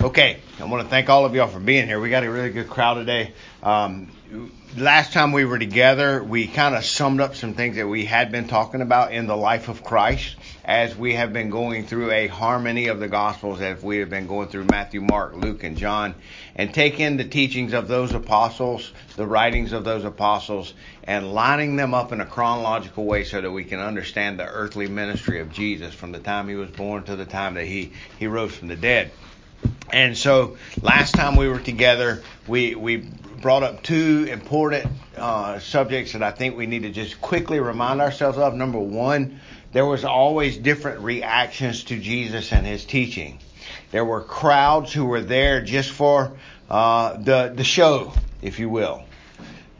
Okay, 0.00 0.38
I 0.60 0.64
want 0.66 0.84
to 0.84 0.88
thank 0.88 1.08
all 1.08 1.24
of 1.24 1.34
y'all 1.34 1.48
for 1.48 1.58
being 1.58 1.88
here. 1.88 1.98
We 1.98 2.08
got 2.08 2.22
a 2.22 2.30
really 2.30 2.50
good 2.50 2.70
crowd 2.70 2.94
today. 2.94 3.32
Um, 3.64 4.08
last 4.76 5.12
time 5.12 5.32
we 5.32 5.44
were 5.44 5.58
together, 5.58 6.22
we 6.22 6.46
kind 6.46 6.76
of 6.76 6.84
summed 6.84 7.20
up 7.20 7.34
some 7.34 7.54
things 7.54 7.74
that 7.74 7.88
we 7.88 8.04
had 8.04 8.30
been 8.30 8.46
talking 8.46 8.80
about 8.80 9.10
in 9.10 9.26
the 9.26 9.36
life 9.36 9.66
of 9.66 9.82
Christ 9.82 10.36
as 10.64 10.94
we 10.94 11.14
have 11.14 11.32
been 11.32 11.50
going 11.50 11.84
through 11.84 12.12
a 12.12 12.28
harmony 12.28 12.86
of 12.86 13.00
the 13.00 13.08
Gospels, 13.08 13.60
as 13.60 13.82
we 13.82 13.98
have 13.98 14.08
been 14.08 14.28
going 14.28 14.46
through 14.46 14.66
Matthew, 14.66 15.00
Mark, 15.00 15.34
Luke, 15.34 15.64
and 15.64 15.76
John, 15.76 16.14
and 16.54 16.72
taking 16.72 17.16
the 17.16 17.24
teachings 17.24 17.72
of 17.72 17.88
those 17.88 18.14
apostles, 18.14 18.92
the 19.16 19.26
writings 19.26 19.72
of 19.72 19.82
those 19.82 20.04
apostles, 20.04 20.74
and 21.02 21.34
lining 21.34 21.74
them 21.74 21.92
up 21.92 22.12
in 22.12 22.20
a 22.20 22.26
chronological 22.26 23.04
way 23.04 23.24
so 23.24 23.40
that 23.40 23.50
we 23.50 23.64
can 23.64 23.80
understand 23.80 24.38
the 24.38 24.46
earthly 24.46 24.86
ministry 24.86 25.40
of 25.40 25.52
Jesus 25.52 25.92
from 25.92 26.12
the 26.12 26.20
time 26.20 26.48
he 26.48 26.54
was 26.54 26.70
born 26.70 27.02
to 27.02 27.16
the 27.16 27.26
time 27.26 27.54
that 27.54 27.66
he, 27.66 27.92
he 28.20 28.28
rose 28.28 28.54
from 28.54 28.68
the 28.68 28.76
dead. 28.76 29.10
And 29.90 30.16
so 30.16 30.58
last 30.82 31.14
time 31.14 31.36
we 31.36 31.48
were 31.48 31.60
together, 31.60 32.22
we, 32.46 32.74
we 32.74 32.96
brought 33.40 33.62
up 33.62 33.82
two 33.82 34.26
important 34.30 34.86
uh, 35.16 35.58
subjects 35.60 36.12
that 36.12 36.22
I 36.22 36.30
think 36.30 36.56
we 36.56 36.66
need 36.66 36.82
to 36.82 36.90
just 36.90 37.20
quickly 37.20 37.60
remind 37.60 38.00
ourselves 38.00 38.38
of. 38.38 38.54
Number 38.54 38.78
one, 38.78 39.40
there 39.72 39.86
was 39.86 40.04
always 40.04 40.56
different 40.56 41.00
reactions 41.00 41.84
to 41.84 41.98
Jesus 41.98 42.52
and 42.52 42.66
his 42.66 42.84
teaching. 42.84 43.38
There 43.90 44.04
were 44.04 44.22
crowds 44.22 44.92
who 44.92 45.06
were 45.06 45.22
there 45.22 45.62
just 45.62 45.90
for 45.90 46.32
uh, 46.68 47.16
the 47.16 47.52
the 47.54 47.64
show, 47.64 48.12
if 48.42 48.58
you 48.58 48.68
will. 48.68 49.02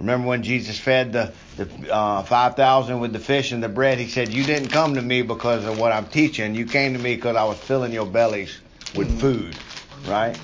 Remember 0.01 0.29
when 0.29 0.43
Jesus 0.43 0.79
fed 0.79 1.13
the, 1.13 1.33
the 1.57 1.93
uh, 1.93 2.23
5,000 2.23 3.01
with 3.01 3.13
the 3.13 3.19
fish 3.19 3.51
and 3.51 3.63
the 3.63 3.69
bread? 3.69 3.99
He 3.99 4.07
said, 4.07 4.33
You 4.33 4.45
didn't 4.45 4.69
come 4.69 4.95
to 4.95 5.03
me 5.03 5.23
because 5.23 5.65
of 5.65 5.79
what 5.79 5.91
I'm 5.91 6.07
teaching. 6.07 6.55
You 6.55 6.67
came 6.67 6.93
to 6.93 7.01
me 7.01 7.17
because 7.17 7.35
I 7.35 7.45
was 7.45 7.59
filling 7.59 7.93
your 7.93 8.07
bellies 8.07 8.61
with 8.95 9.21
food 9.21 9.57
right? 10.07 10.39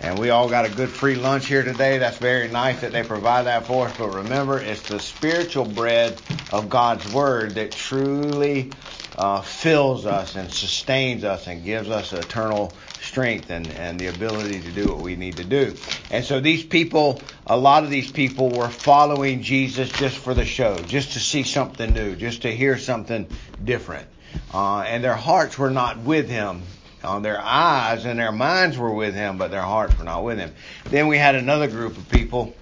And 0.00 0.18
we 0.18 0.28
all 0.30 0.48
got 0.48 0.66
a 0.66 0.68
good 0.68 0.90
free 0.90 1.14
lunch 1.14 1.46
here 1.46 1.62
today. 1.62 1.98
That's 1.98 2.18
very 2.18 2.48
nice 2.48 2.82
that 2.82 2.92
they 2.92 3.02
provide 3.02 3.46
that 3.46 3.66
for 3.66 3.86
us. 3.86 3.96
But 3.96 4.08
remember, 4.10 4.60
it's 4.60 4.86
the 4.88 5.00
spiritual 5.00 5.64
bread 5.64 6.20
of 6.52 6.68
God's 6.68 7.10
Word 7.12 7.54
that 7.54 7.72
truly 7.72 8.72
uh, 9.16 9.40
fills 9.40 10.04
us 10.04 10.36
and 10.36 10.52
sustains 10.52 11.24
us 11.24 11.46
and 11.46 11.64
gives 11.64 11.88
us 11.88 12.12
eternal 12.12 12.72
strength 13.00 13.50
and, 13.50 13.66
and 13.68 13.98
the 13.98 14.08
ability 14.08 14.60
to 14.60 14.70
do 14.72 14.92
what 14.92 14.98
we 14.98 15.16
need 15.16 15.36
to 15.36 15.44
do. 15.44 15.74
And 16.10 16.22
so 16.24 16.40
these 16.40 16.62
people, 16.62 17.22
a 17.46 17.56
lot 17.56 17.82
of 17.82 17.88
these 17.88 18.10
people 18.12 18.50
were 18.50 18.68
following 18.68 19.42
Jesus 19.42 19.88
just 19.90 20.18
for 20.18 20.34
the 20.34 20.44
show, 20.44 20.76
just 20.82 21.12
to 21.12 21.20
see 21.20 21.42
something 21.42 21.94
new, 21.94 22.16
just 22.16 22.42
to 22.42 22.54
hear 22.54 22.76
something 22.76 23.26
different. 23.64 24.06
Uh, 24.52 24.80
and 24.80 25.02
their 25.02 25.14
hearts 25.14 25.58
were 25.58 25.70
not 25.70 25.98
with 26.00 26.28
him 26.28 26.62
on 27.06 27.22
their 27.22 27.40
eyes 27.40 28.04
and 28.04 28.18
their 28.18 28.32
minds 28.32 28.76
were 28.76 28.92
with 28.92 29.14
him, 29.14 29.38
but 29.38 29.50
their 29.50 29.62
hearts 29.62 29.96
were 29.98 30.04
not 30.04 30.24
with 30.24 30.38
him. 30.38 30.52
Then 30.84 31.06
we 31.06 31.18
had 31.18 31.34
another 31.34 31.68
group 31.68 31.96
of 31.96 32.08
people 32.10 32.54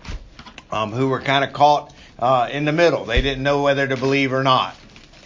um, 0.70 0.92
who 0.92 1.08
were 1.08 1.20
kind 1.20 1.44
of 1.44 1.52
caught 1.52 1.94
uh, 2.18 2.48
in 2.50 2.64
the 2.64 2.72
middle. 2.72 3.04
They 3.04 3.22
didn't 3.22 3.42
know 3.42 3.62
whether 3.62 3.86
to 3.86 3.96
believe 3.96 4.32
or 4.32 4.42
not. 4.42 4.76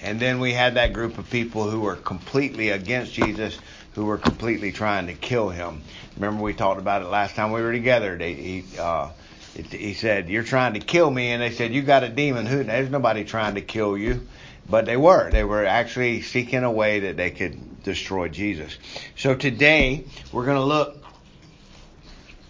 And 0.02 0.20
then 0.20 0.41
we 0.41 0.52
had 0.52 0.74
that 0.74 0.92
group 0.92 1.19
of 1.19 1.28
people 1.28 1.69
who 1.69 1.80
were 1.80 1.96
completely 1.96 2.70
against 2.70 3.12
Jesus, 3.12 3.58
who 3.94 4.05
were 4.05 4.19
completely 4.19 4.70
trying 4.70 5.08
to 5.08 5.14
kill 5.14 5.48
him. 5.48 5.83
Remember 6.14 6.42
we 6.42 6.55
talked 6.55 6.80
about 6.80 7.02
it 7.02 7.06
last 7.06 7.34
time 7.34 7.50
we 7.50 7.61
were 7.62 7.72
together. 7.72 8.16
They, 8.16 8.34
he, 8.34 8.64
uh, 8.78 9.11
he 9.55 9.94
said, 9.94 10.28
"You're 10.28 10.44
trying 10.44 10.74
to 10.74 10.80
kill 10.80 11.11
me," 11.11 11.33
and 11.33 11.42
they 11.42 11.50
said, 11.50 11.74
"You 11.74 11.83
got 11.83 12.05
a 12.05 12.08
demon. 12.08 12.46
Who? 12.46 12.62
There's 12.62 12.91
nobody 12.91 13.24
trying 13.24 13.56
to 13.56 13.61
kill 13.61 13.98
you." 13.98 14.28
But 14.69 14.84
they 14.84 14.97
were. 14.97 15.30
They 15.30 15.44
were 15.44 15.64
actually 15.64 16.22
seeking 16.22 16.62
a 16.62 16.70
way 16.70 17.00
that 17.00 17.16
they 17.16 17.30
could 17.30 17.83
destroy 17.83 18.28
Jesus. 18.28 18.77
So 19.16 19.34
today 19.34 20.05
we're 20.33 20.44
going 20.44 20.58
to 20.58 20.64
look 20.64 21.02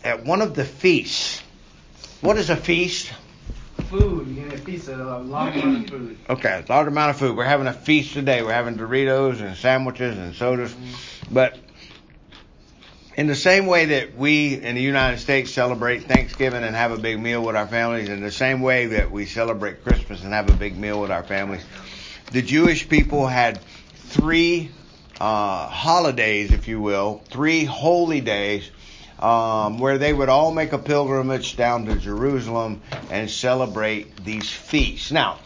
at 0.02 0.24
one 0.24 0.42
of 0.42 0.54
the 0.54 0.64
feasts. 0.64 1.42
What 2.20 2.36
is 2.36 2.50
a 2.50 2.56
feast? 2.56 3.12
Food. 3.88 4.26
You 4.28 4.42
get 4.42 4.52
a 4.52 4.58
feast, 4.58 4.88
of 4.88 5.00
a 5.00 5.18
large 5.18 5.56
amount 5.56 5.84
of 5.84 5.90
food. 5.90 6.18
Okay, 6.30 6.64
a 6.66 6.72
large 6.72 6.88
amount 6.88 7.10
of 7.10 7.16
food. 7.18 7.36
We're 7.36 7.44
having 7.44 7.68
a 7.68 7.72
feast 7.72 8.14
today. 8.14 8.42
We're 8.42 8.52
having 8.52 8.76
Doritos 8.76 9.40
and 9.40 9.56
sandwiches 9.56 10.18
and 10.18 10.34
sodas. 10.34 10.72
Mm-hmm. 10.72 11.34
But 11.34 11.58
in 13.18 13.26
the 13.26 13.34
same 13.34 13.66
way 13.66 13.86
that 13.86 14.16
we 14.16 14.54
in 14.54 14.74
the 14.74 14.82
United 14.82 15.18
States 15.18 15.52
celebrate 15.52 16.04
Thanksgiving 16.04 16.62
and 16.62 16.74
have 16.74 16.92
a 16.92 16.98
big 16.98 17.18
meal 17.18 17.44
with 17.44 17.56
our 17.56 17.66
families, 17.66 18.08
in 18.08 18.20
the 18.20 18.30
same 18.30 18.60
way 18.60 18.86
that 18.86 19.10
we 19.10 19.26
celebrate 19.26 19.82
Christmas 19.82 20.22
and 20.22 20.32
have 20.32 20.48
a 20.48 20.54
big 20.54 20.76
meal 20.76 21.00
with 21.00 21.10
our 21.10 21.24
families, 21.24 21.64
the 22.30 22.42
Jewish 22.42 22.88
people 22.88 23.26
had 23.26 23.60
three 23.94 24.70
uh, 25.20 25.66
holidays, 25.66 26.52
if 26.52 26.68
you 26.68 26.80
will, 26.80 27.22
three 27.30 27.64
holy 27.64 28.20
days, 28.20 28.70
um, 29.18 29.78
where 29.78 29.98
they 29.98 30.12
would 30.12 30.28
all 30.28 30.52
make 30.52 30.72
a 30.72 30.78
pilgrimage 30.78 31.56
down 31.56 31.86
to 31.86 31.96
Jerusalem 31.96 32.82
and 33.10 33.30
celebrate 33.30 34.24
these 34.24 34.48
feasts. 34.50 35.10
Now, 35.10 35.38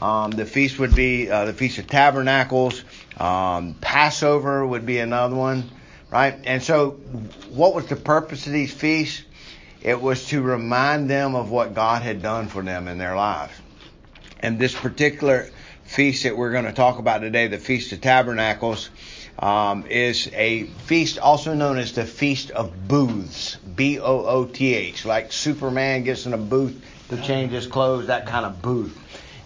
um, 0.00 0.30
the 0.30 0.46
feast 0.46 0.78
would 0.78 0.94
be 0.94 1.30
uh, 1.30 1.46
the 1.46 1.52
Feast 1.52 1.78
of 1.78 1.88
Tabernacles. 1.88 2.82
Um, 3.16 3.74
Passover 3.80 4.64
would 4.64 4.86
be 4.86 4.98
another 4.98 5.34
one, 5.34 5.68
right? 6.10 6.38
And 6.44 6.62
so, 6.62 6.90
what 7.50 7.74
was 7.74 7.86
the 7.86 7.96
purpose 7.96 8.46
of 8.46 8.52
these 8.52 8.72
feasts? 8.72 9.22
It 9.80 10.00
was 10.00 10.26
to 10.26 10.42
remind 10.42 11.08
them 11.08 11.34
of 11.34 11.50
what 11.50 11.74
God 11.74 12.02
had 12.02 12.22
done 12.22 12.48
for 12.48 12.62
them 12.62 12.86
in 12.86 12.98
their 12.98 13.16
lives. 13.16 13.52
And 14.40 14.58
this 14.58 14.74
particular 14.74 15.50
feast 15.88 16.24
that 16.24 16.36
we're 16.36 16.52
going 16.52 16.66
to 16.66 16.72
talk 16.72 16.98
about 16.98 17.22
today, 17.22 17.48
the 17.48 17.58
Feast 17.58 17.92
of 17.92 18.02
Tabernacles, 18.02 18.90
um, 19.38 19.86
is 19.86 20.28
a 20.34 20.64
feast 20.64 21.18
also 21.18 21.54
known 21.54 21.78
as 21.78 21.92
the 21.92 22.04
Feast 22.04 22.50
of 22.50 22.86
Booths. 22.86 23.56
B 23.56 23.98
O 23.98 24.26
O 24.26 24.44
T 24.44 24.74
H. 24.74 25.06
Like 25.06 25.32
Superman 25.32 26.04
gets 26.04 26.26
in 26.26 26.34
a 26.34 26.38
booth 26.38 26.84
to 27.08 27.16
change 27.22 27.52
his 27.52 27.66
clothes, 27.66 28.08
that 28.08 28.26
kind 28.26 28.44
of 28.44 28.60
booth. 28.60 28.96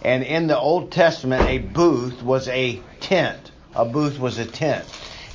And 0.01 0.21
in 0.23 0.47
the 0.47 0.59
Old 0.59 0.91
Testament, 0.91 1.47
a 1.47 1.59
booth 1.59 2.21
was 2.21 2.49
a 2.49 2.81
tent. 2.99 3.51
A 3.73 3.85
booth 3.85 4.19
was 4.19 4.37
a 4.37 4.45
tent. 4.45 4.85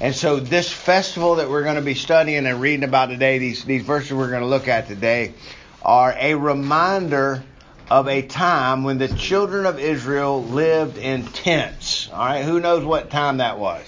And 0.01 0.15
so 0.15 0.39
this 0.39 0.71
festival 0.71 1.37
that 1.37 1.49
we're 1.49 1.65
going 1.65 1.77
to 1.77 1.83
be 1.83 1.95
studying 1.95 2.47
and 2.47 2.61
reading 2.61 2.85
about 2.85 3.07
today, 3.07 3.39
these, 3.39 3.65
these 3.65 3.83
verses 3.83 4.13
we're 4.13 4.31
going 4.31 4.43
to 4.43 4.49
look 4.49 4.69
at 4.69 4.89
today, 4.89 5.33
are 5.83 6.15
a 6.19 6.35
reminder 6.35 7.43
of 7.91 8.09
a 8.09 8.23
time 8.23 8.85
when 8.85 8.99
the 8.99 9.09
children 9.09 9.67
of 9.67 9.79
Israel 9.79 10.45
lived 10.45 10.99
in 10.99 11.25
tents. 11.25 12.09
All 12.13 12.19
right, 12.19 12.45
who 12.45 12.61
knows 12.61 12.85
what 12.85 13.11
time 13.11 13.39
that 13.39 13.59
was? 13.59 13.87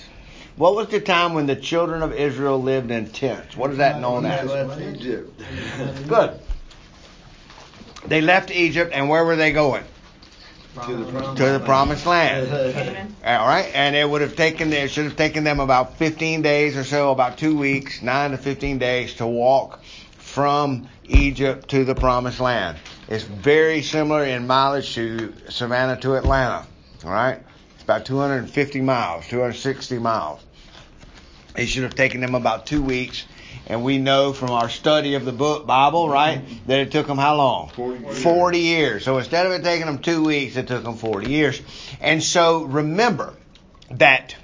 What 0.57 0.75
was 0.75 0.89
the 0.89 1.01
time 1.01 1.35
when 1.35 1.47
the 1.47 1.57
children 1.57 2.03
of 2.03 2.13
Israel 2.13 2.61
lived 2.63 2.91
in 2.91 3.09
tents? 3.09 3.57
What 3.57 3.71
is 3.71 3.79
that 3.79 4.01
known 4.01 4.27
as? 4.27 4.51
Egypt. 4.81 5.43
Good. 6.09 6.39
They 8.07 8.21
left 8.21 8.51
Egypt, 8.51 8.93
and 8.95 9.09
where 9.09 9.25
were 9.25 9.37
they 9.37 9.53
going? 9.53 9.85
To 10.87 10.97
the, 10.97 11.35
to 11.35 11.45
the 11.53 11.61
promised 11.65 12.07
land. 12.07 13.15
All 13.25 13.47
right, 13.47 13.71
and 13.75 13.97
it 13.97 14.09
would 14.09 14.21
have 14.21 14.37
taken 14.37 14.73
it 14.73 14.91
should 14.91 15.05
have 15.05 15.17
taken 15.17 15.45
them 15.45 15.61
about 15.61 15.97
15 15.97 16.43
days 16.43 16.77
or 16.77 16.85
so, 16.85 17.11
about 17.11 17.39
two 17.39 17.59
weeks, 17.59 18.03
nine 18.03 18.31
to 18.31 18.37
15 18.37 18.79
days 18.79 19.15
to 19.15 19.27
walk 19.27 19.83
from 20.17 20.89
Egypt 21.11 21.69
to 21.71 21.85
the 21.85 21.95
promised 21.95 22.41
land. 22.41 22.79
It's 23.09 23.25
very 23.25 23.83
similar 23.83 24.25
in 24.25 24.47
mileage 24.47 24.95
to 24.95 25.33
Savannah 25.49 26.01
to 26.01 26.15
Atlanta. 26.15 26.67
All 27.05 27.11
right, 27.11 27.41
it's 27.75 27.83
about 27.83 28.05
250 28.07 28.81
miles, 28.81 29.27
260 29.29 29.99
miles. 29.99 30.41
It 31.57 31.67
should 31.67 31.83
have 31.83 31.95
taken 31.95 32.21
them 32.21 32.35
about 32.35 32.67
two 32.67 32.83
weeks. 32.83 33.25
And 33.67 33.85
we 33.85 33.99
know 33.99 34.33
from 34.33 34.51
our 34.51 34.69
study 34.69 35.15
of 35.15 35.25
the 35.25 35.33
book 35.33 35.67
Bible, 35.67 36.09
right, 36.09 36.43
that 36.67 36.81
it 36.81 36.93
took 36.93 37.07
them 37.07 37.19
how 37.19 37.37
long? 37.37 37.69
40 37.71 38.01
years. 38.05 38.23
40 38.23 38.59
years. 38.59 39.05
So 39.05 39.19
instead 39.19 39.47
of 39.47 39.53
it 39.53 39.63
taking 39.63 39.87
them 39.87 39.99
two 39.99 40.25
weeks, 40.25 40.57
it 40.57 40.67
took 40.67 40.83
them 40.83 40.97
40 40.97 41.31
years. 41.31 41.61
And 42.01 42.23
so 42.23 42.65
remember 42.65 43.35
that 43.93 44.35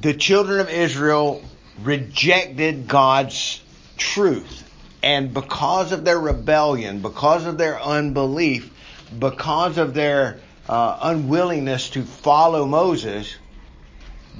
the 0.00 0.14
children 0.14 0.60
of 0.60 0.68
Israel 0.68 1.42
rejected 1.82 2.88
God's 2.88 3.62
truth. 3.96 4.67
And 5.08 5.32
because 5.32 5.92
of 5.92 6.04
their 6.04 6.20
rebellion, 6.20 7.00
because 7.00 7.46
of 7.46 7.56
their 7.56 7.80
unbelief, 7.80 8.70
because 9.18 9.78
of 9.78 9.94
their 9.94 10.38
uh, 10.68 10.98
unwillingness 11.00 11.88
to 11.90 12.02
follow 12.02 12.66
Moses, 12.66 13.34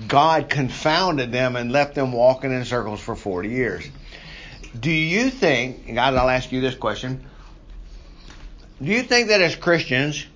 God 0.07 0.51
confounded 0.51 1.33
them 1.33 1.57
and 1.57 1.73
left 1.73 1.95
them 1.95 2.13
walking 2.13 2.53
in 2.53 2.67
circles 2.67 3.01
for 3.01 3.17
40 3.17 3.49
years. 3.49 3.89
Do 4.79 4.91
you 4.91 5.31
think, 5.31 5.87
God, 5.95 6.13
I'll 6.13 6.29
ask 6.29 6.53
you 6.53 6.61
this 6.61 6.75
question. 6.75 7.25
Do 8.79 8.91
you 8.91 9.05
think 9.05 9.29
that 9.29 9.41
as 9.41 9.57
Christians, 9.57 10.27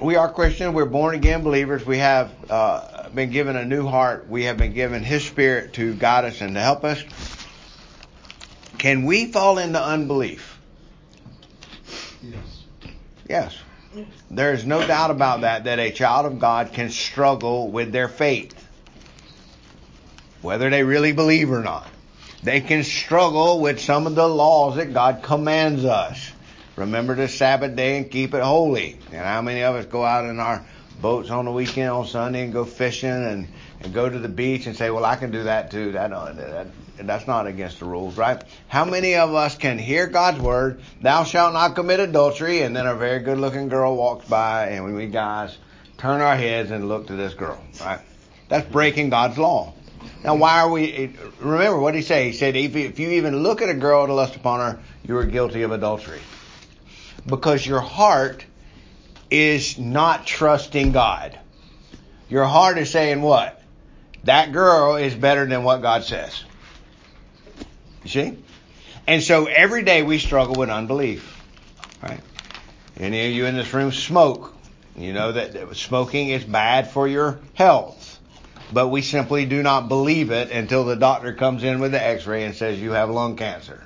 we 0.00 0.16
are 0.16 0.32
Christians, 0.32 0.74
we're 0.74 0.86
born 0.86 1.14
again 1.14 1.42
believers, 1.42 1.84
we 1.84 1.98
have 1.98 2.32
uh, 2.48 3.10
been 3.10 3.28
given 3.28 3.54
a 3.54 3.66
new 3.66 3.86
heart, 3.86 4.30
we 4.30 4.44
have 4.44 4.56
been 4.56 4.72
given 4.72 5.02
His 5.02 5.26
Spirit 5.26 5.74
to 5.74 5.92
guide 5.92 6.24
us 6.24 6.40
and 6.40 6.54
to 6.54 6.60
help 6.62 6.84
us? 6.84 7.04
Can 8.84 9.06
we 9.06 9.32
fall 9.32 9.56
into 9.56 9.82
unbelief? 9.82 10.58
Yes. 12.22 12.64
Yes. 13.26 13.58
There 14.30 14.52
is 14.52 14.66
no 14.66 14.86
doubt 14.86 15.10
about 15.10 15.40
that, 15.40 15.64
that 15.64 15.78
a 15.78 15.90
child 15.90 16.26
of 16.26 16.38
God 16.38 16.74
can 16.74 16.90
struggle 16.90 17.70
with 17.70 17.92
their 17.92 18.08
faith, 18.08 18.52
whether 20.42 20.68
they 20.68 20.84
really 20.84 21.12
believe 21.12 21.50
or 21.50 21.62
not. 21.62 21.88
They 22.42 22.60
can 22.60 22.84
struggle 22.84 23.58
with 23.58 23.80
some 23.80 24.06
of 24.06 24.16
the 24.16 24.28
laws 24.28 24.76
that 24.76 24.92
God 24.92 25.22
commands 25.22 25.86
us. 25.86 26.32
Remember 26.76 27.14
the 27.14 27.28
Sabbath 27.28 27.74
day 27.74 27.96
and 27.96 28.10
keep 28.10 28.34
it 28.34 28.42
holy. 28.42 28.98
And 29.12 29.22
how 29.22 29.40
many 29.40 29.62
of 29.62 29.76
us 29.76 29.86
go 29.86 30.04
out 30.04 30.26
in 30.26 30.38
our 30.38 30.62
boats 31.00 31.30
on 31.30 31.46
the 31.46 31.52
weekend 31.52 31.88
on 31.88 32.06
Sunday 32.06 32.44
and 32.44 32.52
go 32.52 32.66
fishing 32.66 33.08
and, 33.08 33.48
and 33.80 33.94
go 33.94 34.10
to 34.10 34.18
the 34.18 34.28
beach 34.28 34.66
and 34.66 34.76
say, 34.76 34.90
well, 34.90 35.06
I 35.06 35.16
can 35.16 35.30
do 35.30 35.44
that 35.44 35.70
too. 35.70 35.92
That, 35.92 36.10
that, 36.10 36.66
that's 36.96 37.26
not 37.26 37.46
against 37.46 37.80
the 37.80 37.84
rules, 37.84 38.16
right? 38.16 38.42
How 38.68 38.84
many 38.84 39.16
of 39.16 39.34
us 39.34 39.56
can 39.56 39.78
hear 39.78 40.06
God's 40.06 40.40
word, 40.40 40.80
thou 41.00 41.24
shalt 41.24 41.52
not 41.52 41.74
commit 41.74 42.00
adultery, 42.00 42.62
and 42.62 42.74
then 42.74 42.86
a 42.86 42.94
very 42.94 43.20
good 43.20 43.38
looking 43.38 43.68
girl 43.68 43.96
walks 43.96 44.26
by 44.28 44.68
and 44.68 44.94
we 44.94 45.06
guys 45.06 45.56
turn 45.98 46.20
our 46.20 46.36
heads 46.36 46.70
and 46.70 46.88
look 46.88 47.08
to 47.08 47.16
this 47.16 47.34
girl, 47.34 47.62
right? 47.80 48.00
That's 48.48 48.68
breaking 48.70 49.10
God's 49.10 49.38
law. 49.38 49.72
Now, 50.22 50.36
why 50.36 50.60
are 50.60 50.70
we, 50.70 51.14
remember 51.38 51.78
what 51.78 51.94
he 51.94 52.02
said? 52.02 52.24
He 52.26 52.32
said, 52.32 52.56
if, 52.56 52.98
you 52.98 53.10
even 53.10 53.42
look 53.42 53.60
at 53.60 53.68
a 53.68 53.74
girl 53.74 54.06
to 54.06 54.14
lust 54.14 54.36
upon 54.36 54.60
her, 54.60 54.82
you 55.06 55.16
are 55.18 55.24
guilty 55.24 55.62
of 55.62 55.72
adultery. 55.72 56.20
Because 57.26 57.66
your 57.66 57.80
heart 57.80 58.44
is 59.30 59.78
not 59.78 60.26
trusting 60.26 60.92
God. 60.92 61.38
Your 62.28 62.44
heart 62.44 62.78
is 62.78 62.90
saying 62.90 63.20
what? 63.20 63.62
That 64.24 64.52
girl 64.52 64.96
is 64.96 65.14
better 65.14 65.44
than 65.46 65.62
what 65.64 65.82
God 65.82 66.04
says. 66.04 66.44
You 68.04 68.10
see? 68.10 68.38
And 69.06 69.22
so 69.22 69.46
every 69.46 69.82
day 69.82 70.02
we 70.02 70.18
struggle 70.18 70.54
with 70.54 70.70
unbelief. 70.70 71.42
Right? 72.02 72.20
Any 72.96 73.26
of 73.26 73.32
you 73.32 73.46
in 73.46 73.56
this 73.56 73.72
room 73.72 73.92
smoke. 73.92 74.54
You 74.96 75.12
know 75.12 75.32
that 75.32 75.76
smoking 75.76 76.28
is 76.28 76.44
bad 76.44 76.90
for 76.90 77.08
your 77.08 77.40
health. 77.54 78.20
But 78.72 78.88
we 78.88 79.02
simply 79.02 79.44
do 79.44 79.62
not 79.62 79.88
believe 79.88 80.30
it 80.30 80.50
until 80.50 80.84
the 80.84 80.96
doctor 80.96 81.32
comes 81.32 81.64
in 81.64 81.80
with 81.80 81.92
the 81.92 82.02
x-ray 82.02 82.44
and 82.44 82.54
says 82.54 82.80
you 82.80 82.92
have 82.92 83.10
lung 83.10 83.36
cancer. 83.36 83.82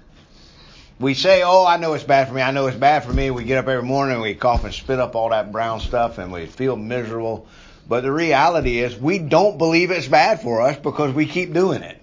We 1.00 1.14
say, 1.14 1.42
oh, 1.44 1.64
I 1.64 1.76
know 1.76 1.94
it's 1.94 2.04
bad 2.04 2.28
for 2.28 2.34
me. 2.34 2.42
I 2.42 2.50
know 2.50 2.66
it's 2.66 2.76
bad 2.76 3.04
for 3.04 3.12
me. 3.12 3.30
We 3.30 3.44
get 3.44 3.58
up 3.58 3.68
every 3.68 3.86
morning 3.86 4.14
and 4.14 4.22
we 4.22 4.34
cough 4.34 4.64
and 4.64 4.74
spit 4.74 4.98
up 4.98 5.14
all 5.14 5.30
that 5.30 5.52
brown 5.52 5.80
stuff 5.80 6.18
and 6.18 6.32
we 6.32 6.46
feel 6.46 6.76
miserable. 6.76 7.46
But 7.88 8.02
the 8.02 8.12
reality 8.12 8.78
is 8.78 8.96
we 8.96 9.18
don't 9.18 9.58
believe 9.58 9.90
it's 9.90 10.08
bad 10.08 10.42
for 10.42 10.60
us 10.62 10.76
because 10.76 11.14
we 11.14 11.26
keep 11.26 11.52
doing 11.52 11.82
it. 11.82 11.97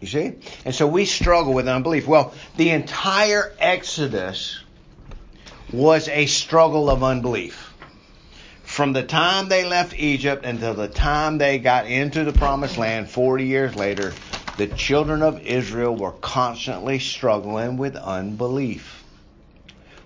You 0.00 0.06
see? 0.06 0.32
And 0.64 0.74
so 0.74 0.86
we 0.86 1.04
struggle 1.04 1.54
with 1.54 1.68
unbelief. 1.68 2.06
Well, 2.06 2.32
the 2.56 2.70
entire 2.70 3.52
Exodus 3.58 4.60
was 5.72 6.08
a 6.08 6.26
struggle 6.26 6.88
of 6.88 7.02
unbelief. 7.02 7.74
From 8.62 8.92
the 8.92 9.02
time 9.02 9.48
they 9.48 9.64
left 9.64 9.98
Egypt 9.98 10.44
until 10.44 10.74
the 10.74 10.88
time 10.88 11.38
they 11.38 11.58
got 11.58 11.86
into 11.86 12.22
the 12.24 12.32
promised 12.32 12.78
land 12.78 13.10
40 13.10 13.44
years 13.44 13.74
later, 13.74 14.12
the 14.56 14.68
children 14.68 15.22
of 15.22 15.40
Israel 15.40 15.96
were 15.96 16.12
constantly 16.12 16.98
struggling 16.98 17.76
with 17.76 17.96
unbelief. 17.96 19.04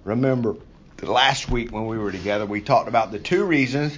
Remember, 0.05 0.57
last 1.03 1.51
week 1.51 1.73
when 1.73 1.87
we 1.87 1.99
were 1.99 2.13
together, 2.13 2.47
we 2.47 2.61
talked 2.61 2.89
about 2.89 3.13
the 3.13 3.19
two 3.19 3.45
reasons 3.45 3.97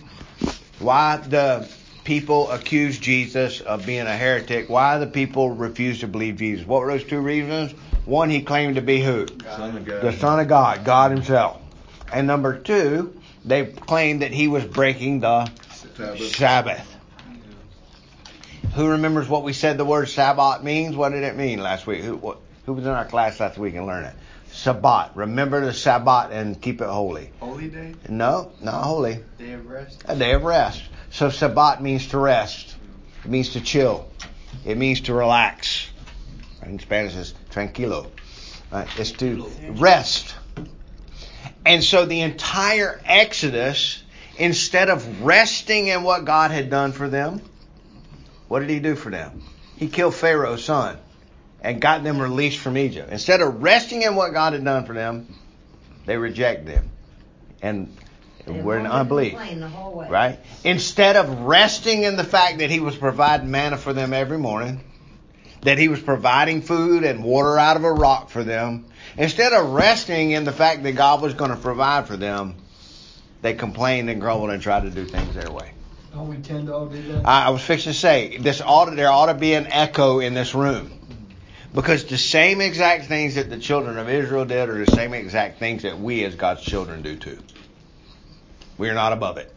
why 0.79 1.19
the 1.19 1.69
people 2.05 2.51
accused 2.51 3.03
Jesus 3.03 3.61
of 3.61 3.85
being 3.87 4.07
a 4.07 4.17
heretic? 4.17 4.69
Why 4.69 4.99
the 4.99 5.07
people 5.07 5.51
refused 5.51 6.01
to 6.01 6.09
believe 6.09 6.37
Jesus? 6.37 6.67
What 6.67 6.83
were 6.83 6.93
those 6.93 7.05
two 7.05 7.21
reasons? 7.21 7.73
One, 8.05 8.31
he 8.31 8.43
claimed 8.43 8.77
to 8.77 8.83
be 8.83 9.01
who? 9.01 9.27
Son 9.27 9.85
the 9.85 10.13
Son 10.13 10.41
of 10.41 10.49
God, 10.49 10.85
God 10.85 11.11
Himself. 11.11 11.61
And 12.13 12.27
number 12.27 12.59
two, 12.59 13.19
they 13.45 13.65
claimed 13.65 14.23
that 14.23 14.33
he 14.33 14.47
was 14.47 14.65
breaking 14.65 15.21
the 15.21 15.47
Sabbath. 15.97 16.37
Sabbath. 16.37 16.97
Who 18.75 18.89
remembers 18.89 19.29
what 19.29 19.43
we 19.43 19.53
said 19.53 19.79
the 19.79 19.85
word 19.85 20.09
Sabbath 20.09 20.63
means? 20.63 20.97
What 20.97 21.11
did 21.11 21.23
it 21.23 21.37
mean 21.37 21.61
last 21.61 21.87
week? 21.87 22.03
Who, 22.03 22.17
what, 22.17 22.39
who 22.67 22.73
was 22.73 22.85
in 22.85 22.91
our 22.91 23.05
class 23.05 23.39
last 23.41 23.57
week 23.57 23.75
and 23.75 23.87
learned 23.87 24.07
it? 24.07 24.15
Sabbath. 24.53 25.11
Remember 25.15 25.65
the 25.65 25.73
Sabbath 25.73 26.31
and 26.33 26.61
keep 26.61 26.81
it 26.81 26.89
holy. 26.89 27.31
Holy 27.41 27.69
day? 27.69 27.95
No, 28.09 28.53
not 28.61 28.85
holy. 28.85 29.21
Day 29.39 29.53
of 29.53 29.67
rest. 29.67 30.03
A 30.07 30.17
day 30.17 30.33
of 30.33 30.43
rest. 30.43 30.83
So 31.15 31.31
Sabbath 31.31 31.81
means 31.81 32.09
to 32.09 32.19
rest. 32.19 32.75
It 33.25 33.31
means 33.31 33.51
to 33.51 33.61
chill. 33.61 34.09
It 34.65 34.77
means 34.77 35.03
to 35.03 35.15
relax. 35.15 35.89
In 36.65 36.81
Spanish, 36.81 37.15
it's 37.15 37.35
tranquilo. 37.51 38.11
Right? 38.73 38.89
It's 38.99 39.13
to 39.13 39.49
rest. 39.77 40.35
And 41.65 41.85
so 41.85 42.05
the 42.05 42.23
entire 42.23 43.01
Exodus, 43.05 44.03
instead 44.39 44.91
of 44.91 45.23
resting 45.23 45.87
in 45.87 46.03
what 46.03 46.25
God 46.25 46.51
had 46.51 46.69
done 46.69 46.91
for 46.91 47.09
them, 47.09 47.41
what 48.49 48.59
did 48.59 48.71
he 48.71 48.81
do 48.81 48.97
for 48.97 49.11
them? 49.11 49.45
He 49.77 49.87
killed 49.87 50.17
Pharaoh's 50.17 50.65
son 50.65 50.99
and 51.61 51.81
got 51.81 52.03
them 52.03 52.21
released 52.21 52.59
from 52.59 52.77
Egypt. 52.77 53.11
Instead 53.13 53.41
of 53.41 53.63
resting 53.63 54.03
in 54.03 54.17
what 54.17 54.33
God 54.33 54.53
had 54.53 54.65
done 54.65 54.85
for 54.85 54.95
them, 54.95 55.33
they 56.07 56.17
reject 56.17 56.67
them 56.67 56.91
And 57.63 57.97
we're 58.47 58.79
in 58.79 58.87
unbelief. 58.87 59.35
Right? 59.35 60.39
Instead 60.65 61.17
of 61.17 61.41
resting 61.43 62.03
in 62.03 62.17
the 62.17 62.25
fact 62.25 62.59
that 62.59 62.71
he 62.71 62.81
was 62.81 62.97
providing 62.97 63.51
manna 63.51 63.77
for 63.77 63.93
them 63.93 64.13
every 64.13 64.39
morning, 64.39 64.81
that 65.63 65.79
he 65.79 65.89
was 65.89 66.01
providing 66.01 66.61
food 66.63 67.05
and 67.05 67.25
water 67.25 67.59
out 67.59 67.77
of 67.77 67.85
a 67.85 67.93
rock 67.93 68.31
for 68.31 68.45
them, 68.45 68.87
instead 69.17 69.53
of 69.53 69.71
resting 69.71 70.33
in 70.33 70.45
the 70.45 70.53
fact 70.53 70.83
that 70.83 70.93
God 70.93 71.23
was 71.23 71.35
going 71.35 71.51
to 71.51 71.57
provide 71.57 72.07
for 72.07 72.17
them, 72.17 72.57
they 73.41 73.55
complained 73.55 74.11
and 74.11 74.21
grumbled 74.21 74.51
and 74.51 74.63
tried 74.63 74.83
to 74.83 74.91
do 74.91 75.05
things 75.05 75.35
their 75.35 75.51
way. 75.51 75.73
Don't 76.13 76.29
we 76.29 76.37
tend 76.37 76.69
to 76.69 76.75
all 76.75 76.87
do 76.87 77.03
that? 77.03 77.27
I, 77.27 77.47
I 77.47 77.51
was 77.51 77.63
fixing 77.63 77.93
to 77.93 77.99
say 77.99 78.39
this 78.39 78.61
ought 78.61 78.87
to, 78.87 78.95
there 78.95 79.11
ought 79.11 79.27
to 79.27 79.35
be 79.35 79.55
an 79.55 79.67
echo 79.67 80.21
in 80.21 80.35
this 80.35 80.55
room. 80.55 80.91
Because 81.75 82.05
the 82.05 82.19
same 82.19 82.61
exact 82.61 83.07
things 83.07 83.35
that 83.35 83.51
the 83.51 83.59
children 83.59 83.99
of 83.99 84.09
Israel 84.09 84.45
did 84.45 84.69
are 84.69 84.79
the 84.79 84.87
same 84.87 85.13
exact 85.13 85.59
things 85.59 85.83
that 85.83 85.99
we 85.99 86.25
as 86.25 86.37
God's 86.37 86.63
children 86.63 87.03
do 87.03 87.17
too. 87.17 87.39
We 88.79 88.89
are 88.89 88.95
not 88.95 89.13
above 89.13 89.39
it. 89.39 89.55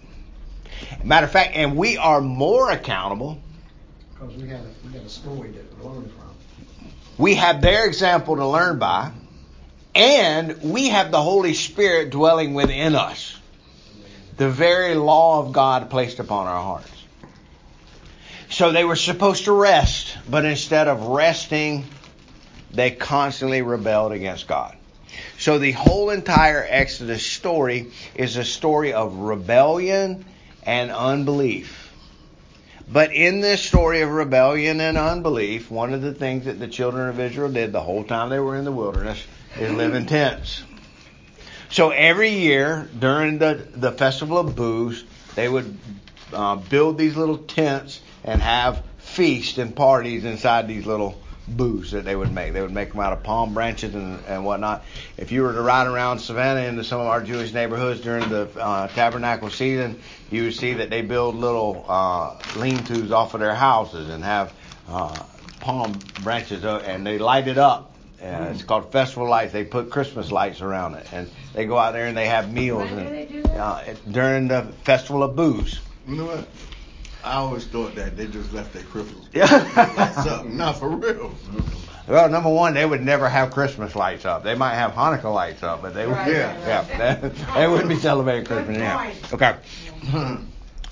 Matter 1.03 1.25
of 1.25 1.31
fact, 1.31 1.55
and 1.55 1.75
we 1.75 1.97
are 1.97 2.21
more 2.21 2.71
accountable. 2.71 3.41
Because 4.13 4.35
we 4.35 4.49
have 4.49 4.61
we 4.85 4.91
got 4.91 5.03
a 5.05 5.09
story 5.09 5.51
to 5.53 5.87
learn 5.87 6.09
from. 6.09 6.91
We 7.17 7.35
have 7.35 7.61
their 7.61 7.85
example 7.87 8.35
to 8.35 8.47
learn 8.47 8.77
by, 8.77 9.11
and 9.95 10.61
we 10.61 10.89
have 10.89 11.11
the 11.11 11.21
Holy 11.21 11.53
Spirit 11.53 12.11
dwelling 12.11 12.53
within 12.53 12.95
us. 12.95 13.35
The 14.37 14.49
very 14.49 14.93
law 14.93 15.39
of 15.39 15.51
God 15.51 15.89
placed 15.89 16.19
upon 16.19 16.45
our 16.45 16.61
hearts. 16.61 16.91
So 18.49 18.71
they 18.71 18.83
were 18.83 18.95
supposed 18.95 19.45
to 19.45 19.51
rest, 19.51 20.15
but 20.29 20.45
instead 20.45 20.87
of 20.87 21.07
resting, 21.07 21.85
they 22.71 22.91
constantly 22.91 23.63
rebelled 23.63 24.11
against 24.11 24.47
God. 24.47 24.76
So 25.39 25.59
the 25.59 25.71
whole 25.71 26.09
entire 26.09 26.65
Exodus 26.67 27.25
story 27.25 27.91
is 28.15 28.37
a 28.37 28.43
story 28.43 28.93
of 28.93 29.17
rebellion 29.17 30.25
and 30.63 30.91
unbelief. 30.91 31.93
But 32.91 33.13
in 33.13 33.41
this 33.41 33.61
story 33.61 34.01
of 34.01 34.09
rebellion 34.09 34.79
and 34.79 34.97
unbelief, 34.97 35.69
one 35.69 35.93
of 35.93 36.01
the 36.01 36.13
things 36.13 36.45
that 36.45 36.59
the 36.59 36.67
children 36.67 37.09
of 37.09 37.19
Israel 37.19 37.51
did 37.51 37.71
the 37.71 37.81
whole 37.81 38.03
time 38.03 38.29
they 38.29 38.39
were 38.39 38.55
in 38.55 38.65
the 38.65 38.71
wilderness 38.71 39.23
is 39.59 39.71
live 39.71 39.93
in 39.93 40.05
tents. 40.05 40.63
So 41.69 41.89
every 41.89 42.29
year 42.29 42.89
during 42.97 43.39
the, 43.39 43.67
the 43.73 43.91
festival 43.91 44.37
of 44.37 44.55
booths, 44.55 45.03
they 45.35 45.49
would 45.49 45.77
uh, 46.31 46.55
build 46.55 46.97
these 46.97 47.15
little 47.15 47.37
tents 47.37 47.99
and 48.23 48.41
have 48.41 48.83
feasts 48.99 49.57
and 49.57 49.75
parties 49.75 50.23
inside 50.23 50.67
these 50.67 50.85
little 50.85 51.19
booths 51.47 51.91
that 51.91 52.03
they 52.05 52.15
would 52.15 52.31
make. 52.31 52.53
They 52.53 52.61
would 52.61 52.73
make 52.73 52.91
them 52.91 52.99
out 52.99 53.13
of 53.13 53.23
palm 53.23 53.53
branches 53.53 53.95
and, 53.95 54.19
and 54.27 54.45
whatnot. 54.45 54.83
If 55.17 55.31
you 55.31 55.43
were 55.43 55.53
to 55.53 55.61
ride 55.61 55.87
around 55.87 56.19
Savannah 56.19 56.61
into 56.61 56.83
some 56.83 56.99
of 56.99 57.07
our 57.07 57.21
Jewish 57.21 57.53
neighborhoods 57.53 58.01
during 58.01 58.27
the 58.29 58.49
uh, 58.59 58.87
tabernacle 58.89 59.49
season, 59.49 59.99
you 60.29 60.43
would 60.43 60.55
see 60.55 60.73
that 60.73 60.89
they 60.89 61.01
build 61.01 61.35
little 61.35 61.85
uh, 61.87 62.37
lean-tos 62.57 63.11
off 63.11 63.33
of 63.33 63.39
their 63.39 63.55
houses 63.55 64.09
and 64.09 64.23
have 64.23 64.53
uh, 64.89 65.23
palm 65.59 65.97
branches 66.23 66.65
uh, 66.65 66.83
and 66.85 67.05
they 67.05 67.17
light 67.17 67.47
it 67.47 67.57
up. 67.57 67.93
Uh, 68.21 68.49
it's 68.51 68.63
called 68.63 68.91
festival 68.91 69.29
lights. 69.29 69.53
They 69.53 69.63
put 69.63 69.91
Christmas 69.91 70.31
lights 70.31 70.61
around 70.61 70.95
it, 70.95 71.05
and 71.13 71.29
they 71.53 71.65
go 71.65 71.77
out 71.77 71.93
there 71.93 72.07
and 72.07 72.17
they 72.17 72.25
have 72.25 72.51
meals 72.51 72.89
and, 72.91 73.45
uh, 73.45 73.83
during 74.09 74.47
the 74.47 74.63
festival 74.83 75.21
of 75.21 75.35
booths. 75.35 75.79
You 76.07 76.15
know 76.15 76.25
what? 76.25 76.47
I 77.27 77.35
always 77.35 77.65
thought 77.65 77.95
that 77.95 78.15
they 78.15 78.27
just 78.27 78.53
left 78.53 78.73
their 78.73 78.83
Christmas 78.83 79.25
Yeah. 79.33 79.45
lights 79.97 80.25
up. 80.25 80.45
Not 80.45 80.79
for 80.79 80.89
real. 80.89 81.31
Well, 82.07 82.29
number 82.29 82.49
one, 82.49 82.73
they 82.73 82.85
would 82.85 83.03
never 83.03 83.27
have 83.27 83.51
Christmas 83.51 83.93
lights 83.95 84.23
up. 84.23 84.43
They 84.43 84.55
might 84.55 84.75
have 84.75 84.93
Hanukkah 84.93 85.33
lights 85.33 85.61
up, 85.61 85.81
but 85.81 85.93
they 85.93 86.05
would, 86.07 86.13
Right, 86.15 86.31
yeah, 86.31 86.79
right, 86.79 86.87
yeah, 86.97 87.15
they, 87.15 87.29
they 87.55 87.67
wouldn't 87.67 87.89
be 87.89 87.97
celebrating 87.97 88.45
Christmas. 88.45 88.77
Yeah. 88.77 89.13
Okay. 89.33 89.55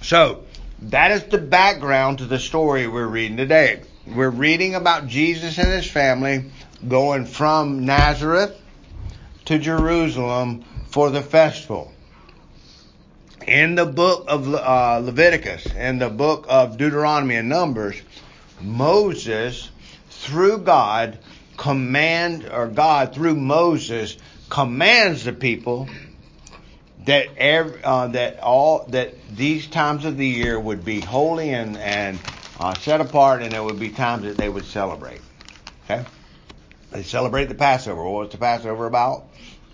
So 0.01 0.43
that 0.83 1.11
is 1.11 1.23
the 1.23 1.39
background 1.39 2.19
to 2.19 2.25
the 2.25 2.37
story 2.37 2.85
we're 2.87 3.07
reading 3.07 3.37
today. 3.37 3.81
We're 4.05 4.29
reading 4.29 4.75
about 4.75 5.07
Jesus 5.07 5.57
and 5.57 5.67
his 5.69 5.89
family 5.89 6.51
going 6.87 7.25
from 7.25 7.85
Nazareth 7.85 8.55
to 9.45 9.57
Jerusalem 9.57 10.63
for 10.89 11.09
the 11.09 11.23
festival. 11.23 11.91
In 13.47 13.75
the 13.75 13.85
book 13.85 14.25
of 14.27 14.51
uh, 14.51 15.01
Leviticus 15.03 15.67
and 15.75 16.01
the 16.01 16.09
book 16.09 16.47
of 16.49 16.77
Deuteronomy 16.77 17.35
and 17.35 17.47
Numbers, 17.47 18.01
Moses, 18.59 19.69
through 20.09 20.59
God, 20.59 21.19
command 21.55 22.49
or 22.51 22.67
God 22.67 23.13
through 23.13 23.35
Moses 23.35 24.17
commands 24.49 25.25
the 25.25 25.33
people 25.33 25.87
that 27.05 27.27
every, 27.37 27.83
uh, 27.83 28.07
that 28.07 28.39
all 28.39 28.85
that 28.89 29.13
these 29.35 29.67
times 29.67 30.05
of 30.05 30.17
the 30.17 30.27
year 30.27 30.59
would 30.59 30.83
be 30.83 30.99
holy 30.99 31.51
and 31.51 31.77
and 31.77 32.19
uh, 32.59 32.73
set 32.73 32.99
apart, 32.99 33.43
and 33.43 33.51
there 33.51 33.63
would 33.63 33.79
be 33.79 33.89
times 33.89 34.23
that 34.23 34.37
they 34.37 34.49
would 34.49 34.65
celebrate. 34.65 35.21
Okay, 35.85 36.03
they 36.91 37.03
celebrate 37.03 37.45
the 37.45 37.55
Passover. 37.55 38.03
What 38.03 38.23
was 38.23 38.31
the 38.31 38.39
Passover 38.39 38.87
about? 38.87 39.25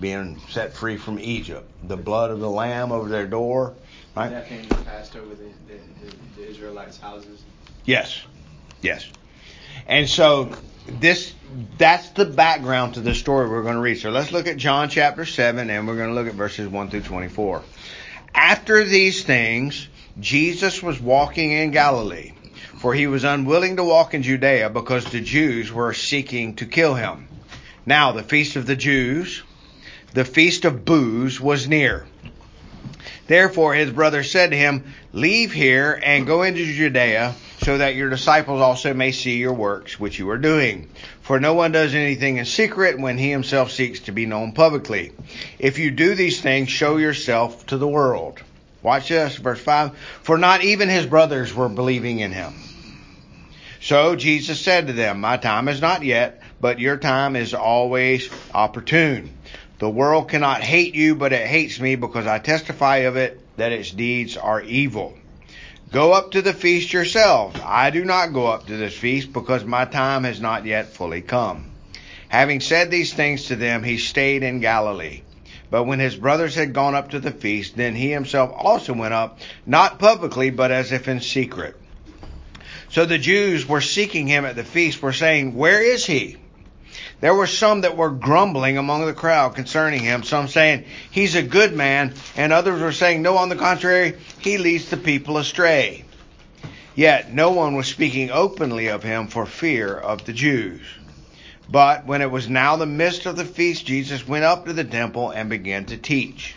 Being 0.01 0.41
set 0.49 0.73
free 0.73 0.97
from 0.97 1.19
Egypt, 1.19 1.71
the 1.87 1.95
blood 1.95 2.31
of 2.31 2.39
the 2.39 2.49
lamb 2.49 2.91
over 2.91 3.07
their 3.07 3.27
door, 3.27 3.75
right? 4.15 4.29
That 4.29 4.49
thing 4.49 4.67
that 4.67 4.85
passed 4.85 5.15
over 5.15 5.33
the, 5.33 5.51
the, 5.67 6.05
the, 6.05 6.41
the 6.41 6.49
Israelites' 6.49 6.97
houses. 6.97 7.43
Yes, 7.85 8.21
yes. 8.81 9.09
And 9.87 10.09
so 10.09 10.51
this 10.87 11.33
that's 11.77 12.09
the 12.09 12.25
background 12.25 12.95
to 12.95 13.01
the 13.01 13.13
story 13.13 13.49
we're 13.49 13.63
going 13.63 13.75
to 13.75 13.81
read. 13.81 13.99
So 13.99 14.09
let's 14.09 14.31
look 14.31 14.47
at 14.47 14.57
John 14.57 14.89
chapter 14.89 15.25
7 15.25 15.69
and 15.69 15.87
we're 15.87 15.97
going 15.97 16.09
to 16.09 16.15
look 16.15 16.27
at 16.27 16.33
verses 16.33 16.67
1 16.67 16.89
through 16.89 17.01
24. 17.01 17.61
After 18.33 18.83
these 18.83 19.23
things, 19.23 19.87
Jesus 20.19 20.81
was 20.81 20.99
walking 20.99 21.51
in 21.51 21.71
Galilee, 21.71 22.33
for 22.77 22.93
he 22.93 23.07
was 23.07 23.23
unwilling 23.23 23.77
to 23.77 23.83
walk 23.83 24.13
in 24.13 24.23
Judea 24.23 24.69
because 24.69 25.05
the 25.05 25.21
Jews 25.21 25.71
were 25.71 25.93
seeking 25.93 26.55
to 26.55 26.65
kill 26.65 26.95
him. 26.95 27.27
Now, 27.85 28.11
the 28.11 28.23
feast 28.23 28.55
of 28.55 28.65
the 28.65 28.75
Jews, 28.75 29.43
the 30.13 30.25
feast 30.25 30.65
of 30.65 30.85
booths, 30.85 31.39
was 31.39 31.67
near. 31.67 32.05
Therefore, 33.27 33.73
his 33.73 33.91
brother 33.91 34.23
said 34.23 34.51
to 34.51 34.57
him, 34.57 34.93
Leave 35.13 35.53
here 35.53 35.99
and 36.03 36.27
go 36.27 36.43
into 36.43 36.65
Judea 36.65 37.35
so 37.63 37.77
that 37.77 37.95
your 37.95 38.09
disciples 38.09 38.61
also 38.61 38.93
may 38.93 39.11
see 39.11 39.37
your 39.37 39.53
works 39.53 39.99
which 39.99 40.17
you 40.17 40.29
are 40.31 40.37
doing. 40.37 40.89
For 41.21 41.39
no 41.39 41.53
one 41.53 41.71
does 41.71 41.93
anything 41.93 42.37
in 42.37 42.45
secret 42.45 42.99
when 42.99 43.17
he 43.17 43.29
himself 43.29 43.71
seeks 43.71 44.01
to 44.01 44.11
be 44.11 44.25
known 44.25 44.51
publicly. 44.51 45.11
If 45.59 45.77
you 45.77 45.91
do 45.91 46.15
these 46.15 46.41
things, 46.41 46.69
show 46.69 46.97
yourself 46.97 47.65
to 47.67 47.77
the 47.77 47.87
world. 47.87 48.39
Watch 48.81 49.09
this, 49.09 49.37
verse 49.37 49.61
5. 49.61 49.95
For 50.23 50.37
not 50.37 50.63
even 50.63 50.89
his 50.89 51.05
brothers 51.05 51.53
were 51.53 51.69
believing 51.69 52.19
in 52.19 52.31
him. 52.31 52.53
So 53.79 54.15
Jesus 54.15 54.59
said 54.59 54.87
to 54.87 54.93
them, 54.93 55.21
My 55.21 55.37
time 55.37 55.67
is 55.67 55.81
not 55.81 56.03
yet, 56.03 56.41
but 56.59 56.79
your 56.79 56.97
time 56.97 57.35
is 57.35 57.53
always 57.53 58.29
opportune. 58.53 59.29
The 59.81 59.89
world 59.89 60.29
cannot 60.29 60.61
hate 60.61 60.93
you, 60.93 61.15
but 61.15 61.33
it 61.33 61.47
hates 61.47 61.79
me 61.79 61.95
because 61.95 62.27
I 62.27 62.37
testify 62.37 62.97
of 62.97 63.17
it 63.17 63.39
that 63.57 63.71
its 63.71 63.89
deeds 63.89 64.37
are 64.37 64.61
evil. 64.61 65.17
Go 65.91 66.13
up 66.13 66.33
to 66.33 66.43
the 66.43 66.53
feast 66.53 66.93
yourselves. 66.93 67.59
I 67.65 67.89
do 67.89 68.05
not 68.05 68.31
go 68.31 68.45
up 68.45 68.67
to 68.67 68.77
this 68.77 68.95
feast 68.95 69.33
because 69.33 69.65
my 69.65 69.85
time 69.85 70.23
has 70.25 70.39
not 70.39 70.67
yet 70.67 70.93
fully 70.93 71.23
come. 71.23 71.71
Having 72.29 72.59
said 72.59 72.91
these 72.91 73.11
things 73.11 73.45
to 73.45 73.55
them, 73.55 73.81
he 73.81 73.97
stayed 73.97 74.43
in 74.43 74.59
Galilee. 74.59 75.23
But 75.71 75.85
when 75.85 75.97
his 75.97 76.15
brothers 76.15 76.53
had 76.53 76.73
gone 76.73 76.93
up 76.93 77.09
to 77.09 77.19
the 77.19 77.31
feast, 77.31 77.75
then 77.75 77.95
he 77.95 78.11
himself 78.11 78.51
also 78.55 78.93
went 78.93 79.15
up, 79.15 79.39
not 79.65 79.97
publicly, 79.97 80.51
but 80.51 80.69
as 80.69 80.91
if 80.91 81.07
in 81.07 81.21
secret. 81.21 81.75
So 82.89 83.05
the 83.05 83.17
Jews 83.17 83.67
were 83.67 83.81
seeking 83.81 84.27
him 84.27 84.45
at 84.45 84.55
the 84.55 84.63
feast, 84.63 85.01
were 85.01 85.11
saying, 85.11 85.55
Where 85.55 85.81
is 85.81 86.05
he? 86.05 86.37
There 87.21 87.35
were 87.35 87.47
some 87.47 87.81
that 87.81 87.95
were 87.95 88.09
grumbling 88.09 88.79
among 88.79 89.05
the 89.05 89.13
crowd 89.13 89.53
concerning 89.55 90.01
him, 90.01 90.23
some 90.23 90.47
saying, 90.47 90.85
He's 91.11 91.35
a 91.35 91.43
good 91.43 91.73
man, 91.73 92.15
and 92.35 92.51
others 92.51 92.81
were 92.81 92.91
saying, 92.91 93.21
No, 93.21 93.37
on 93.37 93.49
the 93.49 93.55
contrary, 93.55 94.17
he 94.39 94.57
leads 94.57 94.89
the 94.89 94.97
people 94.97 95.37
astray. 95.37 96.03
Yet 96.95 97.31
no 97.31 97.51
one 97.51 97.75
was 97.75 97.87
speaking 97.87 98.31
openly 98.31 98.87
of 98.87 99.03
him 99.03 99.27
for 99.27 99.45
fear 99.45 99.95
of 99.95 100.25
the 100.25 100.33
Jews. 100.33 100.81
But 101.69 102.07
when 102.07 102.21
it 102.23 102.31
was 102.31 102.49
now 102.49 102.75
the 102.75 102.87
midst 102.87 103.27
of 103.27 103.37
the 103.37 103.45
feast, 103.45 103.85
Jesus 103.85 104.27
went 104.27 104.43
up 104.43 104.65
to 104.65 104.73
the 104.73 104.83
temple 104.83 105.29
and 105.29 105.47
began 105.47 105.85
to 105.85 105.97
teach. 105.97 106.55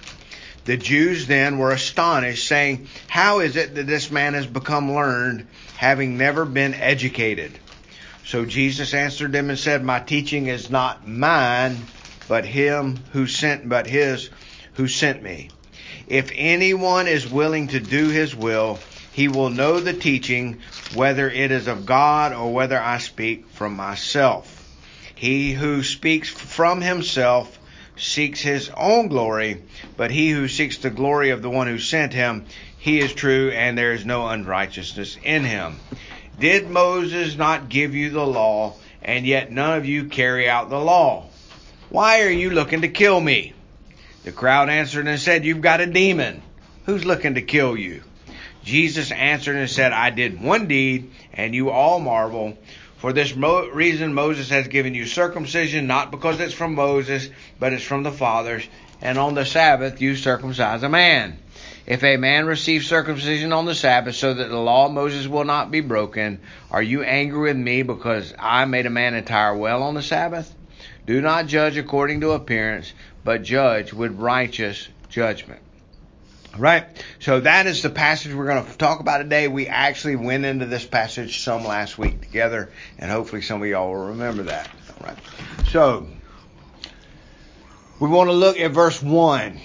The 0.64 0.78
Jews 0.78 1.26
then 1.26 1.59
were 1.59 1.73
astonished, 1.73 2.49
saying, 2.49 2.88
How 3.06 3.40
is 3.40 3.56
it 3.56 3.75
that 3.75 3.87
this 3.87 4.11
man 4.11 4.33
has 4.33 4.47
become 4.47 4.94
learned, 4.94 5.47
having 5.76 6.16
never 6.16 6.47
been 6.47 6.73
educated? 6.73 7.52
So 8.26 8.45
Jesus 8.45 8.95
answered 8.95 9.33
them 9.33 9.50
and 9.50 9.59
said, 9.59 9.85
My 9.85 10.00
teaching 10.00 10.47
is 10.47 10.71
not 10.71 11.07
mine, 11.07 11.76
but 12.26 12.45
him 12.45 12.99
who 13.12 13.26
sent 13.26 13.69
but 13.69 13.87
his 13.87 14.31
who 14.75 14.88
sent 14.88 15.23
me. 15.23 15.50
If 16.07 16.33
anyone 16.35 17.07
is 17.07 17.31
willing 17.31 17.69
to 17.69 17.81
do 17.81 18.09
his 18.09 18.35
will, 18.35 18.78
he 19.12 19.28
will 19.28 19.50
know 19.50 19.78
the 19.78 19.93
teaching, 19.93 20.59
whether 20.95 21.28
it 21.31 21.50
is 21.50 21.69
of 21.69 21.87
God 21.87 22.33
or 22.33 22.52
whether 22.52 22.81
I 22.81 22.99
speak 22.99 23.49
from 23.50 23.76
myself. 23.76 24.61
He 25.14 25.52
who 25.52 25.83
speaks 25.83 26.28
from 26.28 26.81
himself 26.81 27.59
seeks 27.97 28.40
his 28.40 28.71
own 28.76 29.09
glory, 29.09 29.62
but 29.97 30.11
he 30.11 30.31
who 30.31 30.49
seeks 30.49 30.78
the 30.78 30.90
glory 30.90 31.31
of 31.31 31.43
the 31.43 31.50
one 31.50 31.66
who 31.66 31.78
sent 31.78 32.12
him, 32.12 32.47
he 32.76 33.00
is 33.00 33.14
true, 33.14 33.50
and 33.50 33.78
there 33.78 33.93
is 33.93 34.04
no 34.04 34.26
unrighteousness 34.26 35.16
in 35.23 35.45
him. 35.45 35.76
Did 36.38 36.69
Moses 36.69 37.37
not 37.37 37.69
give 37.69 37.95
you 37.95 38.11
the 38.11 38.26
law, 38.26 38.75
and 39.03 39.26
yet 39.26 39.53
none 39.53 39.79
of 39.79 39.87
you 39.87 40.07
carry 40.07 40.49
out 40.49 40.69
the 40.69 40.81
law? 40.81 41.26
Why 41.91 42.23
are 42.23 42.31
you 42.31 42.50
looking 42.50 42.81
to 42.81 42.88
kill 42.88 43.21
me? 43.21 43.53
The 44.25 44.33
crowd 44.33 44.69
answered 44.69 45.07
and 45.07 45.21
said, 45.21 45.45
You've 45.45 45.61
got 45.61 45.81
a 45.81 45.87
demon. 45.87 46.43
Who's 46.87 47.05
looking 47.05 47.35
to 47.35 47.43
kill 47.43 47.76
you? 47.76 48.03
Jesus 48.64 49.12
answered 49.12 49.57
and 49.57 49.71
said, 49.71 49.93
I 49.93 50.11
did 50.11 50.43
one 50.43 50.67
deed, 50.67 51.11
and 51.33 51.55
you 51.55 51.71
all 51.71 52.00
marvel. 52.00 52.59
For 52.97 53.12
this 53.12 53.37
mo- 53.37 53.69
reason, 53.69 54.14
Moses 54.14 54.49
has 54.49 54.69
given 54.69 54.95
you 54.95 55.07
circumcision, 55.07 55.87
not 55.87 56.11
because 56.11 56.41
it's 56.41 56.55
from 56.55 56.75
Moses, 56.75 57.29
but 57.61 57.75
it's 57.75 57.85
from 57.85 58.03
the 58.03 58.11
fathers. 58.11 58.67
And 59.03 59.19
on 59.19 59.35
the 59.35 59.45
Sabbath, 59.45 60.00
you 60.00 60.17
circumcise 60.17 60.83
a 60.83 60.88
man. 60.88 61.38
If 61.87 62.03
a 62.03 62.17
man 62.17 62.47
receives 62.47 62.87
circumcision 62.87 63.53
on 63.53 63.67
the 63.67 63.75
Sabbath 63.75 64.14
so 64.14 64.33
that 64.33 64.49
the 64.49 64.59
law 64.59 64.87
of 64.87 64.93
Moses 64.93 65.26
will 65.26 65.45
not 65.45 65.71
be 65.71 65.81
broken, 65.81 66.41
are 66.71 66.83
you 66.83 67.03
angry 67.03 67.41
with 67.53 67.57
me 67.57 67.83
because 67.83 68.33
I 68.38 68.64
made 68.64 68.87
a 68.87 68.91
man 68.91 69.14
entire 69.14 69.55
well 69.55 69.83
on 69.83 69.95
the 69.95 70.03
Sabbath? 70.03 70.55
Do 71.07 71.21
not 71.21 71.47
judge 71.47 71.76
according 71.76 72.23
to 72.23 72.31
appearance, 72.31 72.93
but 73.23 73.43
judge 73.43 73.93
with 73.93 74.19
righteous 74.19 74.88
judgment. 75.11 75.61
Right? 76.57 76.87
So 77.19 77.41
that 77.41 77.67
is 77.67 77.83
the 77.83 77.91
passage 77.91 78.33
we're 78.33 78.47
going 78.47 78.64
to 78.64 78.79
talk 78.79 79.00
about 79.00 79.19
today. 79.19 79.49
We 79.49 79.67
actually 79.67 80.17
went 80.17 80.47
into 80.47 80.64
this 80.64 80.87
passage 80.87 81.43
some 81.43 81.64
last 81.64 81.99
week 81.99 82.23
together, 82.23 82.71
and 82.97 83.11
hopefully 83.11 83.43
some 83.43 83.61
of 83.61 83.69
y'all 83.69 83.88
will 83.88 84.07
remember 84.07 84.45
that. 84.45 84.71
All 85.00 85.09
right. 85.09 85.19
So, 85.69 86.07
we 88.00 88.09
want 88.09 88.29
to 88.29 88.35
look 88.35 88.59
at 88.59 88.71
verse 88.71 89.03
1 89.03 89.61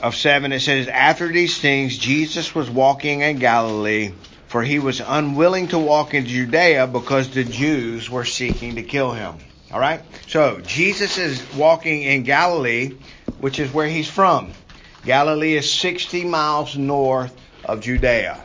of 0.00 0.14
7. 0.14 0.52
It 0.52 0.60
says, 0.60 0.88
After 0.88 1.28
these 1.28 1.58
things, 1.58 1.96
Jesus 1.96 2.54
was 2.54 2.70
walking 2.70 3.20
in 3.20 3.38
Galilee, 3.38 4.12
for 4.48 4.62
he 4.62 4.78
was 4.78 5.00
unwilling 5.00 5.68
to 5.68 5.78
walk 5.78 6.14
in 6.14 6.26
Judea 6.26 6.86
because 6.86 7.30
the 7.30 7.44
Jews 7.44 8.10
were 8.10 8.24
seeking 8.24 8.76
to 8.76 8.82
kill 8.82 9.12
him. 9.12 9.36
All 9.72 9.80
right? 9.80 10.00
So, 10.28 10.60
Jesus 10.60 11.18
is 11.18 11.42
walking 11.54 12.02
in 12.02 12.22
Galilee, 12.22 12.94
which 13.40 13.58
is 13.58 13.72
where 13.72 13.88
he's 13.88 14.08
from. 14.08 14.52
Galilee 15.04 15.54
is 15.54 15.70
60 15.72 16.24
miles 16.24 16.76
north 16.76 17.36
of 17.64 17.80
Judea. 17.80 18.42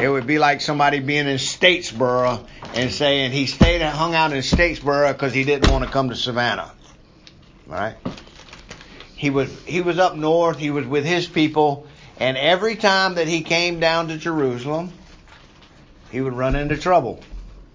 It 0.00 0.08
would 0.08 0.26
be 0.26 0.38
like 0.38 0.60
somebody 0.60 1.00
being 1.00 1.26
in 1.28 1.36
Statesboro 1.36 2.46
and 2.74 2.90
saying 2.90 3.32
he 3.32 3.46
stayed 3.46 3.82
and 3.82 3.94
hung 3.94 4.14
out 4.14 4.32
in 4.32 4.38
Statesboro 4.38 5.12
because 5.12 5.32
he 5.32 5.44
didn't 5.44 5.70
want 5.70 5.84
to 5.84 5.90
come 5.90 6.08
to 6.08 6.16
Savannah. 6.16 6.72
Right? 7.66 7.96
He 9.22 9.30
was 9.30 9.56
he 9.62 9.82
was 9.82 10.00
up 10.00 10.16
north. 10.16 10.58
He 10.58 10.72
was 10.72 10.84
with 10.84 11.04
his 11.04 11.28
people, 11.28 11.86
and 12.18 12.36
every 12.36 12.74
time 12.74 13.14
that 13.14 13.28
he 13.28 13.42
came 13.42 13.78
down 13.78 14.08
to 14.08 14.16
Jerusalem, 14.16 14.92
he 16.10 16.20
would 16.20 16.32
run 16.32 16.56
into 16.56 16.76
trouble. 16.76 17.22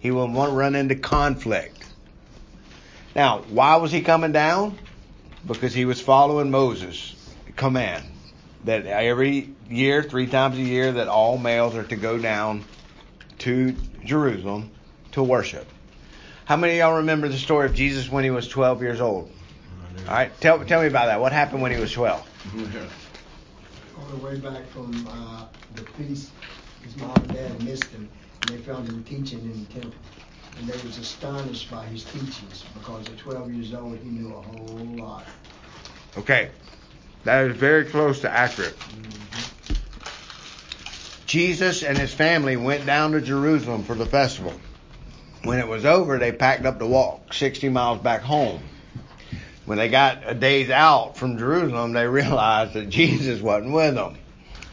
He 0.01 0.11
would 0.11 0.29
run 0.29 0.75
into 0.75 0.95
conflict. 0.95 1.85
Now, 3.15 3.43
why 3.47 3.77
was 3.77 3.93
he 3.93 4.01
coming 4.01 4.33
down? 4.33 4.77
Because 5.45 5.73
he 5.73 5.85
was 5.85 6.01
following 6.01 6.51
Moses' 6.51 7.15
command 7.55 8.03
that 8.65 8.85
every 8.85 9.55
year, 9.69 10.03
three 10.03 10.27
times 10.27 10.57
a 10.57 10.61
year, 10.61 10.91
that 10.91 11.07
all 11.07 11.37
males 11.37 11.77
are 11.77 11.85
to 11.85 11.95
go 11.95 12.19
down 12.19 12.65
to 13.39 13.73
Jerusalem 14.03 14.69
to 15.13 15.23
worship. 15.23 15.65
How 16.43 16.57
many 16.57 16.73
of 16.73 16.79
y'all 16.79 16.97
remember 16.97 17.29
the 17.29 17.37
story 17.37 17.67
of 17.67 17.73
Jesus 17.73 18.11
when 18.11 18.25
he 18.25 18.31
was 18.31 18.49
12 18.49 18.81
years 18.81 18.99
old? 18.99 19.31
All 20.07 20.13
right, 20.13 20.39
tell 20.39 20.63
tell 20.65 20.81
me 20.81 20.87
about 20.87 21.07
that. 21.07 21.19
What 21.19 21.31
happened 21.31 21.61
when 21.61 21.71
he 21.71 21.79
was 21.79 21.91
12? 21.91 22.23
On 23.97 24.11
the 24.11 24.17
way 24.17 24.37
back 24.37 24.67
from 24.69 25.07
uh, 25.07 25.45
the 25.75 25.83
feast, 25.93 26.31
his 26.83 26.95
mom 26.97 27.15
and 27.15 27.33
dad 27.33 27.63
missed 27.63 27.85
him, 27.85 28.09
and 28.41 28.49
they 28.51 28.57
found 28.57 28.87
him 28.87 29.03
teaching 29.03 29.39
in 29.41 29.65
the 29.65 29.73
temple. 29.73 29.99
And 30.59 30.67
they 30.67 30.87
was 30.87 30.97
astonished 30.97 31.69
by 31.69 31.85
his 31.85 32.03
teachings 32.05 32.63
because 32.73 33.07
at 33.09 33.17
12 33.17 33.53
years 33.53 33.73
old 33.73 33.97
he 33.97 34.09
knew 34.09 34.33
a 34.33 34.41
whole 34.41 34.85
lot. 34.97 35.23
Okay, 36.17 36.49
that 37.25 37.45
is 37.45 37.55
very 37.57 37.85
close 37.85 38.21
to 38.21 38.29
accurate. 38.31 38.77
Jesus 41.25 41.83
and 41.83 41.97
his 41.97 42.13
family 42.13 42.55
went 42.55 42.85
down 42.85 43.11
to 43.11 43.21
Jerusalem 43.21 43.83
for 43.83 43.95
the 43.95 44.05
festival. 44.05 44.53
When 45.43 45.59
it 45.59 45.67
was 45.67 45.85
over, 45.85 46.17
they 46.17 46.31
packed 46.31 46.65
up 46.65 46.79
to 46.79 46.87
walk 46.87 47.33
60 47.33 47.69
miles 47.69 47.99
back 47.99 48.21
home. 48.21 48.61
When 49.67 49.77
they 49.77 49.89
got 49.89 50.23
a 50.25 50.33
day's 50.33 50.69
out 50.69 51.17
from 51.17 51.37
Jerusalem, 51.37 51.91
they 51.91 52.07
realized 52.07 52.73
that 52.73 52.89
Jesus 52.89 53.41
wasn't 53.41 53.73
with 53.73 53.95
them. 53.95 54.17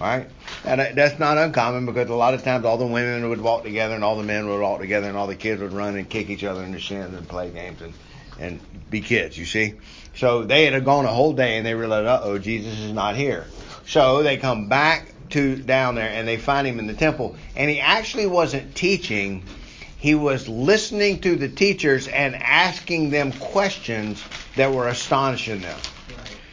Right? 0.01 0.29
And 0.65 0.97
that's 0.97 1.19
not 1.19 1.37
uncommon 1.37 1.85
because 1.85 2.09
a 2.11 2.15
lot 2.15 2.35
of 2.35 2.43
times 2.43 2.65
all 2.65 2.79
the 2.79 2.87
women 2.87 3.29
would 3.29 3.41
walk 3.41 3.65
together 3.65 3.95
and 3.95 4.05
all 4.05 4.17
the 4.17 4.23
men 4.23 4.49
would 4.49 4.61
walk 4.61 4.81
together 4.81 5.09
and 5.09 5.17
all 5.17 5.27
the 5.27 5.37
kids 5.37 5.61
would 5.61 5.73
run 5.73 5.97
and 5.97 6.09
kick 6.09 6.31
each 6.31 6.45
other 6.45 6.63
in 6.63 6.73
the 6.73 6.79
shins 6.79 7.13
and 7.13 7.29
play 7.29 7.51
games 7.51 7.83
and, 7.83 7.93
and 8.39 8.61
be 8.89 9.01
kids, 9.01 9.37
you 9.37 9.47
see? 9.47 9.75
So 10.15 10.45
they 10.45 10.67
had 10.67 10.85
gone 10.85 11.07
a 11.07 11.13
whole 11.13 11.33
day 11.33 11.57
and 11.57 11.67
they 11.67 11.75
realized, 11.75 12.07
uh 12.07 12.21
oh, 12.23 12.39
Jesus 12.39 12.79
is 12.79 12.93
not 12.93 13.17
here. 13.17 13.47
So 13.87 14.23
they 14.23 14.37
come 14.37 14.69
back 14.69 15.13
to 15.31 15.57
down 15.57 15.97
there 15.97 16.09
and 16.09 16.27
they 16.27 16.37
find 16.37 16.67
him 16.67 16.79
in 16.79 16.87
the 16.87 16.95
temple 16.95 17.37
and 17.57 17.69
he 17.69 17.81
actually 17.81 18.27
wasn't 18.27 18.77
teaching. 18.77 19.45
He 20.05 20.15
was 20.15 20.47
listening 20.51 21.21
to 21.21 21.35
the 21.35 21.49
teachers 21.49 22.09
and 22.09 22.35
asking 22.35 23.09
them 23.09 23.33
questions 23.33 24.23
that 24.55 24.71
were 24.71 24.87
astonishing 24.87 25.63
them. 25.63 25.81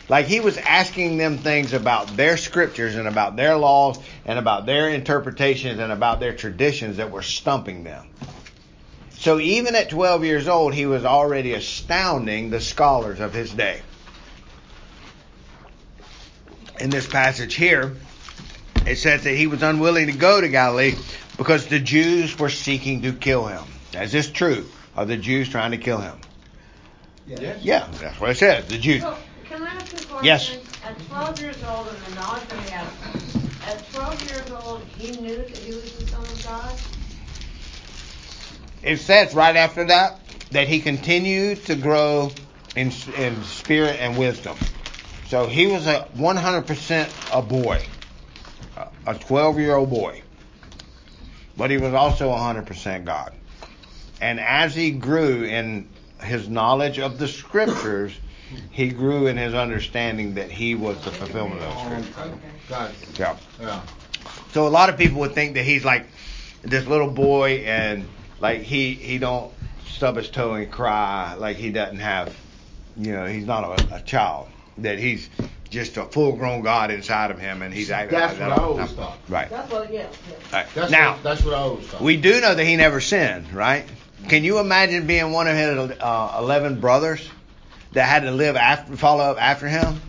Like 0.07 0.27
he 0.27 0.39
was 0.39 0.55
asking 0.55 1.17
them 1.17 1.37
things 1.37 1.73
about 1.73 2.15
their 2.15 2.37
scriptures 2.37 2.95
and 2.95 3.09
about 3.09 3.35
their 3.35 3.57
laws 3.57 3.99
and 4.23 4.39
about 4.39 4.65
their 4.65 4.87
interpretations 4.87 5.81
and 5.81 5.91
about 5.91 6.21
their 6.21 6.33
traditions 6.33 6.95
that 6.95 7.11
were 7.11 7.21
stumping 7.21 7.83
them. 7.83 8.07
So 9.17 9.37
even 9.37 9.75
at 9.75 9.89
12 9.89 10.23
years 10.23 10.47
old, 10.47 10.73
he 10.73 10.85
was 10.85 11.03
already 11.03 11.53
astounding 11.53 12.51
the 12.51 12.61
scholars 12.61 13.19
of 13.19 13.33
his 13.33 13.51
day. 13.51 13.81
In 16.79 16.89
this 16.89 17.05
passage 17.05 17.55
here, 17.55 17.97
it 18.87 18.95
says 18.95 19.25
that 19.25 19.35
he 19.35 19.47
was 19.47 19.61
unwilling 19.61 20.07
to 20.07 20.13
go 20.13 20.39
to 20.39 20.47
Galilee 20.47 20.95
because 21.41 21.65
the 21.65 21.79
Jews 21.79 22.37
were 22.37 22.51
seeking 22.51 23.01
to 23.01 23.13
kill 23.13 23.47
him. 23.47 23.63
Is 23.95 24.11
this 24.11 24.29
true? 24.29 24.63
Are 24.95 25.05
the 25.05 25.17
Jews 25.17 25.49
trying 25.49 25.71
to 25.71 25.77
kill 25.77 25.97
him? 25.97 26.15
Yeah. 27.25 27.55
Yeah, 27.59 27.87
that's 27.99 28.19
what 28.19 28.29
it 28.29 28.37
says. 28.37 28.67
The 28.67 28.77
Jews. 28.77 29.01
So, 29.01 29.17
can 29.45 29.63
I 29.63 29.69
ask 29.69 29.91
a 29.91 30.05
question? 30.05 30.23
Yes. 30.23 30.55
At 30.85 30.99
12 31.07 31.41
years 31.41 31.63
old, 31.63 31.87
and 31.87 31.97
the 31.97 32.13
knowledge 32.13 32.47
that 32.47 32.63
he 32.63 32.69
had, 32.69 32.85
at 33.65 33.91
12 33.91 34.29
years 34.29 34.51
old, 34.51 34.83
he 34.99 35.19
knew 35.19 35.37
that 35.37 35.49
he 35.49 35.73
was 35.73 35.91
the 35.97 36.05
Son 36.05 36.21
of 36.21 36.43
God? 36.43 36.75
It 38.83 38.97
says 38.97 39.33
right 39.33 39.55
after 39.55 39.85
that 39.85 40.19
that 40.51 40.67
he 40.67 40.79
continued 40.79 41.65
to 41.65 41.75
grow 41.75 42.31
in 42.75 42.91
in 43.17 43.43
spirit 43.45 43.97
and 43.99 44.15
wisdom. 44.15 44.57
So 45.29 45.47
he 45.47 45.65
was 45.65 45.87
a 45.87 46.07
100% 46.15 47.09
a 47.33 47.41
boy, 47.41 47.81
a 49.07 49.15
12 49.15 49.59
year 49.59 49.75
old 49.75 49.89
boy, 49.89 50.21
but 51.57 51.69
he 51.69 51.77
was 51.77 51.93
also 51.93 52.29
100% 52.31 53.05
God. 53.05 53.33
And 54.19 54.39
as 54.39 54.75
he 54.75 54.91
grew 54.91 55.43
in 55.43 55.89
his 56.21 56.47
knowledge 56.47 56.99
of 56.99 57.17
the 57.17 57.27
scriptures, 57.27 58.13
he 58.69 58.89
grew 58.89 59.27
in 59.27 59.37
his 59.37 59.53
understanding 59.53 60.35
that 60.35 60.51
he 60.51 60.75
was 60.75 61.03
the 61.03 61.11
fulfillment 61.11 61.61
of 61.61 61.73
the 61.73 62.01
scriptures. 62.01 62.41
God. 62.69 62.93
Yeah. 63.17 63.37
Yeah. 63.59 63.81
So 64.51 64.67
a 64.67 64.69
lot 64.69 64.89
of 64.89 64.97
people 64.97 65.19
would 65.21 65.33
think 65.33 65.55
that 65.55 65.63
he's 65.63 65.85
like 65.85 66.05
this 66.61 66.85
little 66.85 67.09
boy 67.09 67.63
and 67.65 68.05
like 68.39 68.61
he 68.61 68.93
he 68.93 69.17
don't 69.17 69.51
stub 69.87 70.17
his 70.17 70.29
toe 70.29 70.53
and 70.53 70.71
cry 70.71 71.35
like 71.35 71.57
he 71.57 71.71
doesn't 71.71 71.99
have 71.99 72.35
you 72.97 73.13
know 73.13 73.25
he's 73.25 73.45
not 73.45 73.63
a, 73.63 73.95
a 73.95 74.01
child 74.01 74.47
that 74.77 74.99
he's 74.99 75.29
just 75.71 75.97
a 75.97 76.03
full 76.05 76.33
grown 76.33 76.61
God 76.61 76.91
inside 76.91 77.31
of 77.31 77.39
him 77.39 77.61
and 77.61 77.73
he's 77.73 77.89
acting 77.89 78.19
That's 78.19 78.37
like 78.37 78.41
what 78.41 78.49
that 78.49 78.59
I 78.59 78.63
all 78.63 78.73
the 78.75 78.81
always 78.81 78.93
thought. 78.95 79.17
Right. 79.29 79.49
That's 79.49 79.71
what, 79.71 79.91
yeah, 79.91 80.01
yeah. 80.01 80.35
right. 80.53 80.67
That's 80.75 80.91
Now 80.91 81.13
what, 81.13 81.23
that's 81.23 81.43
what 81.43 81.53
I 81.53 81.57
always 81.57 81.87
thought. 81.87 82.01
we 82.01 82.17
do 82.17 82.39
know 82.41 82.53
that 82.53 82.63
he 82.65 82.75
never 82.75 82.99
sinned, 83.01 83.51
right? 83.53 83.85
Can 84.27 84.43
you 84.43 84.59
imagine 84.59 85.07
being 85.07 85.31
one 85.31 85.47
of 85.47 85.55
his 85.55 85.97
uh, 85.99 86.35
eleven 86.37 86.79
brothers 86.79 87.27
that 87.93 88.03
had 88.03 88.23
to 88.23 88.31
live 88.31 88.55
after 88.55 88.95
follow 88.95 89.23
up 89.23 89.41
after 89.41 89.67
him? 89.67 89.99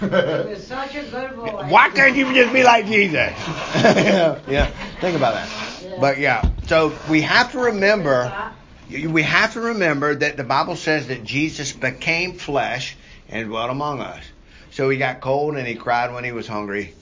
Such 0.00 0.10
a 0.96 1.02
good 1.10 1.36
boy. 1.36 1.66
Why 1.68 1.90
can't 1.90 2.16
you 2.16 2.32
just 2.34 2.52
be 2.52 2.64
like 2.64 2.86
Jesus? 2.86 3.12
yeah, 3.76 4.66
think 5.00 5.16
about 5.16 5.34
that. 5.34 6.00
But 6.00 6.18
yeah, 6.18 6.50
so 6.66 6.92
we 7.08 7.20
have 7.22 7.52
to 7.52 7.58
remember, 7.60 8.52
we 8.90 9.22
have 9.22 9.52
to 9.52 9.60
remember 9.60 10.16
that 10.16 10.36
the 10.36 10.44
Bible 10.44 10.74
says 10.76 11.06
that 11.08 11.22
Jesus 11.22 11.72
became 11.72 12.32
flesh 12.34 12.96
and 13.28 13.48
dwelt 13.48 13.70
among 13.70 14.00
us. 14.00 14.24
So 14.74 14.90
he 14.90 14.98
got 14.98 15.20
cold 15.20 15.56
and 15.56 15.66
he 15.66 15.76
cried 15.76 16.12
when 16.12 16.24
he 16.24 16.32
was 16.32 16.46
hungry. 16.48 16.94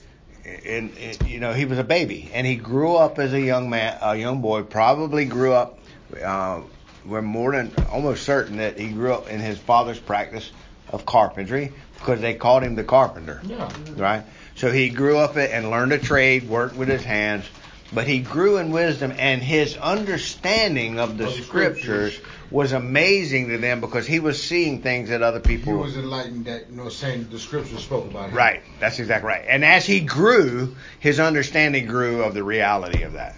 And, 0.45 0.91
and 0.97 1.29
you 1.29 1.39
know 1.39 1.53
he 1.53 1.65
was 1.65 1.79
a 1.79 1.83
baby 1.83 2.29
and 2.33 2.45
he 2.45 2.55
grew 2.55 2.95
up 2.95 3.17
as 3.17 3.33
a 3.33 3.39
young 3.41 3.69
man, 3.69 3.97
a 4.01 4.15
young 4.15 4.41
boy. 4.41 4.63
Probably 4.63 5.25
grew 5.25 5.53
up. 5.53 5.79
Uh, 6.23 6.61
we're 7.05 7.21
more 7.21 7.53
than 7.53 7.71
almost 7.91 8.23
certain 8.23 8.57
that 8.57 8.77
he 8.77 8.89
grew 8.89 9.13
up 9.13 9.29
in 9.29 9.39
his 9.39 9.57
father's 9.57 9.99
practice 9.99 10.51
of 10.91 11.05
carpentry 11.05 11.71
because 11.97 12.21
they 12.21 12.33
called 12.35 12.63
him 12.63 12.75
the 12.75 12.83
carpenter 12.83 13.41
Yeah. 13.45 13.69
right? 13.95 14.23
So 14.55 14.71
he 14.71 14.89
grew 14.89 15.17
up 15.17 15.35
and 15.35 15.71
learned 15.71 15.93
a 15.93 15.97
trade, 15.97 16.47
worked 16.47 16.75
with 16.75 16.87
his 16.89 17.03
hands, 17.03 17.45
but 17.93 18.07
he 18.07 18.19
grew 18.19 18.57
in 18.57 18.71
wisdom, 18.71 19.13
and 19.17 19.41
his 19.41 19.77
understanding 19.77 20.99
of 20.99 21.17
the 21.17 21.25
Of 21.27 21.35
the 21.37 21.43
scriptures 21.43 22.13
scriptures. 22.15 22.33
was 22.51 22.71
amazing 22.71 23.49
to 23.49 23.57
them 23.57 23.81
because 23.81 24.05
he 24.07 24.19
was 24.19 24.41
seeing 24.41 24.81
things 24.81 25.09
that 25.09 25.21
other 25.21 25.39
He 25.39 25.57
people. 25.57 25.77
was 25.77 25.95
enlightened 25.97 26.45
that, 26.45 26.69
you 26.69 26.75
know, 26.77 26.89
saying 26.89 27.27
the 27.31 27.39
scriptures 27.39 27.83
spoke 27.83 28.05
about 28.09 28.29
him. 28.29 28.35
Right, 28.35 28.61
that's 28.79 28.99
exactly 28.99 29.27
right. 29.27 29.43
And 29.47 29.63
as 29.65 29.85
he 29.85 29.99
grew, 29.99 30.75
his 30.99 31.19
understanding 31.19 31.85
grew 31.85 32.23
of 32.23 32.33
the 32.33 32.43
reality 32.43 33.03
of 33.03 33.13
that. 33.13 33.35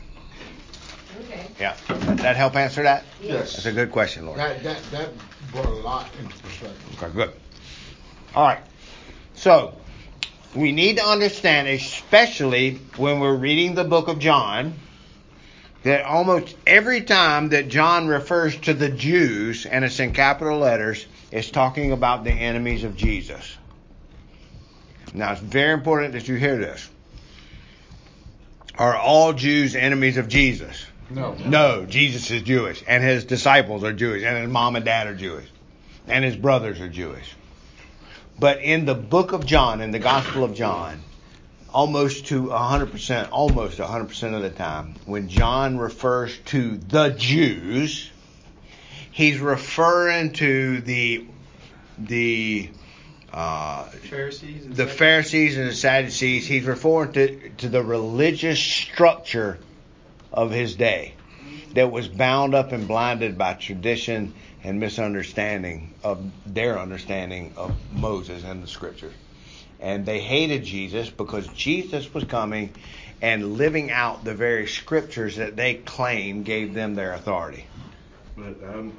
Okay. 1.25 1.45
Yeah, 1.59 1.75
Did 1.87 2.19
that 2.19 2.35
help 2.35 2.55
answer 2.55 2.83
that? 2.83 3.03
Yes. 3.21 3.53
That's 3.53 3.65
a 3.65 3.71
good 3.71 3.91
question, 3.91 4.25
Lord. 4.25 4.37
That, 4.39 4.61
that, 4.63 4.81
that 4.91 5.09
brought 5.51 5.65
a 5.67 5.69
lot 5.69 6.09
into 6.19 6.35
perspective. 6.39 7.03
Okay, 7.03 7.13
good. 7.13 7.31
All 8.35 8.45
right. 8.47 8.59
So, 9.35 9.73
we 10.55 10.71
need 10.71 10.97
to 10.97 11.05
understand, 11.05 11.67
especially 11.67 12.75
when 12.97 13.19
we're 13.19 13.35
reading 13.35 13.75
the 13.75 13.83
book 13.83 14.07
of 14.07 14.19
John, 14.19 14.73
that 15.83 16.03
almost 16.03 16.55
every 16.65 17.01
time 17.01 17.49
that 17.49 17.67
John 17.67 18.07
refers 18.07 18.55
to 18.61 18.73
the 18.73 18.89
Jews, 18.89 19.65
and 19.65 19.83
it's 19.85 19.99
in 19.99 20.13
capital 20.13 20.57
letters, 20.59 21.05
it's 21.31 21.51
talking 21.51 21.91
about 21.91 22.23
the 22.23 22.31
enemies 22.31 22.83
of 22.83 22.95
Jesus. 22.95 23.57
Now, 25.13 25.33
it's 25.33 25.41
very 25.41 25.73
important 25.73 26.13
that 26.13 26.27
you 26.27 26.35
hear 26.35 26.57
this. 26.57 26.89
Are 28.77 28.95
all 28.95 29.33
Jews 29.33 29.75
enemies 29.75 30.17
of 30.17 30.27
Jesus? 30.27 30.85
No. 31.09 31.35
No, 31.45 31.85
Jesus 31.85 32.31
is 32.31 32.41
Jewish, 32.41 32.83
and 32.87 33.03
his 33.03 33.25
disciples 33.25 33.83
are 33.83 33.93
Jewish, 33.93 34.23
and 34.23 34.37
his 34.37 34.49
mom 34.49 34.75
and 34.75 34.83
dad 34.83 35.07
are 35.07 35.13
Jewish, 35.13 35.47
and 36.07 36.25
his 36.25 36.35
brothers 36.35 36.81
are 36.81 36.89
Jewish. 36.89 37.35
But 38.39 38.61
in 38.61 38.85
the 38.85 38.95
book 38.95 39.31
of 39.31 39.45
John, 39.45 39.81
in 39.81 39.91
the 39.91 39.99
Gospel 39.99 40.43
of 40.43 40.53
John, 40.53 41.01
almost 41.73 42.27
to 42.27 42.47
100%, 42.47 43.29
almost 43.31 43.77
100% 43.79 44.35
of 44.35 44.41
the 44.41 44.49
time, 44.49 44.95
when 45.05 45.29
John 45.29 45.77
refers 45.77 46.37
to 46.45 46.77
the 46.77 47.09
Jews, 47.09 48.09
he's 49.11 49.39
referring 49.39 50.33
to 50.33 50.81
the 50.81 51.25
the 51.97 52.69
uh, 53.31 53.85
Pharisees 53.85 54.65
and 54.65 54.75
the 54.75 54.87
Pharisees 54.87 55.57
and 55.57 55.69
the 55.69 55.73
Sadducees. 55.73 56.45
He's 56.45 56.65
referring 56.65 57.13
to, 57.13 57.49
to 57.57 57.69
the 57.69 57.81
religious 57.81 58.59
structure 58.59 59.59
of 60.33 60.51
his 60.51 60.75
day 60.75 61.13
that 61.73 61.91
was 61.91 62.07
bound 62.07 62.55
up 62.55 62.71
and 62.71 62.87
blinded 62.87 63.37
by 63.37 63.53
tradition 63.53 64.33
and 64.63 64.79
misunderstanding 64.79 65.93
of 66.03 66.31
their 66.45 66.79
understanding 66.79 67.53
of 67.57 67.75
Moses 67.91 68.43
and 68.43 68.63
the 68.63 68.67
scriptures. 68.67 69.13
And 69.79 70.05
they 70.05 70.19
hated 70.19 70.63
Jesus 70.63 71.09
because 71.09 71.47
Jesus 71.49 72.13
was 72.13 72.23
coming 72.23 72.73
and 73.21 73.57
living 73.57 73.91
out 73.91 74.23
the 74.23 74.33
very 74.33 74.67
scriptures 74.67 75.37
that 75.37 75.55
they 75.55 75.75
claimed 75.75 76.45
gave 76.45 76.73
them 76.73 76.95
their 76.95 77.13
authority. 77.13 77.65
But 78.37 78.63
um, 78.63 78.97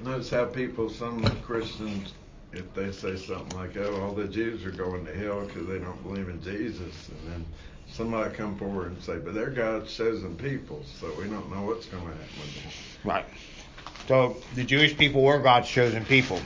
notice 0.00 0.30
how 0.30 0.46
people, 0.46 0.88
some 0.88 1.22
Christians, 1.42 2.12
if 2.52 2.72
they 2.74 2.92
say 2.92 3.16
something 3.16 3.54
like, 3.54 3.76
"Oh, 3.76 4.00
all 4.00 4.14
the 4.14 4.26
Jews 4.26 4.64
are 4.64 4.70
going 4.70 5.04
to 5.04 5.14
hell 5.14 5.42
because 5.42 5.66
they 5.66 5.78
don't 5.78 6.02
believe 6.02 6.28
in 6.28 6.42
Jesus," 6.42 7.08
and 7.08 7.32
then 7.32 7.44
somebody 7.92 8.34
come 8.34 8.56
forward 8.56 8.92
and 8.92 9.02
say, 9.02 9.18
"But 9.18 9.34
they're 9.34 9.50
God's 9.50 9.94
chosen 9.94 10.36
people, 10.36 10.84
so 11.00 11.08
we 11.18 11.24
don't 11.24 11.50
know 11.50 11.62
what's 11.62 11.86
going 11.86 12.04
to 12.04 12.10
happen 12.10 12.26
with 12.40 12.54
them." 12.54 12.72
Right. 13.04 13.24
So 14.06 14.36
the 14.54 14.64
Jewish 14.64 14.96
people 14.96 15.22
were 15.22 15.38
God's 15.38 15.68
chosen 15.68 16.04
people. 16.04 16.40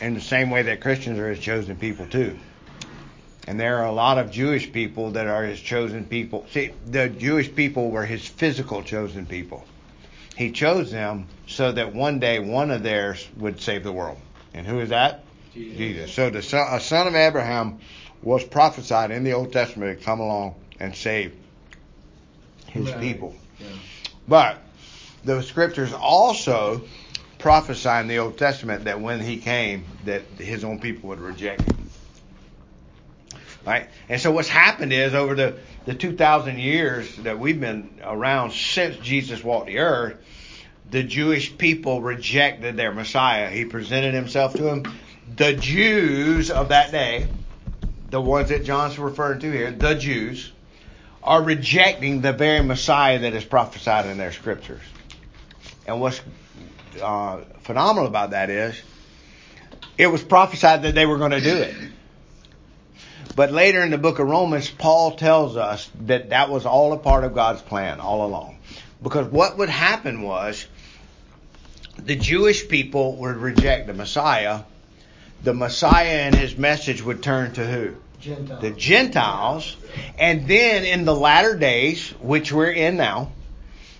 In 0.00 0.14
the 0.14 0.20
same 0.20 0.50
way 0.50 0.62
that 0.62 0.80
Christians 0.80 1.18
are 1.18 1.30
his 1.30 1.38
chosen 1.38 1.76
people 1.76 2.06
too. 2.06 2.38
And 3.46 3.60
there 3.60 3.78
are 3.78 3.86
a 3.86 3.92
lot 3.92 4.18
of 4.18 4.30
Jewish 4.30 4.72
people 4.72 5.12
that 5.12 5.26
are 5.26 5.44
his 5.44 5.60
chosen 5.60 6.06
people. 6.06 6.46
See, 6.50 6.70
the 6.86 7.08
Jewish 7.08 7.54
people 7.54 7.90
were 7.90 8.04
his 8.04 8.26
physical 8.26 8.82
chosen 8.82 9.26
people. 9.26 9.64
He 10.36 10.50
chose 10.50 10.90
them 10.90 11.28
so 11.46 11.70
that 11.70 11.94
one 11.94 12.18
day 12.18 12.38
one 12.38 12.70
of 12.70 12.82
theirs 12.82 13.28
would 13.36 13.60
save 13.60 13.84
the 13.84 13.92
world. 13.92 14.18
And 14.54 14.66
who 14.66 14.80
is 14.80 14.88
that? 14.88 15.24
Jesus. 15.52 15.76
Jesus. 15.76 16.12
So 16.12 16.30
the 16.30 16.42
son, 16.42 16.66
a 16.72 16.80
son 16.80 17.06
of 17.06 17.14
Abraham 17.14 17.78
was 18.24 18.42
prophesied 18.42 19.10
in 19.10 19.22
the 19.22 19.34
Old 19.34 19.52
Testament 19.52 19.98
to 19.98 20.04
come 20.04 20.18
along 20.18 20.54
and 20.80 20.96
save 20.96 21.34
his 22.66 22.90
Right. 22.90 23.00
people. 23.00 23.36
Yeah. 23.60 23.66
But 24.26 24.58
the 25.24 25.42
scriptures 25.42 25.92
also 25.92 26.82
prophesy 27.38 27.90
in 27.90 28.08
the 28.08 28.18
Old 28.18 28.38
Testament 28.38 28.84
that 28.84 29.00
when 29.00 29.20
he 29.20 29.36
came, 29.36 29.84
that 30.06 30.22
his 30.38 30.64
own 30.64 30.78
people 30.80 31.10
would 31.10 31.20
reject 31.20 31.60
him. 31.60 31.76
Right? 33.66 33.88
And 34.08 34.20
so 34.20 34.30
what's 34.30 34.48
happened 34.48 34.92
is 34.92 35.14
over 35.14 35.34
the, 35.34 35.56
the 35.84 35.94
2,000 35.94 36.58
years 36.58 37.16
that 37.18 37.38
we've 37.38 37.60
been 37.60 37.90
around 38.02 38.52
since 38.52 38.96
Jesus 38.96 39.44
walked 39.44 39.66
the 39.66 39.78
earth, 39.78 40.16
the 40.90 41.02
Jewish 41.02 41.56
people 41.56 42.00
rejected 42.00 42.76
their 42.76 42.92
Messiah. 42.92 43.50
He 43.50 43.64
presented 43.66 44.14
himself 44.14 44.54
to 44.54 44.62
them. 44.62 44.82
The 45.36 45.54
Jews 45.54 46.50
of 46.50 46.70
that 46.70 46.90
day, 46.90 47.28
the 48.14 48.20
ones 48.20 48.50
that 48.50 48.62
John's 48.62 48.96
referring 48.96 49.40
to 49.40 49.50
here, 49.50 49.72
the 49.72 49.96
Jews, 49.96 50.52
are 51.24 51.42
rejecting 51.42 52.20
the 52.20 52.32
very 52.32 52.62
Messiah 52.62 53.18
that 53.18 53.34
is 53.34 53.44
prophesied 53.44 54.06
in 54.06 54.18
their 54.18 54.30
scriptures. 54.30 54.82
And 55.84 56.00
what's 56.00 56.20
uh, 57.02 57.40
phenomenal 57.62 58.06
about 58.06 58.30
that 58.30 58.50
is 58.50 58.80
it 59.98 60.06
was 60.06 60.22
prophesied 60.22 60.82
that 60.82 60.94
they 60.94 61.06
were 61.06 61.18
going 61.18 61.32
to 61.32 61.40
do 61.40 61.56
it. 61.56 61.74
But 63.34 63.50
later 63.50 63.82
in 63.82 63.90
the 63.90 63.98
book 63.98 64.20
of 64.20 64.28
Romans, 64.28 64.70
Paul 64.70 65.16
tells 65.16 65.56
us 65.56 65.90
that 66.02 66.30
that 66.30 66.50
was 66.50 66.66
all 66.66 66.92
a 66.92 66.98
part 66.98 67.24
of 67.24 67.34
God's 67.34 67.62
plan 67.62 67.98
all 67.98 68.24
along. 68.24 68.58
Because 69.02 69.26
what 69.26 69.58
would 69.58 69.68
happen 69.68 70.22
was 70.22 70.68
the 71.98 72.14
Jewish 72.14 72.68
people 72.68 73.16
would 73.16 73.38
reject 73.38 73.88
the 73.88 73.92
Messiah. 73.92 74.60
The 75.42 75.52
Messiah 75.52 76.20
and 76.20 76.34
his 76.36 76.56
message 76.56 77.02
would 77.02 77.24
turn 77.24 77.54
to 77.54 77.66
who? 77.66 77.96
Gentiles. 78.24 78.60
the 78.62 78.70
Gentiles, 78.70 79.76
and 80.18 80.48
then 80.48 80.84
in 80.84 81.04
the 81.04 81.14
latter 81.14 81.56
days, 81.56 82.10
which 82.20 82.52
we're 82.52 82.70
in 82.70 82.96
now, 82.96 83.32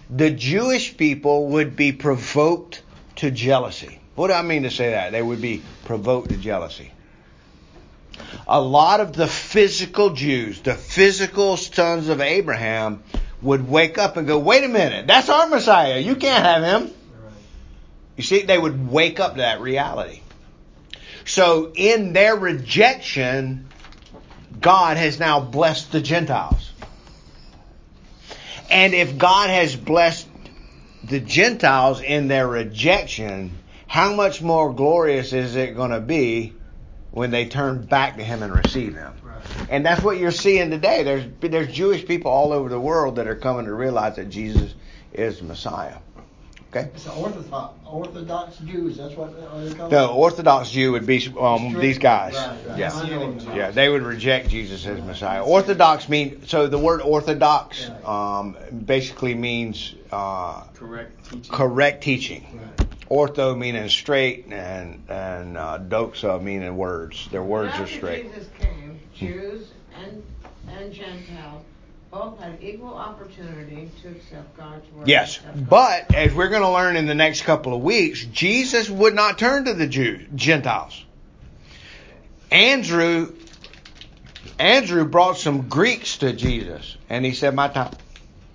the 0.08 0.30
Jewish 0.30 0.96
people 0.96 1.48
would 1.48 1.76
be 1.76 1.92
provoked 1.92 2.82
to 3.16 3.30
jealousy. 3.30 4.00
What 4.14 4.28
do 4.28 4.34
I 4.34 4.42
mean 4.42 4.62
to 4.62 4.70
say 4.70 4.90
that? 4.90 5.12
They 5.12 5.22
would 5.22 5.42
be 5.42 5.62
provoked 5.84 6.30
to 6.30 6.36
jealousy. 6.36 6.92
A 8.46 8.60
lot 8.60 9.00
of 9.00 9.12
the 9.12 9.26
physical 9.26 10.10
Jews, 10.10 10.60
the 10.60 10.74
physical 10.74 11.56
sons 11.56 12.08
of 12.08 12.20
Abraham, 12.20 13.02
would 13.42 13.68
wake 13.68 13.98
up 13.98 14.16
and 14.16 14.26
go, 14.26 14.38
wait 14.38 14.64
a 14.64 14.68
minute, 14.68 15.06
that's 15.06 15.28
our 15.28 15.48
Messiah. 15.48 15.98
You 15.98 16.16
can't 16.16 16.44
have 16.44 16.62
him. 16.62 16.82
Right. 16.82 17.32
You 18.16 18.22
see, 18.22 18.42
they 18.42 18.56
would 18.56 18.90
wake 18.90 19.20
up 19.20 19.32
to 19.32 19.38
that 19.38 19.60
reality. 19.60 20.20
So 21.26 21.72
in 21.74 22.12
their 22.12 22.36
rejection, 22.36 23.68
God 24.64 24.96
has 24.96 25.20
now 25.20 25.40
blessed 25.40 25.92
the 25.92 26.00
Gentiles. 26.00 26.72
And 28.70 28.94
if 28.94 29.18
God 29.18 29.50
has 29.50 29.76
blessed 29.76 30.26
the 31.04 31.20
Gentiles 31.20 32.00
in 32.00 32.28
their 32.28 32.48
rejection, 32.48 33.52
how 33.86 34.14
much 34.14 34.40
more 34.40 34.72
glorious 34.72 35.34
is 35.34 35.54
it 35.54 35.76
going 35.76 35.90
to 35.90 36.00
be 36.00 36.54
when 37.10 37.30
they 37.30 37.44
turn 37.44 37.84
back 37.84 38.16
to 38.16 38.24
Him 38.24 38.42
and 38.42 38.54
receive 38.54 38.94
Him? 38.94 39.12
Right. 39.22 39.68
And 39.68 39.84
that's 39.84 40.02
what 40.02 40.16
you're 40.16 40.30
seeing 40.30 40.70
today. 40.70 41.02
There's 41.02 41.26
there's 41.40 41.70
Jewish 41.70 42.06
people 42.06 42.30
all 42.30 42.54
over 42.54 42.70
the 42.70 42.80
world 42.80 43.16
that 43.16 43.28
are 43.28 43.36
coming 43.36 43.66
to 43.66 43.74
realize 43.74 44.16
that 44.16 44.30
Jesus 44.30 44.74
is 45.12 45.40
the 45.40 45.44
Messiah. 45.44 45.98
Okay. 46.76 46.90
It's 46.92 47.04
the 47.04 47.12
Orthodox, 47.12 47.74
Orthodox 47.86 48.56
Jews. 48.58 48.96
That's 48.96 49.14
what 49.14 49.28
are 49.30 49.64
they 49.64 49.74
called? 49.74 49.92
No, 49.92 50.12
Orthodox 50.14 50.70
Jew 50.72 50.92
would 50.92 51.06
be 51.06 51.32
um, 51.38 51.74
these 51.74 51.98
guys. 51.98 52.34
Right, 52.34 52.58
right. 52.66 52.78
Yeah. 52.78 52.92
I 52.92 53.08
know 53.08 53.32
them. 53.32 53.56
Yeah, 53.56 53.70
they 53.70 53.88
would 53.88 54.02
reject 54.02 54.48
Jesus 54.48 54.84
as 54.84 55.00
Messiah. 55.00 55.44
Orthodox 55.44 56.08
mean 56.08 56.46
so 56.46 56.66
the 56.66 56.78
word 56.78 57.00
orthodox 57.00 57.88
um, 58.04 58.56
basically 58.84 59.34
means 59.34 59.94
uh, 60.10 60.62
Correct 60.74 61.30
teaching. 61.30 61.52
correct 61.54 62.02
teaching. 62.02 62.60
Right. 62.78 62.88
Ortho 63.08 63.56
meaning 63.56 63.88
straight 63.88 64.46
and 64.50 65.04
and 65.08 65.56
uh, 65.56 65.78
doxa 65.78 66.42
meaning 66.42 66.76
words. 66.76 67.28
Their 67.30 67.44
words 67.44 67.78
are 67.78 67.86
straight. 67.86 68.32
Jesus 68.32 68.48
came, 68.58 68.98
Jews 69.14 69.68
and, 69.96 70.24
and 70.68 70.92
Gentiles 70.92 71.64
both 72.14 72.38
had 72.38 72.56
equal 72.62 72.94
opportunity 72.94 73.90
to 74.00 74.08
accept 74.08 74.56
God's 74.56 74.88
word. 74.92 75.08
Yes, 75.08 75.40
but 75.56 76.14
as 76.14 76.32
we're 76.32 76.48
going 76.48 76.62
to 76.62 76.70
learn 76.70 76.96
in 76.96 77.06
the 77.06 77.14
next 77.14 77.42
couple 77.42 77.74
of 77.74 77.82
weeks, 77.82 78.24
Jesus 78.26 78.88
would 78.88 79.14
not 79.14 79.36
turn 79.36 79.64
to 79.64 79.74
the 79.74 79.88
Jews, 79.88 80.22
Gentiles. 80.34 81.04
Andrew, 82.52 83.34
Andrew 84.60 85.04
brought 85.04 85.38
some 85.38 85.68
Greeks 85.68 86.18
to 86.18 86.32
Jesus, 86.32 86.96
and 87.10 87.24
he 87.24 87.32
said, 87.32 87.52
"My 87.52 87.66
time, 87.66 87.90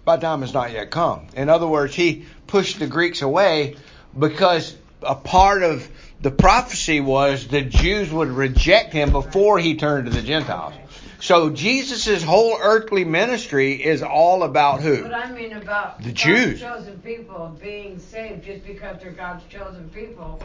my 0.06 0.15
time 0.15 0.39
has 0.39 0.54
not 0.54 0.72
yet 0.72 0.89
come." 0.89 1.28
In 1.36 1.50
other 1.50 1.67
words, 1.67 1.93
he 1.93 2.26
pushed 2.48 2.80
the 2.80 2.88
Greeks 2.88 3.22
away 3.22 3.76
because 4.17 4.74
a 5.02 5.15
part 5.15 5.63
of 5.63 5.86
the 6.22 6.32
prophecy 6.32 7.02
was 7.02 7.48
the 7.48 7.62
Jews 7.62 8.10
would 8.10 8.30
reject 8.30 8.93
him 8.93 9.12
before 9.12 9.60
he 9.60 9.76
turned 9.76 10.06
to 10.06 10.12
the 10.12 10.22
Gentiles. 10.22 10.74
So 11.21 11.49
Jesus' 11.49 12.23
whole 12.23 12.58
earthly 12.62 13.03
ministry 13.03 13.73
is 13.84 14.01
all 14.03 14.43
about 14.43 14.82
who? 14.82 15.03
But 15.03 15.13
I 15.13 15.32
mean 15.32 15.53
about 15.53 16.01
The 16.01 16.12
Jews. 16.13 16.60
chosen 16.62 16.99
people 16.99 17.58
being 17.62 17.99
saved 17.99 18.45
just 18.45 18.65
because 18.65 19.01
they're 19.01 19.12
God's 19.12 19.43
chosen 19.49 19.89
people. 19.89 20.41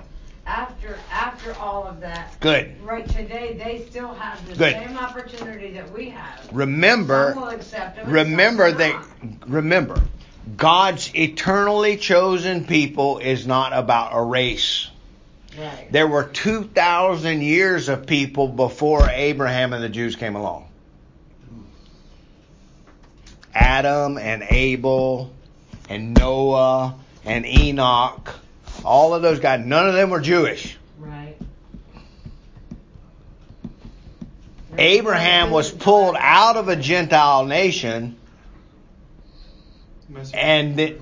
After 0.47 0.99
after 1.11 1.55
all 1.55 1.85
of 1.85 2.01
that, 2.01 2.39
Good. 2.41 2.75
right 2.83 3.09
today 3.09 3.59
they 3.63 3.87
still 3.89 4.13
have 4.13 4.47
the 4.47 4.55
Good. 4.55 4.75
same 4.75 4.99
opportunity 4.99 5.73
that 5.73 5.91
we 5.93 6.11
have. 6.11 6.51
Remember, 6.53 7.33
Some 7.33 7.43
will 7.43 7.49
accept 7.49 7.97
them. 7.97 8.11
remember 8.11 8.69
some 8.69 8.79
will 8.79 8.79
that 8.79 9.07
not. 9.23 9.49
remember 9.49 10.03
God's 10.57 11.11
eternally 11.15 11.97
chosen 11.97 12.67
people 12.67 13.19
is 13.19 13.47
not 13.47 13.73
about 13.73 14.11
a 14.13 14.23
race. 14.23 14.91
Right. 15.59 15.93
There 15.93 16.07
were 16.07 16.25
2,000 16.25 17.43
years 17.43 17.89
of 17.89 18.07
people 18.07 18.49
before 18.49 19.09
Abraham 19.09 19.73
and 19.73 19.83
the 19.83 19.89
Jews 19.89 20.17
came 20.17 20.35
along. 20.35 20.69
Adam 23.55 24.19
and 24.19 24.45
Abel 24.51 25.33
and 25.89 26.15
Noah 26.19 26.97
and 27.25 27.47
Enoch, 27.47 28.35
all 28.85 29.15
of 29.15 29.23
those 29.23 29.39
guys, 29.39 29.65
none 29.65 29.87
of 29.87 29.95
them 29.95 30.11
were 30.11 30.21
Jewish. 30.21 30.77
Right. 30.99 31.37
Abraham 34.77 35.53
was 35.53 35.71
pulled 35.71 36.17
out 36.19 36.57
of 36.57 36.69
a 36.69 36.75
Gentile 36.75 37.45
nation 37.45 38.17
and, 40.33 40.81
it, 40.81 41.01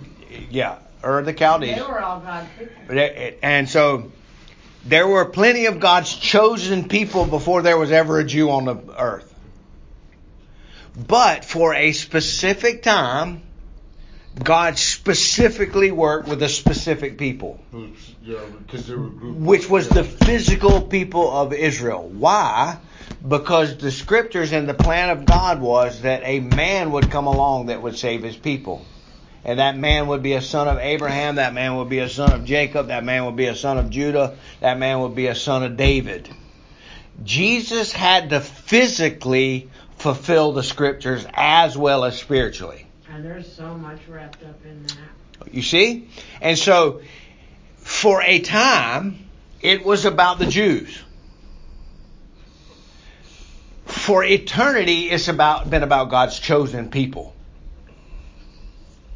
yeah, 0.50 0.76
Ur 1.02 1.22
the 1.22 1.32
Chaldees. 1.32 1.76
They 1.76 1.82
were 1.82 2.00
all 2.00 2.20
God's 2.20 2.48
people. 2.58 3.36
And 3.42 3.68
so 3.68 4.12
there 4.84 5.06
were 5.06 5.24
plenty 5.24 5.66
of 5.66 5.80
God's 5.80 6.14
chosen 6.14 6.88
people 6.88 7.24
before 7.26 7.62
there 7.62 7.78
was 7.78 7.92
ever 7.92 8.18
a 8.18 8.24
Jew 8.24 8.50
on 8.50 8.64
the 8.64 8.76
earth. 8.98 9.28
But 10.96 11.44
for 11.44 11.74
a 11.74 11.92
specific 11.92 12.82
time, 12.82 13.42
God 14.42 14.78
specifically 14.78 15.90
worked 15.90 16.28
with 16.28 16.42
a 16.42 16.48
specific 16.48 17.18
people, 17.18 17.60
Yeah, 18.22 18.38
they 18.72 18.94
were 18.94 19.06
a 19.06 19.10
group. 19.10 19.36
which 19.36 19.68
was 19.68 19.88
the 19.88 20.04
physical 20.04 20.80
people 20.82 21.30
of 21.30 21.52
Israel. 21.52 22.08
Why? 22.08 22.78
Because 23.26 23.76
the 23.76 23.90
scriptures 23.90 24.52
and 24.52 24.68
the 24.68 24.74
plan 24.74 25.10
of 25.10 25.26
God 25.26 25.60
was 25.60 26.00
that 26.02 26.22
a 26.24 26.40
man 26.40 26.92
would 26.92 27.10
come 27.10 27.26
along 27.26 27.66
that 27.66 27.82
would 27.82 27.96
save 27.96 28.22
his 28.22 28.36
people. 28.36 28.84
And 29.44 29.58
that 29.58 29.76
man 29.76 30.06
would 30.06 30.22
be 30.22 30.34
a 30.34 30.42
son 30.42 30.68
of 30.68 30.78
Abraham, 30.78 31.36
that 31.36 31.52
man 31.52 31.76
would 31.76 31.88
be 31.88 31.98
a 31.98 32.08
son 32.08 32.32
of 32.32 32.44
Jacob, 32.44 32.88
that 32.88 33.04
man 33.04 33.24
would 33.24 33.36
be 33.36 33.46
a 33.46 33.56
son 33.56 33.78
of 33.78 33.90
Judah, 33.90 34.36
that 34.60 34.78
man 34.78 35.00
would 35.00 35.14
be 35.14 35.26
a 35.26 35.34
son 35.34 35.64
of 35.64 35.76
David. 35.76 36.28
Jesus 37.24 37.92
had 37.92 38.30
to 38.30 38.40
physically 38.40 39.68
fulfill 39.96 40.52
the 40.52 40.62
scriptures 40.62 41.26
as 41.34 41.76
well 41.76 42.04
as 42.04 42.18
spiritually. 42.18 42.86
And 43.10 43.24
there's 43.24 43.52
so 43.52 43.74
much 43.74 43.98
wrapped 44.08 44.42
up 44.44 44.64
in 44.64 44.86
that. 44.86 45.52
You 45.52 45.62
see? 45.62 46.08
And 46.40 46.56
so, 46.56 47.02
for 47.76 48.22
a 48.22 48.40
time, 48.40 49.28
it 49.60 49.84
was 49.84 50.04
about 50.04 50.38
the 50.38 50.46
Jews. 50.46 50.98
For 53.84 54.24
eternity, 54.24 55.10
it's 55.10 55.28
about 55.28 55.68
been 55.68 55.82
about 55.82 56.10
God's 56.10 56.38
chosen 56.38 56.90
people. 56.90 57.34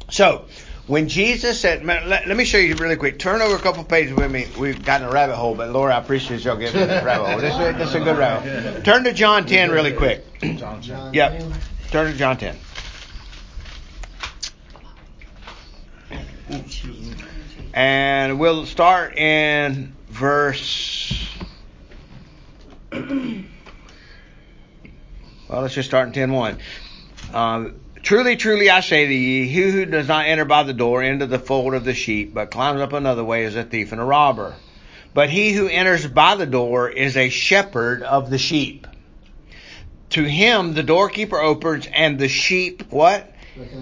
So, 0.09 0.45
when 0.87 1.09
Jesus 1.09 1.59
said, 1.59 1.83
let, 1.83 2.07
let 2.27 2.37
me 2.37 2.45
show 2.45 2.57
you 2.57 2.75
really 2.75 2.95
quick. 2.95 3.19
Turn 3.19 3.41
over 3.41 3.55
a 3.55 3.59
couple 3.59 3.83
pages 3.83 4.13
with 4.13 4.31
me. 4.31 4.47
We've 4.57 4.83
gotten 4.83 5.05
a 5.07 5.11
rabbit 5.11 5.35
hole, 5.35 5.53
but 5.53 5.69
Laura, 5.69 5.93
I 5.93 5.99
appreciate 5.99 6.45
y'all 6.45 6.55
getting 6.55 6.79
me 6.79 6.87
this 6.87 7.03
rabbit 7.03 7.27
hole. 7.27 7.39
This 7.39 7.53
is, 7.53 7.77
this 7.77 7.89
is 7.89 7.95
a 7.95 7.99
good 7.99 8.17
rabbit 8.17 8.49
hole. 8.49 8.81
Turn 8.83 9.03
to 9.03 9.11
John 9.13 9.45
10 9.45 9.71
really 9.71 9.91
quick. 9.91 10.23
John 10.57 10.81
John 10.81 11.13
Yep. 11.13 11.43
Turn 11.91 12.11
to 12.11 12.17
John 12.17 12.37
10. 12.37 12.57
And 17.73 18.39
we'll 18.39 18.65
start 18.65 19.17
in 19.17 19.95
verse. 20.07 21.29
Well, 25.49 25.61
let's 25.61 25.75
just 25.75 25.87
start 25.87 26.07
in 26.07 26.13
10 26.13 26.31
1. 26.33 26.57
Um, 27.33 27.79
truly, 28.07 28.37
truly, 28.37 28.69
I 28.69 28.79
say 28.79 29.05
to 29.05 29.13
ye, 29.13 29.47
he 29.47 29.69
who 29.69 29.85
does 29.85 30.07
not 30.07 30.27
enter 30.27 30.45
by 30.45 30.63
the 30.63 30.73
door 30.73 31.03
into 31.03 31.25
the 31.25 31.37
fold 31.37 31.73
of 31.73 31.83
the 31.83 31.93
sheep, 31.93 32.33
but 32.33 32.51
climbs 32.51 32.79
up 32.79 32.93
another 32.93 33.25
way, 33.25 33.43
is 33.43 33.57
a 33.57 33.65
thief 33.65 33.91
and 33.91 33.99
a 33.99 34.05
robber. 34.05 34.55
But 35.13 35.29
he 35.29 35.51
who 35.51 35.67
enters 35.67 36.07
by 36.07 36.35
the 36.35 36.45
door 36.45 36.89
is 36.89 37.17
a 37.17 37.27
shepherd 37.27 38.03
of 38.03 38.29
the 38.29 38.37
sheep. 38.37 38.87
To 40.11 40.23
him 40.23 40.73
the 40.73 40.83
doorkeeper 40.83 41.37
opens, 41.37 41.85
and 41.85 42.17
the 42.17 42.29
sheep 42.29 42.83
what? 42.91 43.29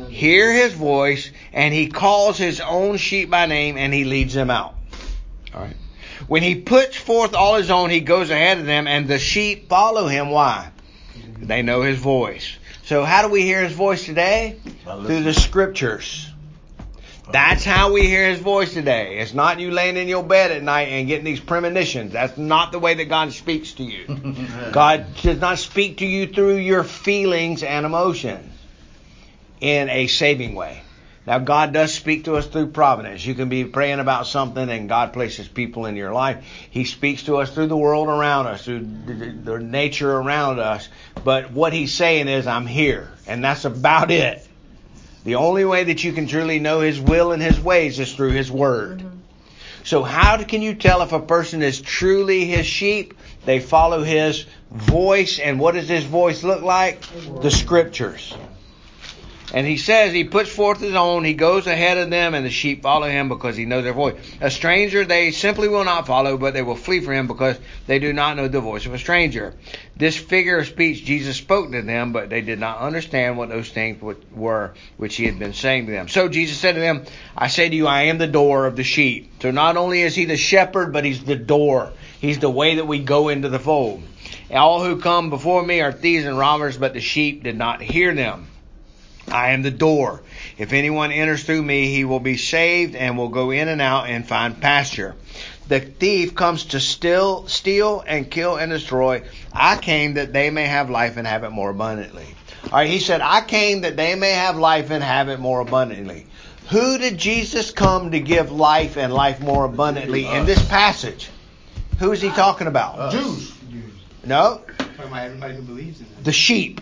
Hear 0.09 0.51
his 0.51 0.73
voice, 0.73 1.29
and 1.53 1.71
he 1.71 1.85
calls 1.85 2.39
his 2.39 2.59
own 2.59 2.97
sheep 2.97 3.29
by 3.29 3.45
name, 3.45 3.77
and 3.77 3.93
he 3.93 4.05
leads 4.05 4.33
them 4.33 4.49
out. 4.49 4.73
All 5.53 5.61
right. 5.61 5.77
When 6.25 6.41
he 6.41 6.55
puts 6.55 6.97
forth 6.97 7.35
all 7.35 7.57
his 7.57 7.69
own, 7.69 7.91
he 7.91 7.99
goes 7.99 8.31
ahead 8.31 8.57
of 8.57 8.65
them, 8.65 8.87
and 8.87 9.07
the 9.07 9.19
sheep 9.19 9.69
follow 9.69 10.07
him. 10.07 10.31
Why? 10.31 10.71
Mm-hmm. 11.13 11.45
They 11.45 11.61
know 11.61 11.83
his 11.83 11.99
voice. 11.99 12.57
So 12.85 13.03
how 13.03 13.23
do 13.23 13.29
we 13.29 13.41
hear 13.41 13.63
his 13.63 13.73
voice 13.73 14.05
today? 14.05 14.59
Through 14.83 15.23
the 15.23 15.33
scriptures. 15.33 16.29
That's 17.31 17.65
how 17.65 17.91
we 17.91 18.05
hear 18.05 18.29
his 18.29 18.39
voice 18.39 18.75
today. 18.75 19.17
It's 19.17 19.33
not 19.33 19.59
you 19.59 19.71
laying 19.71 19.97
in 19.97 20.07
your 20.07 20.23
bed 20.23 20.51
at 20.51 20.61
night 20.61 20.89
and 20.89 21.07
getting 21.07 21.25
these 21.25 21.39
premonitions. 21.39 22.13
That's 22.13 22.37
not 22.37 22.71
the 22.71 22.77
way 22.77 22.93
that 22.93 23.05
God 23.05 23.33
speaks 23.33 23.73
to 23.73 23.83
you. 23.83 24.05
God 24.71 25.07
does 25.23 25.39
not 25.39 25.57
speak 25.57 25.97
to 25.97 26.05
you 26.05 26.27
through 26.27 26.57
your 26.57 26.83
feelings 26.83 27.63
and 27.63 27.87
emotions 27.87 28.53
in 29.59 29.89
a 29.89 30.05
saving 30.05 30.53
way. 30.53 30.83
Now, 31.27 31.39
God 31.39 31.73
does 31.73 31.91
speak 31.91 32.25
to 32.25 32.35
us 32.35 32.45
through 32.45 32.67
providence. 32.67 33.25
You 33.25 33.33
can 33.33 33.49
be 33.49 33.65
praying 33.65 33.99
about 33.99 34.27
something 34.27 34.69
and 34.69 34.87
God 34.87 35.11
places 35.11 35.47
people 35.47 35.87
in 35.87 35.95
your 35.95 36.13
life. 36.13 36.45
He 36.69 36.85
speaks 36.85 37.23
to 37.23 37.37
us 37.37 37.51
through 37.51 37.67
the 37.67 37.77
world 37.77 38.09
around 38.09 38.45
us, 38.45 38.65
through 38.65 38.87
the, 39.43 39.59
nature 39.59 40.11
around 40.11 40.59
us. 40.59 40.87
But 41.23 41.51
what 41.51 41.73
He's 41.73 41.93
saying 41.93 42.27
is, 42.27 42.45
I'm 42.45 42.67
here. 42.67 43.09
And 43.25 43.43
that's 43.43 43.65
about 43.65 44.11
it. 44.11 44.47
The 45.23 45.35
only 45.35 45.65
way 45.65 45.85
that 45.85 46.03
you 46.03 46.13
can 46.13 46.27
truly 46.27 46.59
know 46.59 46.81
His 46.81 47.01
will 47.01 47.31
and 47.31 47.41
His 47.41 47.59
ways 47.59 47.99
is 47.99 48.13
through 48.13 48.31
His 48.31 48.51
Word. 48.51 48.99
Mm-hmm. 48.99 49.17
So 49.83 50.03
how 50.03 50.41
can 50.43 50.61
you 50.61 50.75
tell 50.75 51.01
if 51.01 51.11
a 51.11 51.19
person 51.19 51.63
is 51.63 51.81
truly 51.81 52.45
His 52.45 52.67
sheep? 52.67 53.15
They 53.45 53.59
follow 53.59 54.03
His 54.03 54.45
voice. 54.69 55.39
And 55.39 55.59
what 55.59 55.73
does 55.73 55.89
His 55.89 56.03
voice 56.03 56.43
look 56.43 56.61
like? 56.61 57.01
The 57.41 57.49
Scriptures. 57.49 58.35
And 59.55 59.65
he 59.65 59.77
says 59.77 60.11
he 60.11 60.25
puts 60.25 60.49
forth 60.49 60.81
his 60.81 60.95
own, 60.95 61.23
he 61.23 61.33
goes 61.33 61.65
ahead 61.65 61.97
of 61.97 62.09
them, 62.09 62.33
and 62.33 62.45
the 62.45 62.49
sheep 62.49 62.81
follow 62.81 63.07
him 63.07 63.29
because 63.29 63.55
he 63.55 63.63
knows 63.63 63.85
their 63.85 63.93
voice. 63.93 64.15
A 64.41 64.51
stranger 64.51 65.05
they 65.05 65.31
simply 65.31 65.69
will 65.69 65.85
not 65.85 66.07
follow, 66.07 66.37
but 66.37 66.53
they 66.53 66.61
will 66.61 66.75
flee 66.75 66.99
from 66.99 67.13
him 67.13 67.27
because 67.27 67.57
they 67.87 67.97
do 67.99 68.11
not 68.11 68.35
know 68.35 68.49
the 68.49 68.59
voice 68.59 68.85
of 68.85 68.93
a 68.93 68.97
stranger. 68.97 69.53
This 69.95 70.17
figure 70.17 70.57
of 70.57 70.67
speech 70.67 71.05
Jesus 71.05 71.37
spoke 71.37 71.71
to 71.71 71.81
them, 71.81 72.11
but 72.11 72.29
they 72.29 72.41
did 72.41 72.59
not 72.59 72.79
understand 72.79 73.37
what 73.37 73.47
those 73.47 73.69
things 73.69 74.01
were 74.33 74.73
which 74.97 75.15
he 75.15 75.25
had 75.25 75.39
been 75.39 75.53
saying 75.53 75.85
to 75.85 75.93
them. 75.93 76.09
So 76.09 76.27
Jesus 76.27 76.57
said 76.57 76.73
to 76.73 76.81
them, 76.81 77.05
I 77.37 77.47
say 77.47 77.69
to 77.69 77.75
you, 77.77 77.87
I 77.87 78.03
am 78.03 78.17
the 78.17 78.27
door 78.27 78.65
of 78.65 78.75
the 78.75 78.83
sheep. 78.83 79.41
So 79.41 79.51
not 79.51 79.77
only 79.77 80.01
is 80.01 80.15
he 80.15 80.25
the 80.25 80.35
shepherd, 80.35 80.91
but 80.91 81.05
he's 81.05 81.23
the 81.23 81.37
door. 81.37 81.93
He's 82.19 82.39
the 82.39 82.49
way 82.49 82.75
that 82.75 82.87
we 82.87 82.99
go 82.99 83.29
into 83.29 83.47
the 83.47 83.59
fold. 83.59 84.03
All 84.51 84.83
who 84.83 84.99
come 84.99 85.29
before 85.29 85.65
me 85.65 85.79
are 85.79 85.93
thieves 85.93 86.25
and 86.25 86.37
robbers, 86.37 86.77
but 86.77 86.93
the 86.93 86.99
sheep 86.99 87.43
did 87.43 87.57
not 87.57 87.81
hear 87.81 88.13
them. 88.13 88.47
I 89.27 89.51
am 89.51 89.61
the 89.63 89.71
door. 89.71 90.21
If 90.57 90.71
anyone 90.73 91.11
enters 91.11 91.43
through 91.43 91.63
me, 91.63 91.87
he 91.87 92.05
will 92.05 92.19
be 92.19 92.37
saved 92.37 92.95
and 92.95 93.17
will 93.17 93.29
go 93.29 93.51
in 93.51 93.67
and 93.67 93.81
out 93.81 94.07
and 94.07 94.27
find 94.27 94.59
pasture. 94.61 95.15
The 95.67 95.79
thief 95.79 96.35
comes 96.35 96.65
to 96.65 96.79
steal, 96.79 97.47
steal 97.47 98.03
and 98.05 98.29
kill 98.29 98.55
and 98.57 98.71
destroy. 98.71 99.23
I 99.51 99.77
came 99.77 100.13
that 100.15 100.31
they 100.31 100.51
may 100.51 100.65
have 100.65 100.89
life 100.89 101.17
and 101.17 101.25
have 101.25 101.43
it 101.43 101.49
more 101.49 101.71
abundantly. 101.71 102.27
All 102.65 102.71
right, 102.79 102.89
he 102.89 102.99
said, 102.99 103.21
I 103.21 103.41
came 103.41 103.81
that 103.81 103.95
they 103.97 104.15
may 104.15 104.31
have 104.31 104.57
life 104.57 104.91
and 104.91 105.03
have 105.03 105.29
it 105.29 105.39
more 105.39 105.59
abundantly. 105.61 106.27
Who 106.69 106.97
did 106.97 107.17
Jesus 107.17 107.71
come 107.71 108.11
to 108.11 108.19
give 108.19 108.51
life 108.51 108.97
and 108.97 109.13
life 109.13 109.39
more 109.39 109.65
abundantly 109.65 110.25
in 110.25 110.45
this 110.45 110.63
passage? 110.67 111.29
Who 111.99 112.11
is 112.11 112.21
he 112.21 112.29
talking 112.29 112.67
about? 112.67 113.11
Jews. 113.11 113.51
No, 114.23 114.61
Talking 114.77 115.05
about 115.05 115.25
everybody 115.25 115.55
who 115.55 115.61
believes 115.61 115.99
in 115.99 116.07
him. 116.07 116.23
the 116.23 116.31
sheep. 116.31 116.81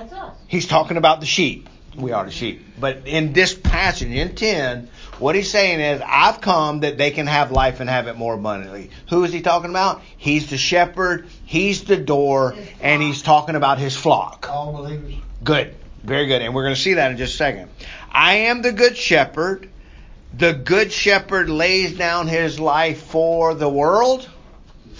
That's 0.00 0.12
us. 0.14 0.34
He's 0.46 0.66
talking 0.66 0.96
about 0.96 1.20
the 1.20 1.26
sheep. 1.26 1.68
We 1.94 2.12
are 2.12 2.24
the 2.24 2.30
sheep. 2.30 2.64
But 2.78 3.02
in 3.06 3.34
this 3.34 3.52
passage, 3.52 4.10
in 4.10 4.34
10, 4.34 4.88
what 5.18 5.34
he's 5.34 5.50
saying 5.50 5.80
is, 5.80 6.00
I've 6.02 6.40
come 6.40 6.80
that 6.80 6.96
they 6.96 7.10
can 7.10 7.26
have 7.26 7.50
life 7.50 7.80
and 7.80 7.90
have 7.90 8.06
it 8.06 8.16
more 8.16 8.32
abundantly. 8.32 8.90
Who 9.10 9.24
is 9.24 9.32
he 9.32 9.42
talking 9.42 9.68
about? 9.68 10.00
He's 10.16 10.48
the 10.48 10.56
shepherd, 10.56 11.28
he's 11.44 11.84
the 11.84 11.98
door, 11.98 12.54
and 12.80 13.02
he's 13.02 13.20
talking 13.20 13.56
about 13.56 13.78
his 13.78 13.94
flock. 13.94 14.48
All 14.48 14.72
believers. 14.72 15.16
Good. 15.44 15.74
Very 16.02 16.26
good. 16.28 16.40
And 16.40 16.54
we're 16.54 16.64
going 16.64 16.76
to 16.76 16.80
see 16.80 16.94
that 16.94 17.10
in 17.10 17.18
just 17.18 17.34
a 17.34 17.36
second. 17.36 17.68
I 18.10 18.34
am 18.34 18.62
the 18.62 18.72
good 18.72 18.96
shepherd. 18.96 19.68
The 20.32 20.54
good 20.54 20.92
shepherd 20.92 21.50
lays 21.50 21.98
down 21.98 22.26
his 22.26 22.58
life 22.58 23.02
for 23.02 23.52
the 23.52 23.68
world? 23.68 24.26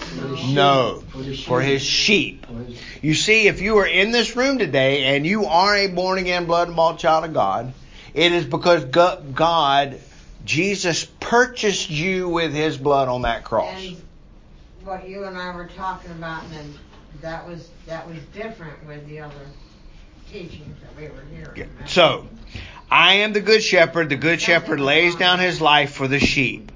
For 0.00 0.26
the 0.26 0.36
sheep. 0.36 0.54
No. 0.54 1.02
For 1.10 1.18
the 1.18 1.34
sheep. 1.34 1.46
For 1.46 1.60
his 1.60 1.82
sheep. 1.82 2.46
You 3.02 3.14
see, 3.14 3.46
if 3.48 3.60
you 3.60 3.78
are 3.78 3.86
in 3.86 4.10
this 4.10 4.36
room 4.36 4.58
today 4.58 5.16
and 5.16 5.26
you 5.26 5.46
are 5.46 5.76
a 5.76 5.86
born 5.86 6.18
again, 6.18 6.46
blood 6.46 6.68
and 6.68 6.76
bought 6.76 6.98
child 6.98 7.24
of 7.24 7.32
God, 7.32 7.72
it 8.14 8.32
is 8.32 8.44
because 8.44 8.84
God, 8.84 9.98
Jesus, 10.44 11.04
purchased 11.04 11.90
you 11.90 12.28
with 12.28 12.52
His 12.52 12.76
blood 12.76 13.08
on 13.08 13.22
that 13.22 13.44
cross. 13.44 13.74
And 13.76 13.96
what 14.84 15.08
you 15.08 15.24
and 15.24 15.38
I 15.38 15.54
were 15.54 15.68
talking 15.76 16.10
about, 16.10 16.44
and 16.44 16.52
then 16.52 16.74
that 17.20 17.46
was, 17.46 17.70
that 17.86 18.08
was 18.08 18.18
different 18.34 18.86
with 18.86 19.06
the 19.08 19.20
other 19.20 19.34
teachings 20.30 20.76
that 20.82 20.96
we 20.96 21.08
were 21.08 21.24
hearing. 21.54 21.70
So, 21.86 22.28
I 22.90 23.14
am 23.14 23.32
the 23.32 23.40
good 23.40 23.62
shepherd. 23.62 24.08
The 24.08 24.16
good 24.16 24.40
shepherd 24.40 24.80
lays 24.80 25.14
down 25.14 25.38
his 25.38 25.60
life 25.60 25.92
for 25.92 26.08
the 26.08 26.18
sheep. 26.18 26.72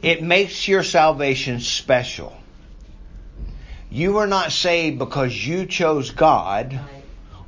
It 0.00 0.22
makes 0.22 0.66
your 0.66 0.82
salvation 0.82 1.60
special. 1.60 2.36
You 3.92 4.16
are 4.18 4.26
not 4.26 4.52
saved 4.52 4.98
because 4.98 5.46
you 5.46 5.66
chose 5.66 6.12
God. 6.12 6.80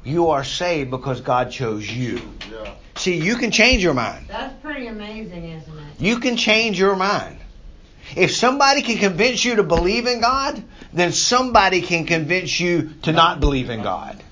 You 0.04 0.28
are 0.28 0.44
saved 0.44 0.90
because 0.90 1.22
God 1.22 1.50
chose 1.50 1.90
you. 1.90 2.20
Yeah. 2.52 2.74
See, 2.96 3.16
you 3.16 3.36
can 3.36 3.50
change 3.50 3.82
your 3.82 3.94
mind. 3.94 4.26
That's 4.28 4.52
pretty 4.60 4.88
amazing, 4.88 5.42
isn't 5.42 5.72
it? 5.72 5.84
You 5.98 6.20
can 6.20 6.36
change 6.36 6.78
your 6.78 6.96
mind. 6.96 7.38
If 8.14 8.36
somebody 8.36 8.82
can 8.82 8.98
convince 8.98 9.42
you 9.42 9.56
to 9.56 9.62
believe 9.62 10.06
in 10.06 10.20
God, 10.20 10.62
then 10.92 11.12
somebody 11.12 11.80
can 11.80 12.04
convince 12.04 12.60
you 12.60 12.90
to 13.04 13.12
not 13.12 13.40
believe 13.40 13.70
in 13.70 13.82
God. 13.82 14.22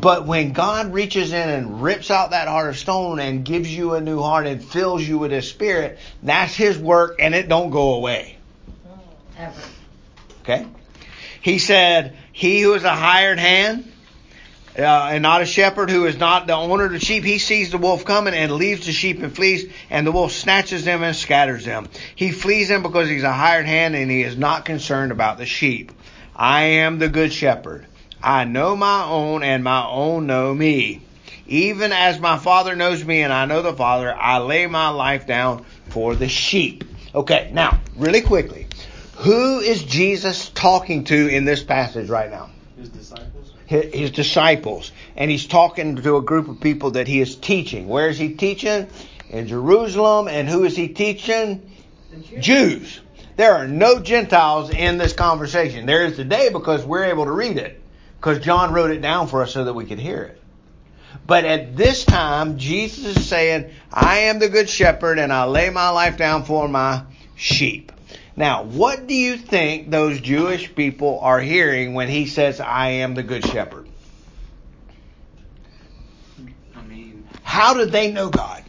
But 0.00 0.26
when 0.26 0.54
God 0.54 0.94
reaches 0.94 1.34
in 1.34 1.50
and 1.50 1.82
rips 1.82 2.10
out 2.10 2.30
that 2.30 2.48
heart 2.48 2.70
of 2.70 2.78
stone 2.78 3.20
and 3.20 3.44
gives 3.44 3.68
you 3.74 3.92
a 3.92 4.00
new 4.00 4.22
heart 4.22 4.46
and 4.46 4.64
fills 4.64 5.06
you 5.06 5.18
with 5.18 5.32
His 5.32 5.46
Spirit, 5.46 5.98
that's 6.22 6.54
His 6.54 6.78
work 6.78 7.16
and 7.18 7.34
it 7.34 7.46
don't 7.46 7.68
go 7.68 7.92
away. 7.92 8.38
Ever. 9.36 9.60
Okay? 10.40 10.66
He 11.48 11.58
said, 11.58 12.14
He 12.30 12.60
who 12.60 12.74
is 12.74 12.84
a 12.84 12.94
hired 12.94 13.38
hand 13.38 13.90
uh, 14.78 14.82
and 14.82 15.22
not 15.22 15.40
a 15.40 15.46
shepherd, 15.46 15.88
who 15.88 16.04
is 16.04 16.18
not 16.18 16.46
the 16.46 16.52
owner 16.52 16.84
of 16.84 16.92
the 16.92 17.00
sheep, 17.00 17.24
he 17.24 17.38
sees 17.38 17.70
the 17.70 17.78
wolf 17.78 18.04
coming 18.04 18.34
and 18.34 18.52
leaves 18.52 18.84
the 18.84 18.92
sheep 18.92 19.22
and 19.22 19.34
flees, 19.34 19.64
and 19.88 20.06
the 20.06 20.12
wolf 20.12 20.32
snatches 20.32 20.84
them 20.84 21.02
and 21.02 21.16
scatters 21.16 21.64
them. 21.64 21.88
He 22.14 22.32
flees 22.32 22.68
them 22.68 22.82
because 22.82 23.08
he's 23.08 23.22
a 23.22 23.32
hired 23.32 23.64
hand 23.64 23.96
and 23.96 24.10
he 24.10 24.24
is 24.24 24.36
not 24.36 24.66
concerned 24.66 25.10
about 25.10 25.38
the 25.38 25.46
sheep. 25.46 25.90
I 26.36 26.64
am 26.64 26.98
the 26.98 27.08
good 27.08 27.32
shepherd. 27.32 27.86
I 28.22 28.44
know 28.44 28.76
my 28.76 29.04
own, 29.04 29.42
and 29.42 29.64
my 29.64 29.86
own 29.86 30.26
know 30.26 30.52
me. 30.52 31.00
Even 31.46 31.92
as 31.92 32.20
my 32.20 32.36
Father 32.36 32.76
knows 32.76 33.02
me, 33.02 33.22
and 33.22 33.32
I 33.32 33.46
know 33.46 33.62
the 33.62 33.72
Father, 33.72 34.14
I 34.14 34.36
lay 34.40 34.66
my 34.66 34.90
life 34.90 35.26
down 35.26 35.64
for 35.88 36.14
the 36.14 36.28
sheep. 36.28 36.84
Okay, 37.14 37.50
now, 37.54 37.80
really 37.96 38.20
quickly. 38.20 38.67
Who 39.18 39.58
is 39.58 39.82
Jesus 39.82 40.48
talking 40.50 41.04
to 41.04 41.28
in 41.28 41.44
this 41.44 41.62
passage 41.62 42.08
right 42.08 42.30
now? 42.30 42.50
His 42.76 42.88
disciples. 42.88 43.52
His, 43.66 43.94
his 43.94 44.10
disciples. 44.12 44.92
And 45.16 45.28
he's 45.28 45.46
talking 45.46 45.96
to 45.96 46.16
a 46.16 46.22
group 46.22 46.48
of 46.48 46.60
people 46.60 46.92
that 46.92 47.08
he 47.08 47.20
is 47.20 47.34
teaching. 47.34 47.88
Where 47.88 48.08
is 48.08 48.16
he 48.16 48.34
teaching? 48.34 48.86
In 49.28 49.48
Jerusalem. 49.48 50.28
And 50.28 50.48
who 50.48 50.62
is 50.64 50.76
he 50.76 50.88
teaching? 50.88 51.68
Jews. 52.22 52.44
Jews. 52.44 53.00
There 53.36 53.54
are 53.54 53.66
no 53.66 53.98
Gentiles 53.98 54.70
in 54.70 54.98
this 54.98 55.14
conversation. 55.14 55.86
There 55.86 56.04
is 56.04 56.14
today 56.14 56.50
because 56.52 56.84
we're 56.84 57.06
able 57.06 57.24
to 57.24 57.32
read 57.32 57.56
it. 57.56 57.82
Because 58.20 58.38
John 58.38 58.72
wrote 58.72 58.92
it 58.92 59.00
down 59.00 59.26
for 59.26 59.42
us 59.42 59.52
so 59.52 59.64
that 59.64 59.74
we 59.74 59.84
could 59.84 59.98
hear 59.98 60.22
it. 60.22 60.40
But 61.26 61.44
at 61.44 61.76
this 61.76 62.04
time, 62.04 62.58
Jesus 62.58 63.16
is 63.16 63.26
saying, 63.28 63.70
I 63.92 64.18
am 64.20 64.38
the 64.38 64.48
good 64.48 64.68
shepherd 64.68 65.18
and 65.18 65.32
I 65.32 65.44
lay 65.46 65.70
my 65.70 65.90
life 65.90 66.16
down 66.16 66.44
for 66.44 66.68
my 66.68 67.02
sheep. 67.34 67.90
Now, 68.38 68.62
what 68.62 69.08
do 69.08 69.14
you 69.14 69.36
think 69.36 69.90
those 69.90 70.20
Jewish 70.20 70.72
people 70.76 71.18
are 71.22 71.40
hearing 71.40 71.94
when 71.94 72.08
he 72.08 72.26
says, 72.26 72.60
I 72.60 72.90
am 72.90 73.14
the 73.14 73.24
good 73.24 73.44
shepherd? 73.44 73.88
I 76.76 76.82
mean, 76.82 77.26
How 77.42 77.74
do 77.74 77.86
they 77.86 78.12
know 78.12 78.30
God? 78.30 78.62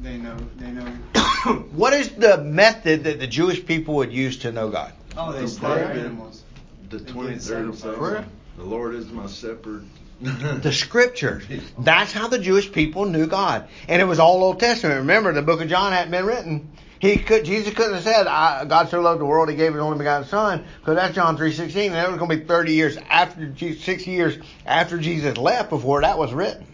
they 0.00 0.16
know, 0.16 0.34
they 0.56 0.70
know. 0.70 0.86
what 1.72 1.92
is 1.92 2.08
the 2.08 2.38
method 2.38 3.04
that 3.04 3.20
the 3.20 3.26
Jewish 3.26 3.66
people 3.66 3.96
would 3.96 4.14
use 4.14 4.38
to 4.38 4.50
know 4.50 4.70
God? 4.70 4.94
Oh, 5.14 5.32
they 5.32 5.42
The 5.42 5.48
study 5.48 6.00
animals. 6.00 6.42
The 6.88 6.98
They 7.00 7.12
twenty 7.12 7.34
did 7.34 7.42
third 7.42 7.64
some 7.66 7.76
Psalm. 7.76 7.96
prayer. 7.96 8.24
The 8.56 8.64
Lord 8.64 8.94
is 8.94 9.10
my 9.10 9.26
shepherd; 9.26 9.84
the 10.22 10.72
scriptures. 10.72 11.44
That's 11.78 12.12
how 12.12 12.28
the 12.28 12.38
Jewish 12.38 12.72
people 12.72 13.04
knew 13.04 13.26
God, 13.26 13.68
and 13.88 14.00
it 14.00 14.06
was 14.06 14.18
all 14.18 14.42
Old 14.42 14.58
Testament. 14.58 15.00
Remember, 15.00 15.34
the 15.34 15.42
Book 15.42 15.60
of 15.60 15.68
John 15.68 15.92
hadn't 15.92 16.12
been 16.12 16.24
written. 16.24 16.72
He 17.00 17.16
could, 17.16 17.44
Jesus 17.44 17.74
couldn't 17.74 17.94
have 17.94 18.02
said, 18.02 18.26
I, 18.26 18.64
"God 18.64 18.88
so 18.88 19.00
loved 19.00 19.20
the 19.20 19.24
world, 19.24 19.48
He 19.48 19.56
gave 19.56 19.72
His 19.72 19.80
only 19.80 19.98
begotten 19.98 20.26
Son," 20.26 20.64
because 20.80 20.96
that's 20.96 21.14
John 21.14 21.36
three 21.36 21.52
sixteen, 21.52 21.92
and 21.92 21.98
it 21.98 22.10
was 22.10 22.18
going 22.18 22.30
to 22.30 22.36
be 22.38 22.44
thirty 22.44 22.72
years 22.72 22.96
after, 23.08 23.46
Jesus, 23.46 23.84
six 23.84 24.06
years 24.06 24.36
after 24.66 24.98
Jesus 24.98 25.36
left 25.36 25.70
before 25.70 26.00
that 26.02 26.18
was 26.18 26.32
written. 26.32 26.66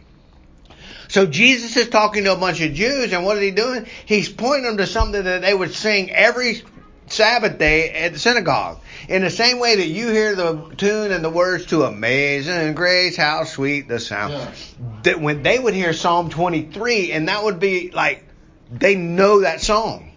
So 1.08 1.26
Jesus 1.26 1.76
is 1.76 1.90
talking 1.90 2.24
to 2.24 2.32
a 2.32 2.36
bunch 2.36 2.60
of 2.62 2.72
Jews, 2.72 3.12
and 3.12 3.24
what 3.24 3.36
is 3.36 3.42
he 3.42 3.50
doing? 3.50 3.86
He's 4.06 4.28
pointing 4.28 4.64
them 4.64 4.78
to 4.78 4.86
something 4.86 5.22
that 5.22 5.42
they 5.42 5.54
would 5.54 5.74
sing 5.74 6.10
every 6.10 6.62
Sabbath 7.06 7.58
day 7.58 7.90
at 7.90 8.14
the 8.14 8.18
synagogue. 8.18 8.80
In 9.08 9.22
the 9.22 9.30
same 9.30 9.58
way 9.58 9.76
that 9.76 9.86
you 9.86 10.08
hear 10.08 10.34
the 10.34 10.72
tune 10.78 11.12
and 11.12 11.22
the 11.22 11.30
words 11.30 11.66
to 11.66 11.82
Amazing 11.82 12.74
Grace, 12.74 13.16
how 13.16 13.44
sweet 13.44 13.88
the 13.88 14.00
sound. 14.00 14.32
Yeah. 14.32 14.52
That 15.02 15.20
when 15.20 15.42
they 15.42 15.58
would 15.58 15.74
hear 15.74 15.92
Psalm 15.92 16.30
23, 16.30 17.12
and 17.12 17.28
that 17.28 17.44
would 17.44 17.60
be 17.60 17.90
like, 17.90 18.24
they 18.70 18.94
know 18.94 19.42
that 19.42 19.60
song. 19.60 20.10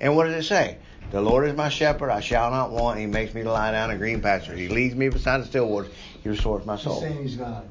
And 0.00 0.16
what 0.16 0.24
does 0.24 0.34
it 0.34 0.48
say? 0.48 0.78
The 1.10 1.20
Lord 1.20 1.46
is 1.46 1.56
my 1.56 1.70
shepherd, 1.70 2.10
I 2.10 2.20
shall 2.20 2.50
not 2.50 2.70
want. 2.70 2.98
He 2.98 3.06
makes 3.06 3.32
me 3.34 3.42
to 3.42 3.50
lie 3.50 3.72
down 3.72 3.90
in 3.90 3.98
green 3.98 4.20
pastures. 4.20 4.58
He 4.58 4.68
leads 4.68 4.94
me 4.94 5.08
beside 5.08 5.40
the 5.40 5.46
still 5.46 5.68
waters. 5.68 5.90
He 6.22 6.28
restores 6.28 6.66
my 6.66 6.76
soul. 6.76 7.00
He's 7.00 7.10
saying 7.10 7.22
he's 7.22 7.36
God. 7.36 7.66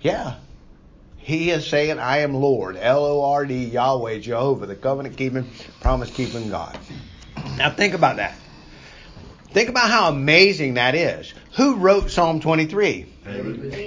Yeah. 0.00 0.36
He 1.16 1.50
is 1.50 1.66
saying, 1.66 1.98
I 1.98 2.18
am 2.18 2.34
Lord, 2.34 2.76
L 2.76 3.02
O 3.02 3.24
R 3.32 3.46
D, 3.46 3.64
Yahweh, 3.64 4.18
Jehovah, 4.18 4.66
the 4.66 4.76
covenant 4.76 5.16
keeping, 5.16 5.48
promise 5.80 6.10
keeping 6.10 6.50
God. 6.50 6.78
Now 7.56 7.70
think 7.70 7.94
about 7.94 8.16
that. 8.16 8.36
Think 9.48 9.70
about 9.70 9.88
how 9.88 10.10
amazing 10.10 10.74
that 10.74 10.94
is. 10.94 11.32
Who 11.56 11.76
wrote 11.76 12.10
Psalm 12.10 12.40
23? 12.40 13.06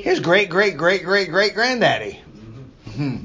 His 0.01 0.19
great, 0.19 0.49
great, 0.49 0.77
great, 0.77 1.03
great, 1.03 1.29
great 1.29 1.53
granddaddy. 1.53 2.21
Hmm. 2.95 3.17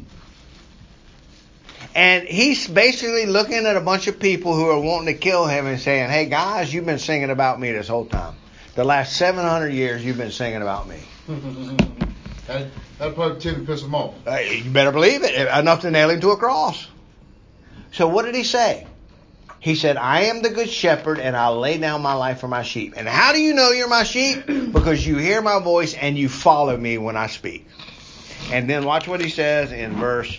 And 1.95 2.27
he's 2.27 2.67
basically 2.67 3.27
looking 3.27 3.67
at 3.67 3.77
a 3.77 3.81
bunch 3.81 4.07
of 4.07 4.19
people 4.19 4.55
who 4.55 4.67
are 4.67 4.81
wanting 4.81 5.15
to 5.15 5.21
kill 5.21 5.47
him 5.47 5.67
and 5.67 5.79
saying, 5.79 6.09
Hey 6.09 6.27
guys, 6.27 6.73
you've 6.73 6.87
been 6.87 6.99
singing 6.99 7.31
about 7.31 7.61
me 7.61 7.73
this 7.73 7.89
whole 7.89 8.07
time. 8.07 8.35
The 8.75 8.85
last 8.85 9.17
700 9.17 9.69
years 9.69 10.05
you've 10.05 10.17
been 10.17 10.31
singing 10.31 10.63
about 10.63 10.89
me. 10.89 10.99
that, 12.47 12.69
that 12.99 13.15
probably 13.15 13.41
tend 13.41 13.59
to 13.59 13.63
piss 13.65 13.83
him 13.83 13.95
off. 13.95 14.15
Uh, 14.27 14.37
you 14.37 14.71
better 14.71 14.93
believe 14.93 15.23
it. 15.23 15.35
Enough 15.35 15.83
to 15.83 15.91
nail 15.91 16.09
him 16.09 16.21
to 16.23 16.31
a 16.31 16.37
cross. 16.37 16.87
So 17.93 18.09
what 18.09 18.25
did 18.25 18.35
he 18.35 18.45
say? 18.45 18.87
He 19.61 19.75
said, 19.75 19.99
I 19.99 20.23
am 20.23 20.43
the 20.43 20.49
good 20.49 20.71
shepherd 20.71 21.21
and 21.21 21.37
I'll 21.37 21.61
lay 21.61 21.77
down 21.77 22.01
my 22.01 22.15
life 22.15 22.41
for 22.41 22.49
my 22.49 22.63
sheep. 22.63 22.95
And 22.97 23.07
how 23.07 23.33
do 23.33 23.39
you 23.39 23.53
know 23.55 23.71
you're 23.71 23.89
my 23.89 24.05
sheep? 24.05 24.45
Because 24.73 25.07
you 25.07 25.19
hear 25.19 25.43
my 25.43 25.61
voice 25.61 25.93
and 25.93 26.17
you 26.17 26.31
follow 26.31 26.75
me 26.77 26.97
when 26.97 27.15
I 27.15 27.27
speak. 27.27 27.69
And 28.51 28.69
then 28.69 28.87
watch 28.87 29.07
what 29.07 29.21
he 29.21 29.29
says 29.29 29.71
in 29.71 29.93
verse 29.93 30.35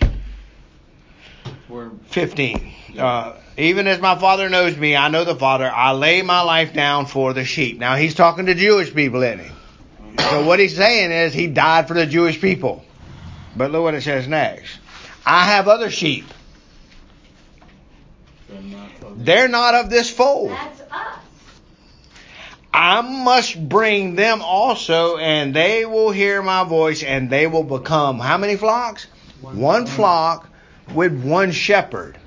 15. 2.08 2.72
Uh, 2.98 3.34
even 3.56 3.86
as 3.86 4.00
my 4.00 4.18
father 4.18 4.48
knows 4.48 4.76
me, 4.76 4.96
I 4.96 5.08
know 5.08 5.24
the 5.24 5.34
father. 5.34 5.70
I 5.70 5.92
lay 5.92 6.22
my 6.22 6.42
life 6.42 6.72
down 6.72 7.06
for 7.06 7.32
the 7.32 7.44
sheep. 7.44 7.78
Now 7.78 7.96
he's 7.96 8.14
talking 8.14 8.46
to 8.46 8.54
Jewish 8.54 8.94
people, 8.94 9.22
isn't 9.22 9.40
he? 9.40 9.50
So 10.18 10.44
what 10.44 10.58
he's 10.58 10.76
saying 10.76 11.10
is 11.10 11.34
he 11.34 11.48
died 11.48 11.88
for 11.88 11.94
the 11.94 12.06
Jewish 12.06 12.40
people. 12.40 12.84
But 13.56 13.70
look 13.70 13.82
what 13.82 13.94
it 13.94 14.02
says 14.02 14.28
next. 14.28 14.78
I 15.26 15.46
have 15.46 15.68
other 15.68 15.90
sheep. 15.90 16.26
They're 19.16 19.48
not 19.48 19.74
of 19.74 19.90
this 19.90 20.10
fold. 20.10 20.50
That's 20.50 20.80
us. 20.80 21.18
I 22.72 23.00
must 23.02 23.68
bring 23.68 24.16
them 24.16 24.42
also, 24.42 25.16
and 25.16 25.54
they 25.54 25.86
will 25.86 26.10
hear 26.10 26.42
my 26.42 26.64
voice, 26.64 27.04
and 27.04 27.30
they 27.30 27.46
will 27.46 27.62
become 27.62 28.18
how 28.18 28.36
many 28.36 28.56
flocks? 28.56 29.06
One 29.40 29.86
flock 29.86 30.48
with 30.92 31.22
one 31.22 31.52
shepherd. 31.52 32.18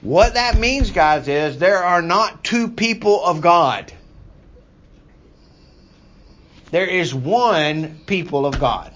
What 0.00 0.34
that 0.34 0.58
means, 0.58 0.90
guys, 0.90 1.26
is 1.28 1.58
there 1.58 1.82
are 1.82 2.02
not 2.02 2.44
two 2.44 2.68
people 2.68 3.24
of 3.24 3.40
God. 3.40 3.92
There 6.70 6.86
is 6.86 7.14
one 7.14 8.00
people 8.06 8.46
of 8.46 8.60
God. 8.60 8.92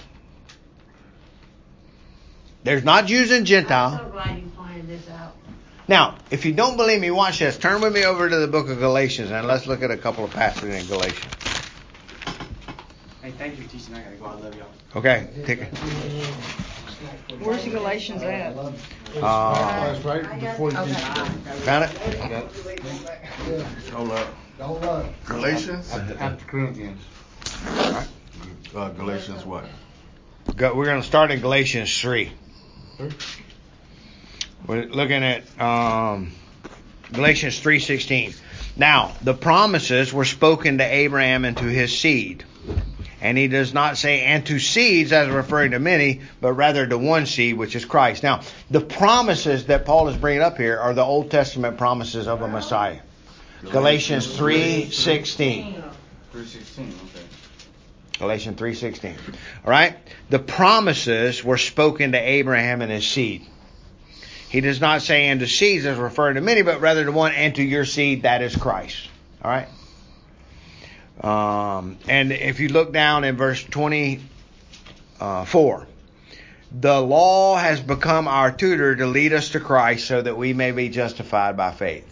There's 2.62 2.84
not 2.84 3.06
Jews 3.06 3.30
and 3.30 3.46
I'm 3.48 3.98
so 3.98 4.08
glad 4.10 4.38
you 4.38 4.50
pointed 4.56 4.86
this 4.86 5.08
out. 5.08 5.34
Now, 5.88 6.18
if 6.30 6.44
you 6.44 6.52
don't 6.52 6.76
believe 6.76 7.00
me, 7.00 7.10
watch 7.10 7.38
this. 7.38 7.56
Turn 7.56 7.80
with 7.80 7.94
me 7.94 8.04
over 8.04 8.28
to 8.28 8.36
the 8.36 8.46
book 8.46 8.68
of 8.68 8.78
Galatians 8.78 9.30
and 9.30 9.46
let's 9.46 9.66
look 9.66 9.82
at 9.82 9.90
a 9.90 9.96
couple 9.96 10.24
of 10.24 10.30
passages 10.30 10.82
in 10.82 10.86
Galatians. 10.86 11.32
Hey, 13.22 13.32
thank 13.32 13.56
you 13.56 13.64
for 13.64 13.70
teaching. 13.70 13.94
I 13.94 14.02
gotta 14.02 14.16
go. 14.16 14.26
I 14.26 14.34
love 14.34 14.56
y'all. 14.56 14.68
Okay, 14.94 15.28
take 15.44 15.60
it. 15.60 15.78
Where's 17.40 17.64
the 17.64 17.70
Galatians 17.70 18.22
at? 18.22 18.54
Uh, 19.16 19.92
That's 19.92 20.04
right 20.04 20.40
before 20.40 20.70
you 20.70 20.78
Okay. 20.78 20.92
found 20.92 21.84
it? 21.84 21.90
Hold 23.92 24.12
up. 24.12 24.28
Don't 24.58 24.80
look. 24.80 25.06
Galatians? 25.26 25.92
After 25.92 26.44
Corinthians. 26.46 27.00
Uh, 28.74 28.88
Galatians 28.90 29.44
what? 29.44 29.64
Go, 30.56 30.74
we're 30.74 30.84
going 30.86 31.00
to 31.00 31.06
start 31.06 31.30
in 31.30 31.40
Galatians 31.40 31.98
3. 32.00 32.30
We're 34.66 34.84
looking 34.84 35.24
at 35.24 35.42
um, 35.60 36.32
Galatians 37.12 37.60
3:16. 37.60 38.36
Now, 38.76 39.12
the 39.22 39.34
promises 39.34 40.12
were 40.12 40.24
spoken 40.24 40.78
to 40.78 40.84
Abraham 40.84 41.44
and 41.44 41.56
to 41.56 41.64
his 41.64 41.98
seed. 41.98 42.44
And 43.20 43.36
he 43.36 43.48
does 43.48 43.74
not 43.74 43.98
say 43.98 44.22
and 44.22 44.46
to 44.46 44.58
seeds 44.58 45.12
as 45.12 45.28
referring 45.28 45.72
to 45.72 45.78
many, 45.78 46.22
but 46.40 46.54
rather 46.54 46.86
to 46.86 46.96
one 46.96 47.26
seed, 47.26 47.56
which 47.56 47.76
is 47.76 47.84
Christ. 47.84 48.22
Now, 48.22 48.40
the 48.70 48.80
promises 48.80 49.66
that 49.66 49.84
Paul 49.84 50.08
is 50.08 50.16
bringing 50.16 50.42
up 50.42 50.56
here 50.56 50.78
are 50.78 50.94
the 50.94 51.04
Old 51.04 51.30
Testament 51.30 51.76
promises 51.76 52.26
of 52.26 52.40
a 52.40 52.48
Messiah. 52.48 53.00
Galatians 53.70 54.26
3:16. 54.26 55.74
316. 56.32 56.94
Okay. 57.04 57.26
Galatians 58.18 58.58
3:16. 58.58 59.16
All 59.64 59.70
right? 59.70 59.96
The 60.30 60.38
promises 60.38 61.44
were 61.44 61.58
spoken 61.58 62.12
to 62.12 62.18
Abraham 62.18 62.80
and 62.80 62.90
his 62.90 63.06
seed. 63.06 63.46
He 64.48 64.60
does 64.60 64.80
not 64.80 65.02
say 65.02 65.26
and 65.26 65.40
to 65.40 65.46
seeds 65.46 65.86
as 65.86 65.98
referring 65.98 66.36
to 66.36 66.40
many, 66.40 66.62
but 66.62 66.80
rather 66.80 67.04
to 67.04 67.12
one 67.12 67.32
and 67.32 67.54
to 67.54 67.62
your 67.62 67.84
seed 67.84 68.22
that 68.22 68.42
is 68.42 68.56
Christ. 68.56 68.96
All 69.44 69.50
right? 69.50 69.68
Um, 71.22 71.98
and 72.08 72.32
if 72.32 72.60
you 72.60 72.68
look 72.68 72.92
down 72.92 73.24
in 73.24 73.36
verse 73.36 73.62
24, 73.62 75.86
the 76.72 77.00
law 77.00 77.56
has 77.56 77.80
become 77.80 78.28
our 78.28 78.52
tutor 78.52 78.96
to 78.96 79.06
lead 79.06 79.32
us 79.32 79.50
to 79.50 79.60
Christ 79.60 80.06
so 80.06 80.22
that 80.22 80.36
we 80.36 80.52
may 80.52 80.70
be 80.70 80.88
justified 80.88 81.56
by 81.56 81.72
faith. 81.72 82.06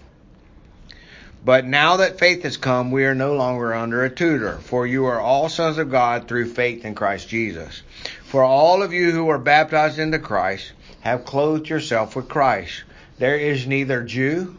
But 1.45 1.65
now 1.65 1.99
that 1.99 2.19
faith 2.19 2.43
has 2.43 2.57
come, 2.57 2.91
we 2.91 3.05
are 3.05 3.15
no 3.15 3.35
longer 3.35 3.73
under 3.73 4.05
a 4.05 4.11
tutor, 4.11 4.59
for 4.59 4.87
you 4.87 5.07
are 5.07 5.21
all 5.21 5.49
sons 5.49 5.79
of 5.79 5.91
God 5.91 6.27
through 6.27 6.53
faith 6.53 6.85
in 6.85 6.97
Christ 6.97 7.29
Jesus. 7.29 7.83
For 8.25 8.43
all 8.43 8.83
of 8.83 8.93
you 8.93 9.13
who 9.13 9.29
are 9.29 9.39
baptized 9.39 10.01
into 10.01 10.19
Christ 10.19 10.73
have 11.01 11.25
clothed 11.25 11.69
yourself 11.69 12.17
with 12.17 12.29
Christ. 12.29 12.83
There 13.19 13.37
is 13.37 13.67
neither 13.67 14.03
Jew 14.03 14.57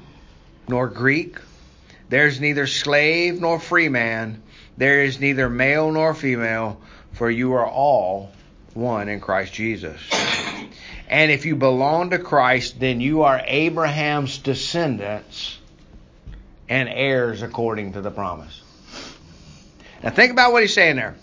nor 0.67 0.87
Greek, 0.87 1.37
there 2.09 2.25
is 2.25 2.41
neither 2.41 2.67
slave 2.67 3.39
nor 3.39 3.59
free 3.59 3.89
man, 3.89 4.41
there 4.77 5.03
is 5.03 5.19
neither 5.19 5.49
male 5.49 5.91
nor 5.91 6.13
female, 6.13 6.81
for 7.13 7.29
you 7.29 7.53
are 7.53 7.67
all 7.67 8.31
one 8.73 9.09
in 9.09 9.19
Christ 9.19 9.53
Jesus. 9.53 9.99
And 11.07 11.31
if 11.31 11.45
you 11.45 11.55
belong 11.55 12.11
to 12.11 12.19
Christ, 12.19 12.79
then 12.79 13.01
you 13.01 13.23
are 13.23 13.41
Abraham's 13.45 14.37
descendants 14.37 15.57
and 16.67 16.87
heirs 16.87 17.41
according 17.41 17.93
to 17.93 18.01
the 18.01 18.11
promise. 18.11 18.61
Now 20.03 20.11
think 20.11 20.31
about 20.31 20.51
what 20.51 20.61
he's 20.61 20.73
saying 20.73 20.95
there. 20.95 21.15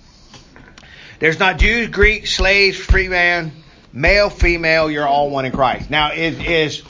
There's 1.19 1.39
not 1.39 1.59
Jews, 1.59 1.89
Greeks, 1.89 2.35
slaves, 2.35 2.77
free 2.77 3.09
man, 3.09 3.53
male, 3.93 4.29
female, 4.29 4.91
you're 4.91 5.07
all 5.07 5.31
one 5.31 5.47
in 5.47 5.53
Christ. 5.53 5.89
Now 5.89 6.13
is 6.13 6.39
is 6.41 6.83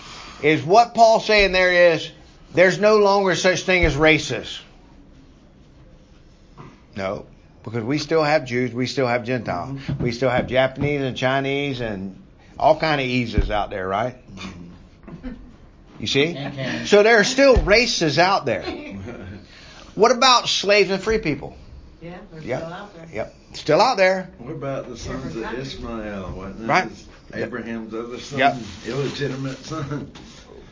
is 0.43 0.65
what 0.65 0.95
Paul's 0.95 1.25
saying 1.25 1.53
there 1.53 1.93
is 1.93 2.11
there's 2.57 2.79
no 2.81 2.97
longer 2.97 3.35
such 3.35 3.63
thing 3.63 3.85
as 3.85 3.97
races. 3.97 4.61
No, 6.97 7.27
because 7.63 7.85
we 7.85 7.99
still 7.99 8.23
have 8.23 8.47
Jews, 8.47 8.73
we 8.73 8.87
still 8.87 9.07
have 9.07 9.25
Gentiles, 9.25 9.79
mm-hmm. 9.79 10.03
we 10.03 10.13
still 10.13 10.31
have 10.31 10.47
Japanese 10.47 11.03
and 11.03 11.17
Chinese 11.17 11.81
and 11.81 12.23
all 12.59 12.79
kind 12.79 13.01
of 13.01 13.07
eases 13.07 13.51
out 13.51 13.71
there, 13.71 13.87
right? 13.87 14.17
Mm-hmm. 14.35 15.33
You 15.99 16.07
see? 16.07 16.37
So 16.87 17.03
there 17.03 17.19
are 17.21 17.25
still 17.25 17.57
races 17.63 18.19
out 18.19 18.45
there. 18.47 18.65
What 19.95 20.13
about 20.13 20.47
slaves 20.47 20.91
and 20.91 21.03
free 21.03 21.17
people? 21.17 21.57
Yeah, 22.03 22.19
they're 22.31 22.43
Yep. 22.43 22.59
still 22.61 22.73
out 22.75 22.95
there. 22.95 23.09
Yep. 23.15 23.35
Still 23.55 23.81
out 23.81 23.97
there. 23.97 24.31
What 24.37 24.53
about 24.53 24.89
the 24.91 24.97
sons 24.99 25.35
of 25.35 25.55
Ishmael? 25.55 26.33
Wasn't 26.37 26.69
Right. 26.69 26.91
his- 26.91 27.07
Abraham's 27.33 27.95
other 27.95 28.21
son, 28.21 28.39
Yep. 28.39 28.57
illegitimate 28.89 29.65
son. 29.65 30.13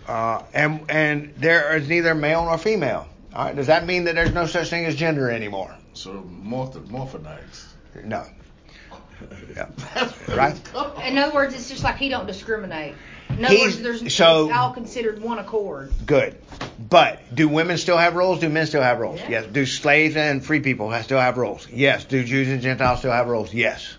Uh, 0.06 0.42
and 0.52 0.90
and 0.90 1.34
there 1.36 1.76
is 1.76 1.88
neither 1.88 2.14
male 2.14 2.44
nor 2.44 2.58
female. 2.58 3.08
All 3.34 3.44
right. 3.46 3.56
Does 3.56 3.68
that 3.68 3.86
mean 3.86 4.04
that 4.04 4.14
there's 4.14 4.32
no 4.32 4.46
such 4.46 4.68
thing 4.70 4.84
as 4.84 4.94
gender 4.96 5.30
anymore? 5.30 5.74
So 5.94 6.12
morph 6.42 6.74
morphonites. 6.88 7.64
No. 8.04 8.24
Yeah. 9.54 9.68
Right? 10.28 10.60
In 11.06 11.16
other 11.16 11.32
words, 11.32 11.54
it's 11.54 11.68
just 11.70 11.82
like 11.84 11.96
he 11.96 12.08
don't 12.08 12.26
discriminate. 12.26 12.94
In 13.30 13.44
other 13.44 13.54
He's- 13.54 13.64
words, 13.66 13.82
there's 14.02 14.14
so- 14.14 14.46
it's 14.48 14.54
all 14.56 14.72
considered 14.72 15.22
one 15.22 15.38
accord. 15.38 15.92
Good. 16.04 16.36
But 16.90 17.20
do 17.34 17.48
women 17.48 17.78
still 17.78 17.96
have 17.96 18.16
roles? 18.16 18.40
Do 18.40 18.48
men 18.50 18.66
still 18.66 18.82
have 18.82 18.98
roles? 18.98 19.20
Yeah. 19.20 19.30
Yes. 19.30 19.46
Do 19.46 19.64
slaves 19.64 20.16
and 20.16 20.44
free 20.44 20.60
people 20.60 20.92
still 21.02 21.20
have 21.20 21.38
roles? 21.38 21.66
Yes. 21.70 22.04
Do 22.04 22.22
Jews 22.24 22.48
and 22.48 22.60
Gentiles 22.60 22.98
still 22.98 23.12
have 23.12 23.28
roles? 23.28 23.54
Yes. 23.54 23.96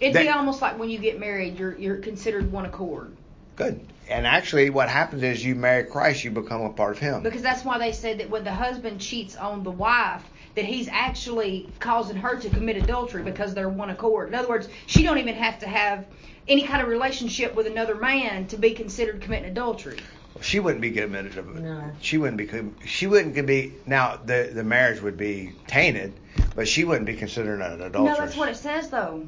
It'd 0.00 0.14
That- 0.14 0.22
be 0.24 0.28
almost 0.28 0.60
like 0.60 0.78
when 0.78 0.90
you 0.90 0.98
get 0.98 1.18
married, 1.18 1.58
you're 1.58 1.78
you're 1.78 1.96
considered 1.96 2.50
one 2.52 2.66
accord. 2.66 3.16
Good. 3.54 3.80
And 4.08 4.26
actually, 4.26 4.70
what 4.70 4.88
happens 4.88 5.22
is 5.22 5.44
you 5.44 5.54
marry 5.54 5.84
Christ, 5.84 6.22
you 6.24 6.30
become 6.30 6.62
a 6.62 6.70
part 6.70 6.96
of 6.96 6.98
Him. 6.98 7.22
Because 7.22 7.42
that's 7.42 7.64
why 7.64 7.78
they 7.78 7.92
said 7.92 8.18
that 8.18 8.30
when 8.30 8.44
the 8.44 8.52
husband 8.52 9.00
cheats 9.00 9.36
on 9.36 9.64
the 9.64 9.70
wife, 9.70 10.22
that 10.56 10.64
he's 10.64 10.88
actually 10.88 11.68
causing 11.80 12.16
her 12.16 12.36
to 12.40 12.48
commit 12.48 12.76
adultery 12.76 13.22
because 13.22 13.54
they're 13.54 13.68
one 13.68 13.90
accord. 13.90 14.28
In 14.28 14.34
other 14.34 14.48
words, 14.48 14.68
she 14.86 15.02
don't 15.02 15.18
even 15.18 15.34
have 15.34 15.58
to 15.60 15.68
have 15.68 16.06
any 16.48 16.62
kind 16.62 16.82
of 16.82 16.88
relationship 16.88 17.54
with 17.54 17.66
another 17.66 17.94
man 17.94 18.46
to 18.48 18.56
be 18.56 18.72
considered 18.72 19.20
committing 19.20 19.50
adultery. 19.50 19.98
She 20.40 20.60
wouldn't 20.60 20.80
be 20.82 20.90
committed. 20.90 21.32
To, 21.32 21.60
No. 21.60 21.90
She 22.00 22.18
wouldn't 22.18 22.38
be. 22.38 22.86
She 22.86 23.06
wouldn't 23.06 23.46
be. 23.46 23.74
Now 23.86 24.18
the 24.22 24.50
the 24.52 24.64
marriage 24.64 25.00
would 25.00 25.16
be 25.16 25.52
tainted, 25.66 26.12
but 26.54 26.68
she 26.68 26.84
wouldn't 26.84 27.06
be 27.06 27.16
considered 27.16 27.60
an 27.60 27.80
adulteress. 27.80 28.18
No, 28.18 28.24
that's 28.24 28.36
what 28.36 28.48
it 28.48 28.56
says 28.56 28.90
though. 28.90 29.26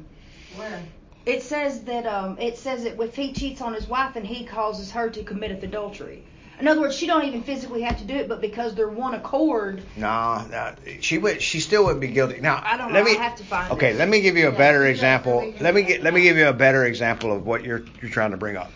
Where? 0.55 0.83
It 1.25 1.43
says 1.43 1.81
that 1.83 2.05
um, 2.05 2.37
it 2.39 2.57
says 2.57 2.83
that 2.83 2.99
if 2.99 3.15
he 3.15 3.33
cheats 3.33 3.61
on 3.61 3.73
his 3.73 3.87
wife 3.87 4.15
and 4.15 4.25
he 4.25 4.45
causes 4.45 4.91
her 4.91 5.09
to 5.09 5.23
commit 5.23 5.63
adultery. 5.63 6.23
In 6.59 6.67
other 6.67 6.81
words, 6.81 6.95
she 6.95 7.07
don't 7.07 7.23
even 7.23 7.41
physically 7.43 7.83
have 7.83 7.97
to 7.99 8.03
do 8.03 8.15
it, 8.15 8.27
but 8.27 8.41
because 8.41 8.75
they're 8.75 8.89
one 8.89 9.13
accord, 9.15 9.81
No, 9.95 10.45
no, 10.51 10.73
she 10.99 11.17
would. 11.17 11.41
She 11.41 11.61
still 11.61 11.83
wouldn't 11.85 12.01
be 12.01 12.07
guilty. 12.07 12.41
Now, 12.41 12.61
I 12.65 12.75
don't 12.75 12.91
let 12.91 13.05
know. 13.05 13.11
me. 13.11 13.17
I 13.17 13.21
have 13.23 13.37
to 13.37 13.45
find 13.45 13.71
okay, 13.71 13.91
it. 13.91 13.95
let 13.95 14.09
me 14.09 14.19
give 14.19 14.35
you 14.35 14.49
a 14.49 14.51
Yeah, 14.51 14.57
better 14.57 14.85
example. 14.85 15.39
so 15.39 15.45
we 15.45 15.51
can 15.53 15.63
Let 15.63 15.73
me 15.73 15.83
get. 15.83 16.03
Let 16.03 16.13
me 16.13 16.21
give 16.21 16.35
you 16.35 16.47
a 16.47 16.53
better 16.53 16.83
example 16.85 17.31
of 17.31 17.45
what 17.45 17.63
you're 17.63 17.83
you're 18.01 18.11
trying 18.11 18.31
to 18.31 18.37
bring 18.37 18.57
up. 18.57 18.71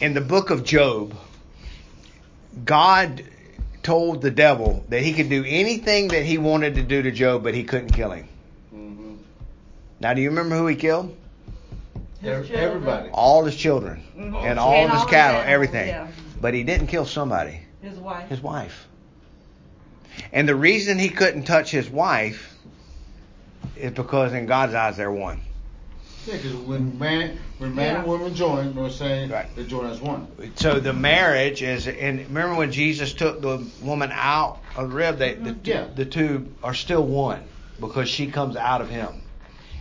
In 0.00 0.12
the 0.14 0.20
book 0.20 0.50
of 0.50 0.64
Job, 0.64 1.14
God 2.64 3.22
told 3.84 4.22
the 4.22 4.30
devil 4.30 4.84
that 4.88 5.02
he 5.02 5.12
could 5.12 5.28
do 5.28 5.44
anything 5.46 6.08
that 6.08 6.24
he 6.24 6.38
wanted 6.38 6.76
to 6.76 6.82
do 6.82 7.02
to 7.02 7.10
Job, 7.12 7.42
but 7.44 7.54
he 7.54 7.62
couldn't 7.64 7.90
kill 7.92 8.10
him. 8.10 8.26
Mhm. 8.74 9.16
Now, 10.00 10.14
do 10.14 10.20
you 10.22 10.30
remember 10.30 10.56
who 10.56 10.66
he 10.66 10.74
killed? 10.74 11.14
Ev- 12.24 12.50
Everybody. 12.50 13.10
All 13.12 13.44
his 13.44 13.56
children 13.56 14.02
Mhm. 14.16 14.44
and 14.44 14.58
all 14.58 14.72
And 14.74 14.86
of 14.86 14.90
his 14.92 15.00
all 15.02 15.06
cattle, 15.08 15.36
animals, 15.40 15.52
everything. 15.52 15.88
yeah. 15.88 16.06
But 16.40 16.54
he 16.54 16.62
didn't 16.62 16.86
kill 16.88 17.06
somebody. 17.06 17.60
His 17.82 17.98
wife. 17.98 18.28
his 18.30 18.40
wife. 18.40 18.88
And 20.32 20.48
the 20.48 20.54
reason 20.54 20.98
he 20.98 21.08
couldn't 21.10 21.44
touch 21.44 21.70
his 21.70 21.88
wife 21.90 22.54
is 23.76 23.92
because 23.92 24.32
in 24.32 24.46
God's 24.46 24.72
eyes 24.74 24.96
they're 24.96 25.10
one. 25.12 25.40
Yeah, 26.26 26.36
because 26.36 26.54
when 26.54 26.98
man, 26.98 27.36
when 27.58 27.74
man 27.74 27.96
and 27.96 28.04
Yeah. 28.06 28.10
woman 28.10 28.34
join, 28.34 28.74
we're 28.74 28.88
saying 28.88 29.30
Right. 29.30 29.54
they 29.54 29.64
join 29.64 29.90
as 29.90 30.00
one. 30.00 30.26
So 30.56 30.80
the 30.80 30.94
marriage 30.94 31.62
is, 31.62 31.86
and 31.86 32.20
remember 32.20 32.54
when 32.54 32.72
Jesus 32.72 33.12
took 33.12 33.42
the 33.42 33.62
woman 33.82 34.10
out 34.14 34.58
of 34.76 34.88
the 34.88 34.96
rib, 34.96 35.18
they, 35.18 35.34
the, 35.34 35.54
Yeah. 35.62 35.84
the 35.94 36.06
two 36.06 36.48
are 36.62 36.72
still 36.74 37.02
one 37.04 37.40
because 37.78 38.08
she 38.08 38.28
comes 38.28 38.56
out 38.56 38.80
of 38.80 38.88
him. 38.88 39.08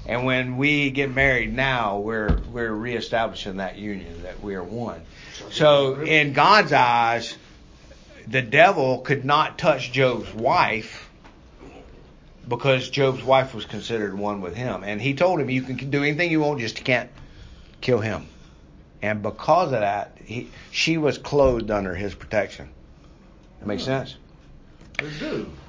And 0.05 0.25
when 0.25 0.57
we 0.57 0.91
get 0.91 1.13
married 1.13 1.53
now, 1.53 1.99
we're 1.99 2.37
we're 2.51 2.71
reestablishing 2.71 3.57
that 3.57 3.77
union 3.77 4.23
that 4.23 4.41
we 4.41 4.55
are 4.55 4.63
one. 4.63 5.01
So 5.51 6.01
in 6.01 6.33
God's 6.33 6.73
eyes, 6.73 7.37
the 8.27 8.41
devil 8.41 8.99
could 8.99 9.23
not 9.23 9.57
touch 9.57 9.91
Job's 9.91 10.33
wife 10.33 11.09
because 12.47 12.89
Job's 12.89 13.23
wife 13.23 13.53
was 13.53 13.65
considered 13.65 14.17
one 14.17 14.41
with 14.41 14.55
him. 14.55 14.83
And 14.83 15.01
he 15.01 15.13
told 15.13 15.39
him, 15.39 15.49
You 15.49 15.61
can 15.61 15.89
do 15.89 16.03
anything 16.03 16.31
you 16.31 16.41
want, 16.41 16.59
just 16.59 16.83
can't 16.83 17.09
kill 17.81 17.99
him. 17.99 18.27
And 19.01 19.21
because 19.21 19.73
of 19.73 19.81
that, 19.81 20.17
he, 20.23 20.49
she 20.71 20.97
was 20.97 21.17
clothed 21.17 21.71
under 21.71 21.93
his 21.93 22.13
protection. 22.13 22.69
That 23.59 23.67
makes 23.67 23.83
hmm. 23.83 23.87
sense? 23.87 24.15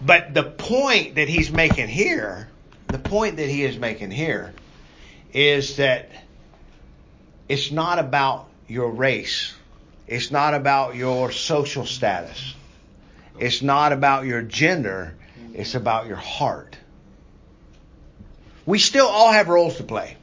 But 0.05 0.35
the 0.35 0.45
point 0.45 1.17
that 1.17 1.29
he's 1.29 1.51
making 1.51 1.89
here, 1.89 2.49
the 2.95 3.01
point 3.01 3.39
that 3.39 3.49
he 3.49 3.65
is 3.65 3.77
making 3.77 4.13
here, 4.13 4.55
is 5.33 5.79
that 5.79 6.11
it's 7.49 7.73
not 7.73 7.99
about 7.99 8.47
your 8.69 8.89
race. 8.89 9.53
It's 10.07 10.31
not 10.31 10.55
about 10.55 10.95
your 10.95 11.33
social 11.33 11.87
status. 11.87 12.55
It's 13.41 13.63
not 13.63 13.93
about 13.93 14.27
your 14.27 14.43
gender. 14.43 15.17
It's 15.55 15.75
about 15.75 16.07
your 16.07 16.19
heart. 16.19 16.77
We 18.65 18.79
still 18.79 19.09
all 19.09 19.33
have 19.33 19.49
roles 19.49 19.79
to 19.79 19.83
play. 19.83 20.17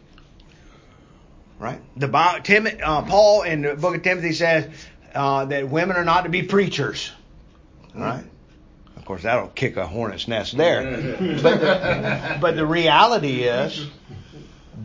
Right? 1.59 1.81
The 1.97 2.39
Tim, 2.41 2.69
uh, 2.81 3.01
Paul 3.01 3.41
in 3.41 3.63
the 3.63 3.75
book 3.75 3.97
of 3.97 4.01
Timothy 4.01 4.31
says 4.31 4.69
uh, 5.13 5.43
that 5.43 5.67
women 5.67 5.97
are 5.97 6.05
not 6.05 6.23
to 6.23 6.29
be 6.29 6.43
preachers. 6.43 7.11
Right? 7.93 8.23
Of 8.97 9.05
course, 9.05 9.23
that'll 9.23 9.47
kick 9.47 9.77
a 9.77 9.87
hornet's 9.87 10.27
nest 10.27 10.55
there. 10.55 10.83
but, 11.41 11.59
the, 11.59 12.37
but 12.39 12.55
the 12.55 12.65
reality 12.65 13.43
is, 13.43 13.87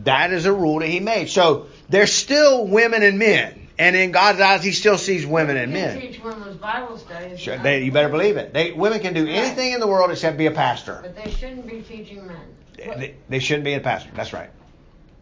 that 0.03 0.31
is 0.31 0.45
a 0.45 0.53
rule 0.53 0.79
that 0.79 0.87
he 0.87 0.99
made. 0.99 1.29
So 1.29 1.67
there's 1.89 2.11
still 2.11 2.67
women 2.67 3.03
and 3.03 3.19
men. 3.19 3.67
And 3.79 3.95
in 3.95 4.11
God's 4.11 4.39
eyes, 4.39 4.63
he 4.63 4.71
still 4.71 4.97
sees 4.97 5.25
women 5.25 5.55
and 5.55 5.71
You 5.71 5.77
can 5.77 5.87
men. 5.87 6.01
teach 6.01 6.23
women's 6.23 6.57
Bible 6.57 6.97
studies. 6.97 7.39
Sure, 7.39 7.59
they, 7.59 7.83
you 7.83 7.91
better 7.91 8.09
believe 8.09 8.37
it. 8.37 8.51
They, 8.51 8.71
women 8.71 8.99
can 9.01 9.13
do 9.13 9.27
anything 9.27 9.73
in 9.73 9.79
the 9.79 9.87
world 9.87 10.09
except 10.09 10.37
be 10.37 10.47
a 10.47 10.51
pastor. 10.51 10.99
But 11.01 11.15
they 11.15 11.29
shouldn't 11.29 11.67
be 11.67 11.81
teaching 11.81 12.25
men. 12.25 12.39
They, 12.75 13.15
they 13.29 13.39
shouldn't 13.39 13.65
be 13.65 13.73
a 13.73 13.79
pastor. 13.79 14.09
That's 14.15 14.33
right. 14.33 14.49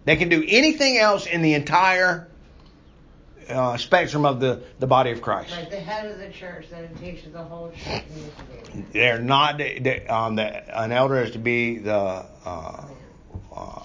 They 0.06 0.16
can 0.16 0.30
do 0.30 0.44
anything 0.48 0.98
else 0.98 1.26
in 1.26 1.42
the 1.42 1.54
entire 1.54 2.28
uh, 3.50 3.78
spectrum 3.78 4.26
of 4.26 4.40
the, 4.40 4.64
the 4.80 4.88
body 4.88 5.12
of 5.12 5.22
Christ. 5.22 5.52
Like 5.52 5.70
the 5.70 5.80
head 5.80 6.12
of 6.12 6.20
the 6.20 6.30
church 6.30 6.70
that 6.70 6.98
teaches 7.00 7.32
the 7.34 7.44
whole 7.44 7.72
church. 7.72 8.04
They're 8.92 9.20
not. 9.20 9.58
They, 9.58 10.06
um, 10.08 10.36
the, 10.36 10.80
an 10.82 10.92
elder 10.92 11.22
is 11.22 11.32
to 11.32 11.40
be 11.40 11.78
the 11.78 11.94
uh, 11.94 12.86
uh, 13.54 13.84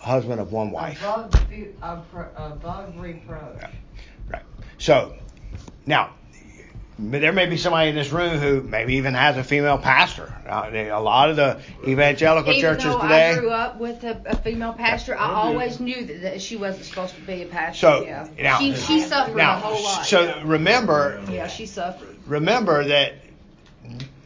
husband 0.00 0.40
of 0.40 0.52
one 0.52 0.70
wife. 0.70 1.00
Above, 1.02 1.34
above 2.36 2.96
reproach. 2.98 3.62
Right. 4.28 4.42
So 4.78 5.16
now 5.86 6.14
there 6.98 7.32
may 7.32 7.46
be 7.46 7.56
somebody 7.56 7.90
in 7.90 7.94
this 7.94 8.10
room 8.10 8.38
who 8.38 8.60
maybe 8.60 8.94
even 8.94 9.14
has 9.14 9.36
a 9.36 9.44
female 9.44 9.78
pastor. 9.78 10.34
Uh, 10.46 10.70
a 10.72 11.00
lot 11.00 11.30
of 11.30 11.36
the 11.36 11.60
evangelical 11.86 12.52
Even 12.52 12.60
churches 12.60 12.84
though 12.84 13.00
today. 13.00 13.30
I 13.30 13.38
grew 13.38 13.50
up 13.50 13.78
with 13.78 14.02
a, 14.02 14.20
a 14.26 14.36
female 14.36 14.72
pastor, 14.72 15.16
I 15.16 15.32
always 15.32 15.78
knew 15.78 16.04
that, 16.04 16.22
that 16.22 16.42
she 16.42 16.56
wasn't 16.56 16.86
supposed 16.86 17.14
to 17.14 17.20
be 17.20 17.42
a 17.42 17.46
pastor. 17.46 17.78
So, 17.78 18.04
yeah. 18.04 18.28
now- 18.38 18.58
she 18.58 18.74
she 18.74 19.00
suffered 19.00 19.36
now, 19.36 19.56
a 19.56 19.60
whole 19.60 19.82
lot. 19.82 20.06
so 20.06 20.42
remember, 20.44 21.22
yeah, 21.30 21.46
she 21.46 21.66
suffered. 21.66 22.16
remember 22.26 22.84
that 22.88 23.14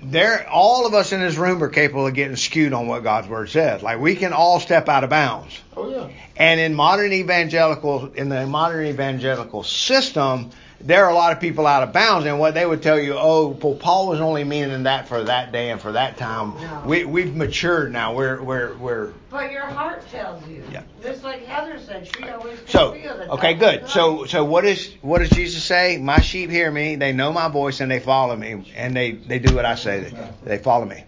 there, 0.03 0.49
all 0.49 0.87
of 0.87 0.95
us 0.95 1.13
in 1.13 1.21
this 1.21 1.37
room 1.37 1.63
are 1.63 1.69
capable 1.69 2.07
of 2.07 2.15
getting 2.15 2.37
skewed 2.37 2.73
on 2.73 2.89
what 2.89 3.03
God's 3.05 3.29
word 3.29 3.51
says. 3.51 3.83
Like 3.83 4.01
we 4.01 4.17
can 4.17 4.33
all 4.33 4.61
step 4.61 4.89
out 4.89 5.05
of 5.05 5.11
bounds. 5.11 5.61
Oh 5.77 5.91
yeah. 5.91 6.09
And 6.37 6.59
in 6.59 6.75
modern 6.75 7.13
evangelical, 7.13 8.13
in 8.15 8.29
the 8.29 8.47
modern 8.47 8.87
evangelical 8.87 9.63
system, 9.63 10.51
there 10.85 11.05
are 11.05 11.11
a 11.11 11.15
lot 11.15 11.33
of 11.33 11.41
people 11.41 11.67
out 11.67 11.83
of 11.83 11.93
bounds, 11.93 12.27
and 12.27 12.39
what 12.39 12.55
they 12.55 12.67
would 12.67 12.83
tell 12.83 12.99
you, 12.99 13.15
oh, 13.17 13.49
well, 13.49 13.75
Paul 13.75 14.09
was 14.09 14.21
only 14.21 14.45
meaning 14.45 14.85
that 14.85 15.09
for 15.09 15.25
that 15.25 15.53
day 15.53 15.71
and 15.71 15.81
for 15.81 15.93
that 15.93 16.17
time. 16.17 16.55
No. 16.61 16.83
We 16.87 17.05
we've 17.05 17.35
matured 17.35 17.93
now. 17.93 18.15
We're 18.15 18.43
we're 18.43 18.75
we're 18.77 19.13
But 19.31 19.53
your 19.53 19.63
heart 19.63 20.09
tells 20.11 20.47
you. 20.49 20.65
Yeah. 20.71 20.83
Just 21.03 21.23
like 21.23 21.45
Heather 21.47 21.79
said, 21.79 22.09
she 22.17 22.29
always 22.29 22.59
so 22.67 22.93
feel 22.93 23.17
that. 23.17 23.31
okay, 23.31 23.55
good. 23.55 23.89
So 23.89 24.25
so 24.25 24.45
what 24.45 24.65
is 24.65 24.93
what 25.03 25.19
does 25.19 25.31
Jesus 25.31 25.63
say? 25.63 25.99
My 25.99 26.21
sheep 26.21 26.51
hear 26.51 26.71
me; 26.71 26.97
they 26.97 27.13
know 27.13 27.33
my 27.33 27.49
voice, 27.49 27.81
and 27.81 27.91
they 27.91 28.01
follow 28.01 28.37
me, 28.37 28.73
and 28.75 28.97
they 28.97 29.13
they 29.13 29.39
do 29.39 29.55
what 29.55 29.65
I 29.65 29.77
say. 29.77 30.01
They, 30.01 30.31
they 30.45 30.59
follow 30.59 30.85
me. 30.85 31.05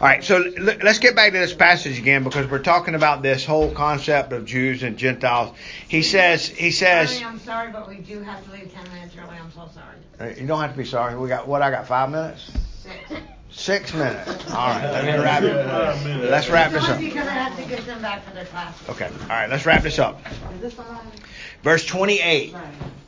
All 0.00 0.06
right, 0.06 0.24
so 0.24 0.42
l- 0.42 0.52
let's 0.82 0.98
get 0.98 1.14
back 1.14 1.32
to 1.32 1.38
this 1.38 1.52
passage 1.52 1.98
again 1.98 2.24
because 2.24 2.50
we're 2.50 2.60
talking 2.62 2.94
about 2.94 3.20
this 3.20 3.44
whole 3.44 3.70
concept 3.70 4.32
of 4.32 4.46
Jews 4.46 4.82
and 4.82 4.96
Gentiles. 4.96 5.54
He 5.88 6.02
says, 6.02 6.48
he 6.48 6.70
says, 6.70 7.10
Sorry, 7.18 7.24
I'm 7.24 7.38
sorry, 7.38 7.70
but 7.70 7.86
we 7.86 7.96
do 7.96 8.20
have 8.22 8.42
to 8.46 8.50
leave 8.50 8.72
10 8.72 8.92
minutes 8.94 9.14
early. 9.18 9.36
I'm 9.36 9.52
so 9.52 9.68
sorry. 9.74 9.96
Uh, 10.18 10.40
you 10.40 10.46
don't 10.46 10.60
have 10.60 10.72
to 10.72 10.78
be 10.78 10.86
sorry. 10.86 11.18
We 11.18 11.28
got 11.28 11.46
what? 11.46 11.60
I 11.60 11.70
got 11.70 11.86
five 11.86 12.10
minutes, 12.10 12.50
Six. 12.82 13.20
six 13.50 13.92
minutes. 13.94 14.50
All 14.50 14.68
right, 14.70 14.90
let 14.90 15.04
me 15.04 15.22
wrap 15.22 15.42
it. 15.42 16.30
Let's 16.30 16.48
wrap 16.48 16.72
this 16.72 16.88
up. 16.88 16.98
because 16.98 17.26
I 17.28 17.32
have 17.32 17.56
to 17.62 17.68
get 17.68 17.84
them 17.84 18.00
back 18.00 18.24
for 18.24 18.34
their 18.34 18.46
class. 18.46 18.74
Okay, 18.88 19.06
all 19.22 19.28
right, 19.28 19.50
let's 19.50 19.66
wrap 19.66 19.82
this 19.82 19.98
up. 19.98 20.18
Is 20.54 20.60
this? 20.62 20.76
Verse 21.62 21.84
28, 21.84 22.54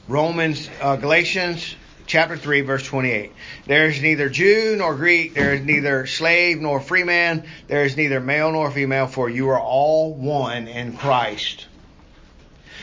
Romans, 0.08 0.68
uh, 0.82 0.96
Galatians 0.96 1.74
chapter 2.12 2.36
3, 2.36 2.60
verse 2.60 2.84
28. 2.84 3.32
There 3.64 3.86
is 3.86 4.02
neither 4.02 4.28
Jew 4.28 4.76
nor 4.76 4.94
Greek, 4.94 5.32
there 5.32 5.54
is 5.54 5.64
neither 5.64 6.06
slave 6.06 6.60
nor 6.60 6.78
free 6.78 7.04
man, 7.04 7.46
there 7.68 7.86
is 7.86 7.96
neither 7.96 8.20
male 8.20 8.52
nor 8.52 8.70
female, 8.70 9.06
for 9.06 9.30
you 9.30 9.48
are 9.48 9.58
all 9.58 10.12
one 10.12 10.68
in 10.68 10.94
Christ. 10.98 11.68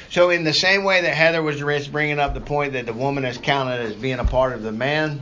So, 0.10 0.32
in 0.32 0.44
the 0.44 0.54
same 0.54 0.84
way 0.84 1.02
that 1.02 1.14
Heather 1.14 1.44
was 1.44 1.60
just 1.60 1.92
bringing 1.92 2.18
up 2.18 2.34
the 2.34 2.42
point 2.42 2.74
that 2.74 2.88
the 2.88 2.94
woman 2.94 3.24
is 3.24 3.38
counted 3.38 3.80
as 3.82 3.94
being 3.94 4.18
a 4.18 4.26
part 4.26 4.54
of 4.54 4.64
the 4.64 4.72
man, 4.72 5.22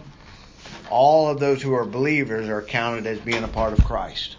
all 0.90 1.30
of 1.30 1.42
those 1.42 1.62
who 1.62 1.74
are 1.74 1.84
believers 1.84 2.48
are 2.48 2.62
counted 2.62 3.06
as 3.08 3.20
being 3.20 3.44
a 3.44 3.50
part 3.50 3.78
of 3.78 3.84
Christ. 3.84 4.38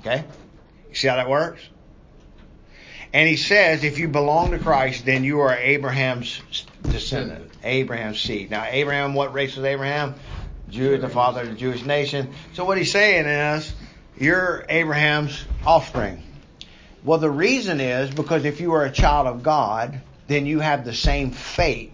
Okay? 0.00 0.24
See 0.92 1.06
how 1.06 1.14
that 1.14 1.30
works? 1.30 1.62
And 3.12 3.28
he 3.28 3.36
says, 3.36 3.82
if 3.82 3.98
you 3.98 4.08
belong 4.08 4.52
to 4.52 4.58
Christ, 4.58 5.04
then 5.04 5.24
you 5.24 5.40
are 5.40 5.56
Abraham's 5.56 6.40
descendant, 6.82 7.50
Abraham's 7.64 8.20
seed. 8.20 8.50
Now, 8.50 8.66
Abraham, 8.68 9.14
what 9.14 9.34
race 9.34 9.56
was 9.56 9.64
Abraham? 9.64 10.14
Jew, 10.68 10.96
the 10.98 11.08
father 11.08 11.40
of 11.42 11.48
the 11.48 11.54
Jewish 11.54 11.84
nation. 11.84 12.32
So 12.54 12.64
what 12.64 12.78
he's 12.78 12.92
saying 12.92 13.26
is, 13.26 13.72
you're 14.16 14.64
Abraham's 14.68 15.44
offspring. 15.66 16.22
Well, 17.02 17.18
the 17.18 17.30
reason 17.30 17.80
is 17.80 18.10
because 18.10 18.44
if 18.44 18.60
you 18.60 18.74
are 18.74 18.84
a 18.84 18.92
child 18.92 19.26
of 19.26 19.42
God, 19.42 20.00
then 20.28 20.46
you 20.46 20.60
have 20.60 20.84
the 20.84 20.94
same 20.94 21.32
faith 21.32 21.92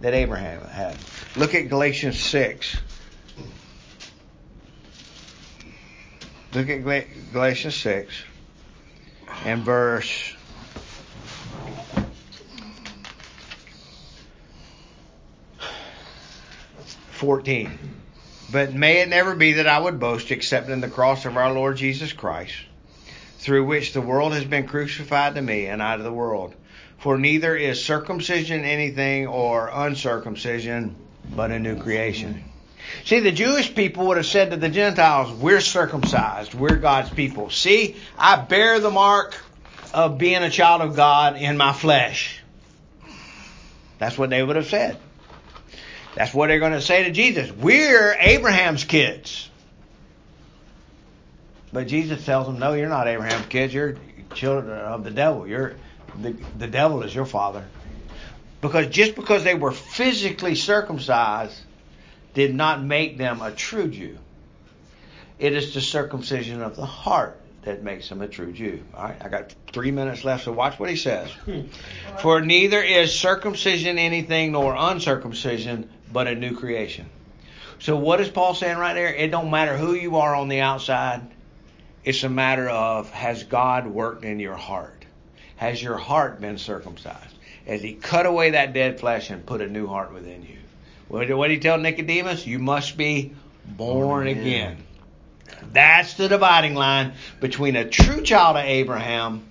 that 0.00 0.14
Abraham 0.14 0.62
had. 0.62 0.96
Look 1.36 1.54
at 1.54 1.68
Galatians 1.68 2.18
6. 2.18 2.78
Look 6.54 6.68
at 6.70 6.84
Gal- 6.84 7.04
Galatians 7.32 7.74
6 7.76 8.22
and 9.44 9.62
verse 9.62 10.34
14. 17.18 17.78
But 18.50 18.72
may 18.72 19.02
it 19.02 19.08
never 19.08 19.34
be 19.34 19.54
that 19.54 19.66
I 19.66 19.78
would 19.78 20.00
boast 20.00 20.30
except 20.30 20.70
in 20.70 20.80
the 20.80 20.88
cross 20.88 21.26
of 21.26 21.36
our 21.36 21.52
Lord 21.52 21.76
Jesus 21.76 22.12
Christ, 22.12 22.54
through 23.38 23.66
which 23.66 23.92
the 23.92 24.00
world 24.00 24.32
has 24.32 24.44
been 24.44 24.66
crucified 24.66 25.34
to 25.34 25.42
me 25.42 25.66
and 25.66 25.82
I 25.82 25.96
to 25.96 26.02
the 26.02 26.12
world. 26.12 26.54
For 26.98 27.18
neither 27.18 27.54
is 27.54 27.84
circumcision 27.84 28.64
anything 28.64 29.26
or 29.26 29.70
uncircumcision, 29.72 30.96
but 31.36 31.50
a 31.50 31.58
new 31.58 31.76
creation. 31.76 32.44
See, 33.04 33.20
the 33.20 33.32
Jewish 33.32 33.74
people 33.74 34.06
would 34.06 34.16
have 34.16 34.26
said 34.26 34.50
to 34.50 34.56
the 34.56 34.70
Gentiles, 34.70 35.30
We're 35.30 35.60
circumcised. 35.60 36.54
We're 36.54 36.76
God's 36.76 37.10
people. 37.10 37.50
See, 37.50 37.96
I 38.16 38.36
bear 38.36 38.80
the 38.80 38.90
mark 38.90 39.36
of 39.92 40.18
being 40.18 40.42
a 40.42 40.50
child 40.50 40.80
of 40.80 40.96
God 40.96 41.36
in 41.36 41.56
my 41.56 41.72
flesh. 41.72 42.40
That's 43.98 44.16
what 44.16 44.30
they 44.30 44.42
would 44.42 44.56
have 44.56 44.68
said. 44.68 44.98
That's 46.18 46.34
what 46.34 46.48
they're 46.48 46.58
going 46.58 46.72
to 46.72 46.80
say 46.80 47.04
to 47.04 47.12
Jesus. 47.12 47.52
We're 47.52 48.12
Abraham's 48.18 48.82
kids. 48.82 49.48
But 51.72 51.86
Jesus 51.86 52.24
tells 52.26 52.48
them, 52.48 52.58
No, 52.58 52.72
you're 52.72 52.88
not 52.88 53.06
Abraham's 53.06 53.46
kids. 53.46 53.72
You're 53.72 53.94
children 54.34 54.76
of 54.76 55.04
the 55.04 55.12
devil. 55.12 55.46
You're 55.46 55.76
the, 56.20 56.32
the 56.58 56.66
devil 56.66 57.04
is 57.04 57.14
your 57.14 57.24
father. 57.24 57.64
Because 58.60 58.88
just 58.88 59.14
because 59.14 59.44
they 59.44 59.54
were 59.54 59.70
physically 59.70 60.56
circumcised 60.56 61.56
did 62.34 62.52
not 62.52 62.82
make 62.82 63.16
them 63.16 63.40
a 63.40 63.52
true 63.52 63.86
Jew. 63.86 64.18
It 65.38 65.52
is 65.52 65.72
the 65.72 65.80
circumcision 65.80 66.62
of 66.62 66.74
the 66.74 66.84
heart 66.84 67.38
that 67.62 67.84
makes 67.84 68.08
them 68.08 68.22
a 68.22 68.26
true 68.26 68.50
Jew. 68.50 68.82
All 68.92 69.04
right, 69.04 69.24
I 69.24 69.28
got 69.28 69.54
three 69.72 69.92
minutes 69.92 70.24
left, 70.24 70.46
so 70.46 70.52
watch 70.52 70.80
what 70.80 70.90
he 70.90 70.96
says. 70.96 71.30
For 72.22 72.40
neither 72.40 72.82
is 72.82 73.14
circumcision 73.14 73.98
anything 73.98 74.50
nor 74.50 74.74
uncircumcision, 74.76 75.88
but 76.12 76.26
a 76.26 76.34
new 76.34 76.56
creation. 76.56 77.06
So 77.80 77.96
what 77.96 78.20
is 78.20 78.28
Paul 78.28 78.54
saying 78.54 78.78
right 78.78 78.94
there? 78.94 79.14
It 79.14 79.30
don't 79.30 79.50
matter 79.50 79.76
who 79.76 79.94
you 79.94 80.16
are 80.16 80.34
on 80.34 80.48
the 80.48 80.60
outside. 80.60 81.22
It's 82.04 82.22
a 82.24 82.28
matter 82.28 82.68
of 82.68 83.10
has 83.10 83.44
God 83.44 83.86
worked 83.86 84.24
in 84.24 84.40
your 84.40 84.56
heart? 84.56 85.04
Has 85.56 85.82
your 85.82 85.96
heart 85.96 86.40
been 86.40 86.58
circumcised? 86.58 87.36
Has 87.66 87.82
he 87.82 87.92
cut 87.92 88.26
away 88.26 88.50
that 88.50 88.72
dead 88.72 88.98
flesh 88.98 89.30
and 89.30 89.44
put 89.44 89.60
a 89.60 89.68
new 89.68 89.86
heart 89.86 90.12
within 90.12 90.42
you? 90.42 90.56
What 91.08 91.26
did 91.26 91.50
he 91.50 91.58
tell 91.58 91.78
Nicodemus? 91.78 92.46
You 92.46 92.58
must 92.58 92.96
be 92.96 93.32
born, 93.64 94.26
again. 94.26 94.78
That's 95.72 96.14
the 96.14 96.28
dividing 96.28 96.74
line 96.74 97.12
between 97.40 97.76
a 97.76 97.88
true 97.88 98.22
child 98.22 98.56
of 98.56 98.64
Abraham 98.64 99.42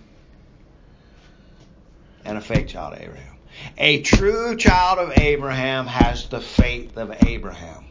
and 2.26 2.38
a 2.38 2.42
fake 2.42 2.68
child 2.68 2.94
of 2.94 3.02
Abraham. 3.02 3.37
A 3.78 4.02
true 4.02 4.56
child 4.56 5.00
of 5.00 5.18
Abraham 5.18 5.88
has 5.88 6.28
the 6.30 6.42
faith 6.42 6.98
of 6.98 7.16
Abraham. 7.26 7.86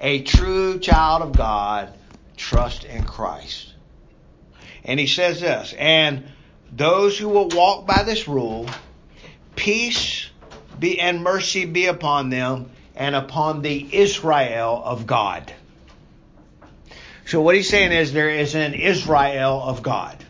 A 0.00 0.22
true 0.22 0.78
child 0.78 1.22
of 1.22 1.32
God 1.32 1.92
trusts 2.36 2.84
in 2.84 3.04
Christ. 3.04 3.74
And 4.84 4.98
he 4.98 5.06
says 5.06 5.40
this, 5.40 5.74
and 5.76 6.24
those 6.72 7.18
who 7.18 7.28
will 7.28 7.48
walk 7.48 7.86
by 7.86 8.04
this 8.04 8.28
rule, 8.28 8.68
peace 9.56 10.28
be 10.78 11.00
and 11.00 11.22
mercy 11.22 11.64
be 11.64 11.86
upon 11.86 12.30
them 12.30 12.70
and 12.94 13.14
upon 13.14 13.62
the 13.62 13.96
Israel 13.96 14.80
of 14.84 15.06
God. 15.06 15.52
So 17.26 17.40
what 17.40 17.54
he's 17.54 17.68
saying 17.68 17.92
is 17.92 18.12
there 18.12 18.30
is 18.30 18.54
an 18.54 18.74
Israel 18.74 19.62
of 19.62 19.82
God. 19.82 20.24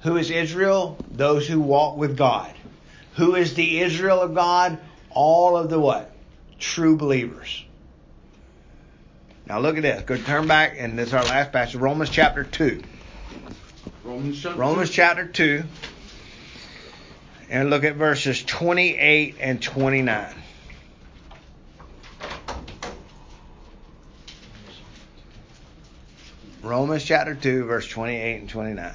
Who 0.00 0.16
is 0.16 0.30
Israel? 0.30 0.98
Those 1.10 1.46
who 1.46 1.60
walk 1.60 1.96
with 1.96 2.16
God. 2.16 2.53
Who 3.16 3.34
is 3.34 3.54
the 3.54 3.80
Israel 3.80 4.20
of 4.20 4.34
God? 4.34 4.78
All 5.10 5.56
of 5.56 5.70
the 5.70 5.78
what? 5.78 6.10
True 6.58 6.96
believers. 6.96 7.64
Now 9.46 9.60
look 9.60 9.76
at 9.76 9.82
this. 9.82 10.02
Go 10.04 10.16
turn 10.16 10.48
back, 10.48 10.74
and 10.78 10.98
this 10.98 11.08
is 11.08 11.14
our 11.14 11.24
last 11.24 11.52
passage, 11.52 11.76
Romans 11.76 12.10
chapter 12.10 12.44
two. 12.44 12.82
Romans 14.04 14.42
chapter 14.42 14.58
Romans 14.58 14.90
chapter 14.90 15.26
2. 15.26 15.64
And 17.48 17.70
look 17.70 17.84
at 17.84 17.96
verses 17.96 18.42
28 18.42 19.36
and 19.40 19.62
29. 19.62 20.34
Romans 26.62 27.04
chapter 27.04 27.34
2, 27.34 27.64
verse 27.64 27.88
28 27.88 28.40
and 28.40 28.48
29. 28.48 28.92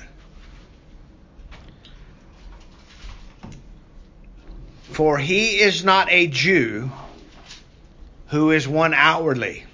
For 4.91 5.17
he 5.17 5.59
is 5.59 5.83
not 5.83 6.11
a 6.11 6.27
Jew 6.27 6.91
who 8.27 8.51
is 8.51 8.67
one 8.67 8.93
outwardly, 8.93 9.65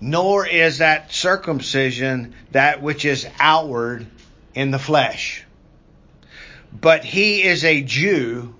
nor 0.00 0.46
is 0.46 0.78
that 0.78 1.12
circumcision 1.12 2.34
that 2.52 2.82
which 2.82 3.04
is 3.04 3.26
outward 3.38 4.06
in 4.54 4.70
the 4.70 4.78
flesh. 4.78 5.44
But 6.72 7.04
he 7.04 7.42
is 7.42 7.64
a 7.64 7.82
Jew 7.82 8.54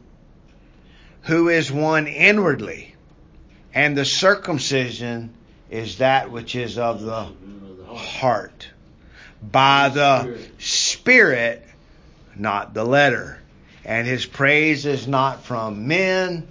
who 1.22 1.48
is 1.48 1.70
one 1.70 2.06
inwardly, 2.06 2.94
and 3.74 3.96
the 3.96 4.04
circumcision 4.04 5.32
is 5.70 5.98
that 5.98 6.30
which 6.30 6.54
is 6.54 6.78
of 6.78 7.02
the 7.02 7.28
heart, 7.94 8.68
by 9.42 9.88
the 9.88 10.38
Spirit, 10.58 11.64
not 12.36 12.74
the 12.74 12.84
letter. 12.84 13.39
And 13.90 14.06
his 14.06 14.24
praise 14.24 14.86
is 14.86 15.08
not 15.08 15.42
from 15.42 15.88
men, 15.88 16.46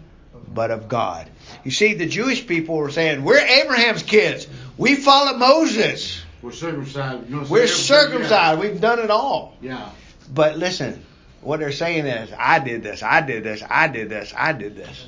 but 0.54 0.72
of 0.72 0.90
God. 0.90 1.30
You 1.64 1.72
see, 1.72 1.94
the 1.94 2.06
Jewish 2.06 2.46
people 2.46 2.76
were 2.76 2.92
saying, 2.92 3.24
We're 3.24 3.40
Abraham's 3.40 4.04
kids. 4.04 4.46
We 4.78 4.96
follow 4.96 5.38
Moses. 5.38 6.22
We're 6.42 6.52
circumcised. 6.52 7.30
No, 7.30 7.38
We're 7.50 7.68
circumcised. 7.68 7.86
circumcised. 7.86 8.60
We've 8.60 8.82
done 8.82 9.00
it 9.00 9.10
all. 9.10 9.56
Yeah. 9.62 9.90
But 10.34 10.58
listen, 10.58 11.02
what 11.40 11.62
they're 11.62 11.72
saying 11.72 12.08
is, 12.08 12.30
I 12.38 12.60
did 12.60 12.84
this, 12.84 13.04
I 13.04 13.22
did 13.22 13.46
this, 13.46 13.64
I 13.70 13.88
did 13.88 14.10
this, 14.10 14.34
I 14.36 14.52
did 14.52 14.76
this. 14.76 15.06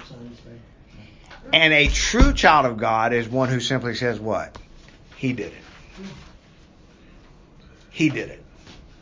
And 1.52 1.74
a 1.74 1.90
true 1.90 2.32
child 2.32 2.66
of 2.66 2.78
God 2.78 3.12
is 3.12 3.28
one 3.28 3.50
who 3.50 3.60
simply 3.60 3.96
says, 3.96 4.22
What? 4.22 4.58
He 5.18 5.34
did 5.34 5.52
it. 5.52 6.08
He 7.90 8.08
did 8.08 8.30
it. 8.30 8.42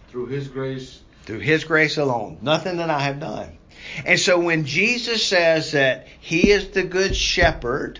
Through 0.08 0.26
His 0.26 0.48
grace. 0.48 1.02
Through 1.30 1.42
His 1.42 1.64
grace 1.64 1.98
alone. 1.98 2.40
Nothing 2.42 2.78
that 2.78 2.90
I 2.90 3.02
have 3.02 3.20
done. 3.20 3.56
And 4.04 4.20
so 4.20 4.40
when 4.40 4.66
Jesus 4.66 5.24
says 5.24 5.74
that 5.74 6.08
He 6.20 6.50
is 6.50 6.70
the 6.70 6.82
good 6.82 7.16
shepherd 7.16 8.00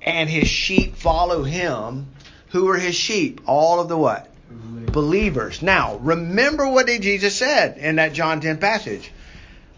and 0.00 0.30
His 0.30 0.46
sheep 0.46 0.94
follow 0.94 1.42
Him, 1.42 2.06
who 2.50 2.68
are 2.68 2.78
His 2.78 2.94
sheep? 2.94 3.40
All 3.46 3.80
of 3.80 3.88
the 3.88 3.98
what? 3.98 4.30
believers. 4.92 5.60
Now, 5.60 5.96
remember 5.96 6.68
what 6.68 6.86
Jesus 6.86 7.34
said 7.34 7.78
in 7.78 7.96
that 7.96 8.12
John 8.12 8.40
10 8.40 8.58
passage. 8.58 9.10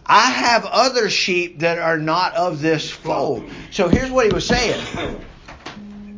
I 0.05 0.31
have 0.31 0.67
other 0.67 1.09
sheep 1.09 1.61
that 1.61 1.79
are 1.79 1.97
not 1.97 2.35
of 2.35 2.61
this 2.61 2.91
fold. 2.91 3.49
So 3.71 3.89
here's 3.89 4.11
what 4.11 4.27
he 4.27 4.35
was 4.35 4.47
saying. 4.47 4.85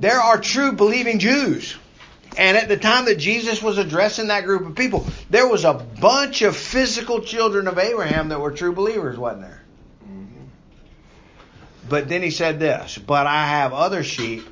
There 0.00 0.20
are 0.20 0.40
true 0.40 0.72
believing 0.72 1.20
Jews. 1.20 1.76
And 2.38 2.56
at 2.56 2.68
the 2.68 2.76
time 2.76 3.06
that 3.06 3.18
Jesus 3.18 3.60
was 3.60 3.78
addressing 3.78 4.28
that 4.28 4.44
group 4.44 4.64
of 4.64 4.76
people, 4.76 5.04
there 5.28 5.48
was 5.48 5.64
a 5.64 5.74
bunch 5.74 6.42
of 6.42 6.56
physical 6.56 7.20
children 7.20 7.66
of 7.66 7.78
Abraham 7.78 8.28
that 8.28 8.40
were 8.40 8.52
true 8.52 8.72
believers, 8.72 9.18
wasn't 9.18 9.42
there? 9.42 9.62
Mm-hmm. 10.04 10.44
But 11.88 12.08
then 12.08 12.22
he 12.22 12.30
said 12.30 12.60
this, 12.60 12.96
but 12.96 13.26
I 13.26 13.48
have 13.48 13.72
other 13.72 14.04
sheep 14.04 14.46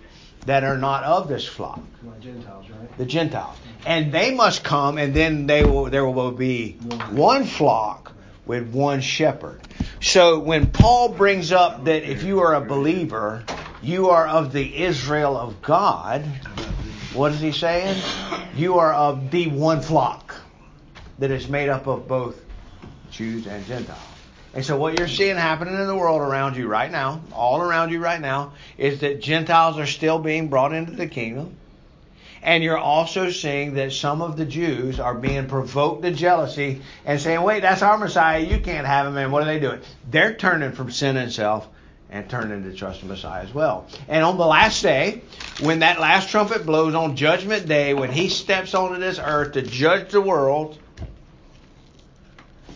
that 0.46 0.64
are 0.64 0.76
not 0.76 1.04
of 1.04 1.28
this 1.28 1.46
flock 1.46 1.80
My 2.02 2.18
Gentiles, 2.18 2.66
right? 2.70 2.98
the 2.98 3.04
Gentiles, 3.04 3.56
and 3.84 4.12
they 4.12 4.34
must 4.34 4.64
come, 4.64 4.98
and 4.98 5.14
then 5.14 5.46
they 5.46 5.64
will 5.64 5.84
there 5.84 6.08
will 6.08 6.32
be 6.32 6.72
one 7.10 7.44
flock 7.44 8.12
with 8.46 8.72
one 8.72 9.00
shepherd. 9.00 9.60
So 10.00 10.38
when 10.38 10.68
Paul 10.68 11.10
brings 11.10 11.52
up 11.52 11.84
that 11.84 12.04
if 12.04 12.22
you 12.22 12.40
are 12.40 12.54
a 12.54 12.60
believer, 12.60 13.44
you 13.82 14.10
are 14.10 14.26
of 14.26 14.52
the 14.52 14.82
Israel 14.84 15.36
of 15.36 15.62
God. 15.62 16.24
What 17.16 17.32
is 17.32 17.40
he 17.40 17.50
saying? 17.50 17.98
You 18.54 18.78
are 18.78 18.92
of 18.92 19.30
the 19.30 19.46
one 19.46 19.80
flock 19.80 20.34
that 21.18 21.30
is 21.30 21.48
made 21.48 21.70
up 21.70 21.86
of 21.86 22.06
both 22.06 22.38
Jews 23.10 23.46
and 23.46 23.64
Gentiles. 23.64 23.98
And 24.52 24.62
so 24.62 24.76
what 24.76 24.98
you're 24.98 25.08
seeing 25.08 25.36
happening 25.36 25.76
in 25.76 25.86
the 25.86 25.96
world 25.96 26.20
around 26.20 26.58
you 26.58 26.68
right 26.68 26.90
now, 26.90 27.22
all 27.32 27.62
around 27.62 27.90
you 27.90 28.00
right 28.00 28.20
now, 28.20 28.52
is 28.76 29.00
that 29.00 29.22
Gentiles 29.22 29.78
are 29.78 29.86
still 29.86 30.18
being 30.18 30.48
brought 30.48 30.74
into 30.74 30.92
the 30.92 31.06
kingdom. 31.06 31.56
And 32.42 32.62
you're 32.62 32.76
also 32.76 33.30
seeing 33.30 33.74
that 33.74 33.94
some 33.94 34.20
of 34.20 34.36
the 34.36 34.44
Jews 34.44 35.00
are 35.00 35.14
being 35.14 35.46
provoked 35.46 36.02
to 36.02 36.10
jealousy 36.12 36.82
and 37.06 37.18
saying, 37.18 37.40
wait, 37.40 37.60
that's 37.60 37.80
our 37.80 37.96
Messiah. 37.96 38.40
You 38.40 38.60
can't 38.60 38.86
have 38.86 39.06
him. 39.06 39.16
And 39.16 39.32
what 39.32 39.42
are 39.42 39.46
they 39.46 39.58
doing? 39.58 39.80
They're 40.10 40.34
turning 40.34 40.72
from 40.72 40.90
sin 40.90 41.16
and 41.16 41.32
self 41.32 41.66
and 42.10 42.28
turn 42.30 42.52
into 42.52 42.72
trust 42.72 43.00
the 43.00 43.06
Messiah 43.06 43.42
as 43.42 43.52
well. 43.52 43.86
And 44.08 44.24
on 44.24 44.38
the 44.38 44.46
last 44.46 44.82
day, 44.82 45.22
when 45.60 45.80
that 45.80 46.00
last 46.00 46.28
trumpet 46.28 46.64
blows 46.64 46.94
on 46.94 47.16
Judgment 47.16 47.66
Day, 47.66 47.94
when 47.94 48.12
he 48.12 48.28
steps 48.28 48.74
onto 48.74 49.00
this 49.00 49.18
earth 49.18 49.52
to 49.52 49.62
judge 49.62 50.10
the 50.12 50.20
world, 50.20 50.78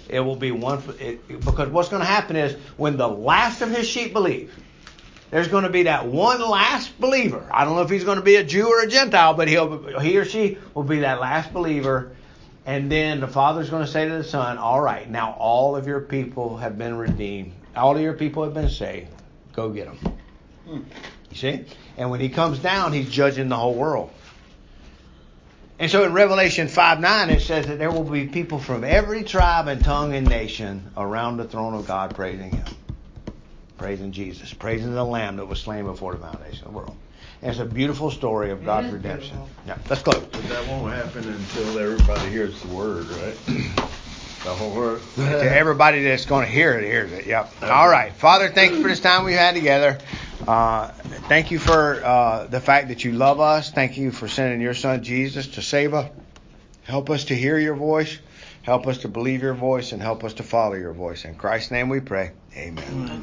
it 0.08 0.20
will 0.20 0.36
be 0.36 0.50
one 0.50 0.82
it, 0.98 1.26
because 1.28 1.68
what's 1.68 1.88
going 1.88 2.00
to 2.00 2.06
happen 2.06 2.34
is 2.34 2.54
when 2.76 2.96
the 2.96 3.08
last 3.08 3.62
of 3.62 3.70
his 3.70 3.86
sheep 3.86 4.12
believe, 4.12 4.52
there's 5.30 5.46
going 5.46 5.62
to 5.62 5.70
be 5.70 5.84
that 5.84 6.06
one 6.06 6.40
last 6.40 6.98
believer. 6.98 7.46
I 7.52 7.64
don't 7.64 7.76
know 7.76 7.82
if 7.82 7.90
he's 7.90 8.02
going 8.02 8.18
to 8.18 8.24
be 8.24 8.34
a 8.34 8.42
Jew 8.42 8.66
or 8.66 8.80
a 8.80 8.88
Gentile, 8.88 9.34
but 9.34 9.46
he'll 9.46 10.00
he 10.00 10.18
or 10.18 10.24
she 10.24 10.58
will 10.74 10.82
be 10.82 11.00
that 11.00 11.20
last 11.20 11.52
believer. 11.52 12.10
And 12.66 12.90
then 12.90 13.20
the 13.20 13.28
Father's 13.28 13.70
going 13.70 13.84
to 13.84 13.90
say 13.90 14.08
to 14.08 14.16
the 14.16 14.24
Son, 14.24 14.58
"All 14.58 14.80
right, 14.80 15.08
now 15.08 15.36
all 15.38 15.76
of 15.76 15.86
your 15.86 16.00
people 16.00 16.56
have 16.56 16.76
been 16.76 16.98
redeemed. 16.98 17.52
All 17.76 17.94
of 17.94 18.02
your 18.02 18.14
people 18.14 18.42
have 18.42 18.52
been 18.52 18.68
saved. 18.68 19.06
Go 19.52 19.70
get 19.70 19.86
them." 19.86 20.16
You 21.30 21.36
see? 21.36 21.64
And 21.96 22.10
when 22.10 22.20
he 22.20 22.28
comes 22.28 22.58
down, 22.58 22.92
he's 22.92 23.10
judging 23.10 23.48
the 23.48 23.56
whole 23.56 23.74
world. 23.74 24.10
And 25.78 25.90
so 25.90 26.04
in 26.04 26.12
Revelation 26.12 26.68
5 26.68 27.00
9, 27.00 27.30
it 27.30 27.40
says 27.40 27.66
that 27.66 27.78
there 27.78 27.90
will 27.90 28.04
be 28.04 28.26
people 28.26 28.58
from 28.58 28.84
every 28.84 29.24
tribe 29.24 29.66
and 29.66 29.82
tongue 29.82 30.14
and 30.14 30.28
nation 30.28 30.90
around 30.96 31.38
the 31.38 31.44
throne 31.44 31.74
of 31.74 31.86
God 31.86 32.14
praising 32.14 32.50
him. 32.50 32.66
Praising 33.78 34.12
Jesus, 34.12 34.52
praising 34.52 34.92
the 34.92 35.04
Lamb 35.04 35.36
that 35.36 35.46
was 35.46 35.58
slain 35.58 35.86
before 35.86 36.12
the 36.12 36.18
foundation 36.18 36.66
of 36.66 36.72
the 36.72 36.78
world. 36.78 36.96
And 37.40 37.50
it's 37.50 37.60
a 37.60 37.64
beautiful 37.64 38.10
story 38.10 38.50
of 38.50 38.62
God's 38.62 38.92
redemption. 38.92 39.38
beautiful. 39.38 39.48
Yeah, 39.66 39.78
let's 39.88 40.02
close. 40.02 40.22
But 40.22 40.42
that 40.42 40.68
won't 40.68 40.92
happen 40.92 41.26
until 41.26 41.78
everybody 41.78 42.28
hears 42.28 42.60
the 42.60 42.68
word, 42.68 43.06
right? 43.06 43.36
The 44.42 44.54
whole 44.54 44.70
word. 44.70 45.02
to 45.16 45.22
everybody 45.56 46.02
that's 46.02 46.24
going 46.26 46.46
to 46.46 46.52
hear 46.52 46.78
it 46.78 46.84
hears 46.84 47.12
it. 47.12 47.26
Yep. 47.26 47.62
All 47.62 47.88
right, 47.88 48.12
Father, 48.12 48.48
thank 48.48 48.72
you 48.72 48.82
for 48.82 48.88
this 48.88 49.00
time 49.00 49.24
we've 49.24 49.36
had 49.36 49.54
together. 49.54 49.98
Uh, 50.48 50.88
thank 51.28 51.50
you 51.50 51.58
for 51.58 52.02
uh, 52.02 52.46
the 52.46 52.60
fact 52.60 52.88
that 52.88 53.04
you 53.04 53.12
love 53.12 53.40
us. 53.40 53.70
Thank 53.70 53.98
you 53.98 54.10
for 54.10 54.28
sending 54.28 54.60
your 54.60 54.74
Son 54.74 55.02
Jesus 55.02 55.46
to 55.48 55.62
save 55.62 55.92
us. 55.92 56.10
Help 56.84 57.10
us 57.10 57.24
to 57.26 57.34
hear 57.34 57.58
your 57.58 57.76
voice. 57.76 58.18
Help 58.62 58.86
us 58.86 58.98
to 58.98 59.08
believe 59.08 59.42
your 59.42 59.54
voice 59.54 59.92
and 59.92 60.02
help 60.02 60.24
us 60.24 60.34
to 60.34 60.42
follow 60.42 60.74
your 60.74 60.92
voice. 60.92 61.24
In 61.24 61.34
Christ's 61.34 61.70
name 61.70 61.88
we 61.88 62.00
pray. 62.00 62.32
Amen. 62.56 63.18